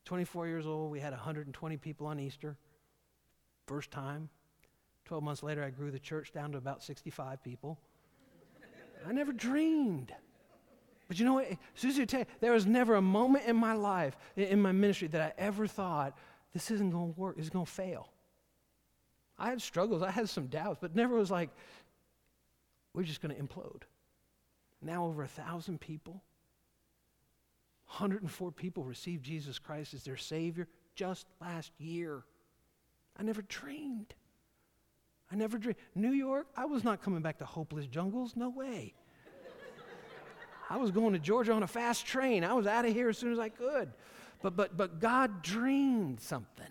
24 0.06 0.47
years 0.47 0.66
old, 0.66 0.91
we 0.91 0.99
had 0.99 1.14
120 1.14 1.78
people 1.78 2.08
on 2.08 2.20
Easter. 2.20 2.58
First 3.68 3.91
time. 3.91 4.30
12 5.06 5.24
months 5.24 5.43
later, 5.43 5.64
I 5.64 5.70
grew 5.70 5.91
the 5.91 5.99
church 5.99 6.32
down 6.32 6.52
to 6.52 6.58
about 6.58 6.84
65 6.84 7.43
people. 7.43 7.80
I 9.08 9.12
never 9.12 9.34
dreamed. 9.34 10.14
But 11.12 11.20
you 11.20 11.26
know 11.26 11.34
what? 11.34 11.49
Susie, 11.76 12.05
tell 12.05 12.22
you, 12.22 12.26
there 12.39 12.53
was 12.53 12.66
never 12.66 12.95
a 12.95 13.01
moment 13.01 13.43
in 13.45 13.57
my 13.57 13.74
life, 13.74 14.16
in 14.38 14.62
my 14.62 14.72
ministry, 14.72 15.09
that 15.09 15.22
I 15.22 15.34
ever 15.38 15.68
thought, 15.68 16.18
this 16.53 16.72
isn't 16.72 16.89
going 16.89 17.14
to 17.14 17.20
work, 17.20 17.36
it's 17.38 17.49
going 17.49 17.66
to 17.66 17.72
fail. 17.72 18.07
I 19.38 19.49
had 19.49 19.62
struggles, 19.62 20.03
I 20.03 20.09
had 20.09 20.30
some 20.30 20.47
doubts, 20.47 20.78
but 20.80 20.95
never 20.95 21.18
was 21.18 21.30
like, 21.30 21.49
we're 22.93 23.03
just 23.03 23.22
going 23.22 23.36
to 23.36 23.43
implode. 23.43 23.82
Now 24.82 25.05
over 25.05 25.22
a 25.24 25.28
thousand 25.28 25.82
people, 25.82 26.24
104 27.88 28.53
people 28.53 28.86
received 28.86 29.26
Jesus 29.26 29.59
Christ 29.59 29.93
as 29.93 30.03
their 30.03 30.16
Savior 30.16 30.70
just 30.95 31.28
last 31.41 31.74
year. 31.78 32.24
I 33.20 33.24
never 33.24 33.41
dreamed. 33.41 34.14
I 35.30 35.36
never 35.36 35.57
dreamed. 35.57 35.80
New 35.93 36.14
York, 36.14 36.47
I 36.55 36.64
was 36.64 36.86
not 36.86 37.01
coming 37.01 37.22
back 37.22 37.39
to 37.39 37.45
hopeless 37.45 37.88
jungles. 37.88 38.38
No 38.38 38.47
way. 38.47 38.93
I 40.72 40.78
was 40.78 40.89
going 40.89 41.11
to 41.11 41.19
Georgia 41.19 41.51
on 41.51 41.63
a 41.63 41.67
fast 41.67 42.05
train. 42.05 42.45
I 42.45 42.53
was 42.53 42.65
out 42.65 42.86
of 42.86 42.93
here 42.93 43.09
as 43.09 43.17
soon 43.17 43.34
as 43.34 43.39
I 43.39 43.49
could. 43.49 43.91
But, 44.41 44.55
but, 44.55 44.78
but 44.78 45.01
God 45.01 45.41
dreamed 45.41 46.22
something. 46.22 46.65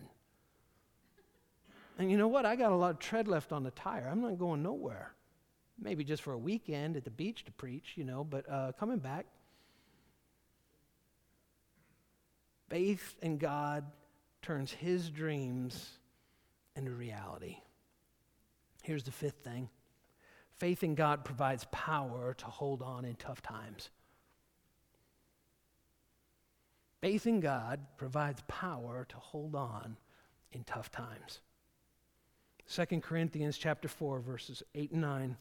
And 1.99 2.11
you 2.11 2.17
know 2.17 2.27
what? 2.27 2.47
I 2.47 2.57
got 2.57 2.73
a 2.73 2.75
lot 2.75 2.93
of 2.93 2.99
tread 2.99 3.29
left 3.29 3.53
on 3.53 3.63
the 3.63 3.73
tire. 3.73 4.09
I'm 4.11 4.23
not 4.23 4.39
going 4.39 4.63
nowhere. 4.63 5.13
Maybe 5.79 6.03
just 6.03 6.23
for 6.23 6.33
a 6.33 6.39
weekend 6.39 6.97
at 6.97 7.05
the 7.05 7.11
beach 7.11 7.45
to 7.45 7.53
preach, 7.53 7.93
you 7.97 8.05
know, 8.05 8.25
but 8.25 8.51
uh, 8.51 8.73
coming 8.81 9.01
back. 9.01 9.27
Faith 12.71 13.17
in 13.21 13.37
God 13.37 13.85
turns 14.41 14.73
his 14.73 15.11
dreams 15.11 15.99
into 16.75 16.93
reality. 16.93 17.59
Here's 18.83 19.03
the 19.03 19.11
fifth 19.11 19.45
thing 19.45 19.69
Faith 20.61 20.85
in 20.85 20.95
God 20.95 21.25
provides 21.25 21.67
power 21.73 22.35
to 22.37 22.45
hold 22.45 22.83
on 22.83 23.07
in 23.07 23.15
tough 23.15 23.41
times. 23.41 23.89
Faith 27.01 27.27
in 27.27 27.41
God 27.41 27.81
provides 27.97 28.43
power 28.47 29.07
to 29.09 29.17
hold 29.17 29.55
on 29.55 29.97
in 30.53 30.63
tough 30.65 30.91
times. 30.91 31.41
2 32.71 33.01
Corinthians 33.01 33.57
chapter 33.57 33.89
4 33.89 34.21
verses 34.21 34.63
8 34.75 34.93
and 34.93 35.01
9. 35.01 35.37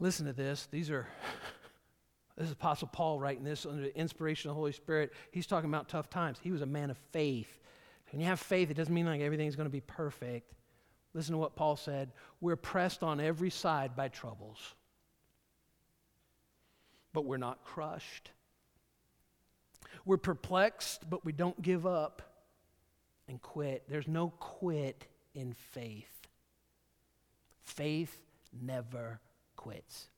Listen 0.00 0.26
to 0.26 0.32
this. 0.32 0.66
These 0.72 0.90
are 0.90 1.06
this 2.36 2.46
is 2.46 2.52
Apostle 2.52 2.88
Paul 2.92 3.20
writing 3.20 3.44
this 3.44 3.64
under 3.64 3.82
the 3.82 3.96
inspiration 3.96 4.50
of 4.50 4.56
the 4.56 4.58
Holy 4.58 4.72
Spirit. 4.72 5.12
He's 5.30 5.46
talking 5.46 5.70
about 5.70 5.88
tough 5.88 6.10
times. 6.10 6.38
He 6.42 6.50
was 6.50 6.62
a 6.62 6.66
man 6.66 6.90
of 6.90 6.98
faith. 7.12 7.60
When 8.10 8.20
you 8.20 8.26
have 8.26 8.40
faith, 8.40 8.72
it 8.72 8.74
doesn't 8.74 8.92
mean 8.92 9.06
like 9.06 9.20
everything's 9.20 9.54
going 9.54 9.68
to 9.68 9.72
be 9.72 9.80
perfect. 9.80 10.52
Listen 11.14 11.32
to 11.32 11.38
what 11.38 11.54
Paul 11.54 11.76
said. 11.76 12.10
We're 12.40 12.56
pressed 12.56 13.02
on 13.02 13.20
every 13.20 13.50
side 13.50 13.94
by 13.96 14.08
troubles, 14.08 14.58
but 17.12 17.24
we're 17.24 17.36
not 17.36 17.64
crushed. 17.64 18.30
We're 20.04 20.18
perplexed, 20.18 21.08
but 21.08 21.24
we 21.24 21.32
don't 21.32 21.60
give 21.62 21.86
up 21.86 22.20
and 23.28 23.40
quit. 23.40 23.84
There's 23.88 24.08
no 24.08 24.30
quit 24.40 25.06
in 25.34 25.52
faith. 25.52 26.10
Faith 27.62 28.20
never 28.52 29.20
quits. 29.56 30.08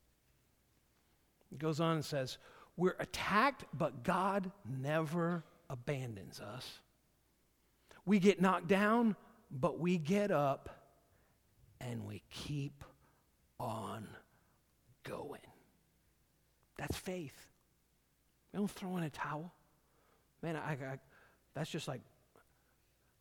He 1.50 1.56
goes 1.56 1.78
on 1.78 1.96
and 1.96 2.04
says, 2.04 2.38
We're 2.76 2.96
attacked, 2.98 3.64
but 3.74 4.02
God 4.02 4.50
never 4.68 5.44
abandons 5.68 6.40
us. 6.40 6.80
We 8.06 8.18
get 8.18 8.40
knocked 8.40 8.68
down, 8.68 9.14
but 9.50 9.78
we 9.78 9.98
get 9.98 10.30
up 10.30 10.70
and 11.80 12.04
we 12.06 12.22
keep 12.30 12.84
on 13.58 14.06
going. 15.04 15.40
That's 16.76 16.96
faith. 16.96 17.48
We 18.52 18.58
don't 18.58 18.70
throw 18.70 18.96
in 18.96 19.04
a 19.04 19.10
towel. 19.10 19.52
Man, 20.42 20.56
I, 20.56 20.72
I, 20.72 20.98
that's 21.54 21.70
just 21.70 21.88
like, 21.88 22.00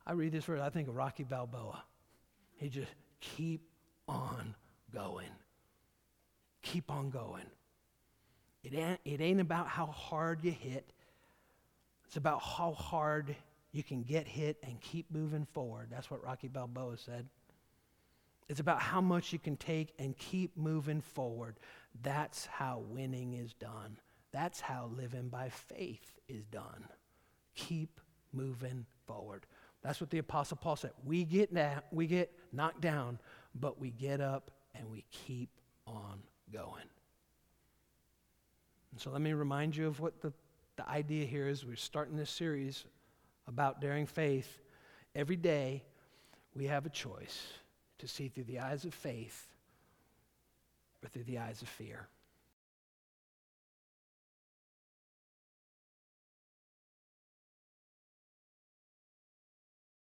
I 0.06 0.12
read 0.12 0.32
this 0.32 0.44
verse, 0.44 0.60
I 0.60 0.70
think 0.70 0.88
of 0.88 0.94
Rocky 0.94 1.24
Balboa. 1.24 1.82
He 2.56 2.68
just 2.68 2.92
keep 3.20 3.62
on 4.08 4.54
going. 4.94 5.30
Keep 6.62 6.90
on 6.90 7.10
going. 7.10 7.46
It 8.62 8.74
ain't, 8.74 9.00
it 9.04 9.20
ain't 9.20 9.40
about 9.40 9.68
how 9.68 9.86
hard 9.86 10.42
you 10.42 10.50
hit. 10.50 10.92
It's 12.06 12.16
about 12.16 12.42
how 12.42 12.72
hard 12.72 13.34
you 13.72 13.82
can 13.82 14.02
get 14.02 14.26
hit 14.26 14.58
and 14.62 14.80
keep 14.80 15.10
moving 15.10 15.46
forward. 15.52 15.88
That's 15.90 16.10
what 16.10 16.24
Rocky 16.24 16.48
Balboa 16.48 16.96
said. 16.96 17.28
It's 18.48 18.60
about 18.60 18.80
how 18.80 19.00
much 19.00 19.32
you 19.32 19.38
can 19.38 19.56
take 19.56 19.92
and 19.98 20.16
keep 20.16 20.56
moving 20.56 21.00
forward. 21.00 21.58
That's 22.02 22.46
how 22.46 22.84
winning 22.88 23.34
is 23.34 23.54
done. 23.54 23.98
That's 24.32 24.60
how 24.60 24.90
living 24.96 25.28
by 25.28 25.48
faith 25.48 26.18
is 26.28 26.44
done. 26.46 26.86
Keep 27.54 28.00
moving 28.32 28.86
forward. 29.06 29.46
That's 29.82 30.00
what 30.00 30.10
the 30.10 30.18
apostle 30.18 30.58
Paul 30.58 30.76
said. 30.76 30.92
We 31.04 31.24
get 31.24 31.52
na- 31.52 31.80
we 31.90 32.06
get 32.06 32.32
knocked 32.52 32.80
down, 32.80 33.18
but 33.54 33.80
we 33.80 33.90
get 33.90 34.20
up 34.20 34.50
and 34.74 34.90
we 34.90 35.04
keep 35.10 35.50
on 35.86 36.22
going. 36.52 36.88
And 38.92 39.00
so 39.00 39.10
let 39.10 39.20
me 39.20 39.32
remind 39.32 39.76
you 39.76 39.86
of 39.86 40.00
what 40.00 40.20
the, 40.20 40.32
the 40.76 40.88
idea 40.88 41.24
here 41.24 41.48
is. 41.48 41.64
We're 41.64 41.76
starting 41.76 42.16
this 42.16 42.30
series 42.30 42.84
about 43.46 43.80
daring 43.80 44.06
faith. 44.06 44.60
Every 45.14 45.36
day 45.36 45.82
we 46.54 46.66
have 46.66 46.86
a 46.86 46.90
choice 46.90 47.42
to 47.98 48.08
see 48.08 48.28
through 48.28 48.44
the 48.44 48.60
eyes 48.60 48.84
of 48.84 48.94
faith 48.94 49.46
or 51.02 51.08
through 51.08 51.24
the 51.24 51.38
eyes 51.38 51.62
of 51.62 51.68
fear. 51.68 52.08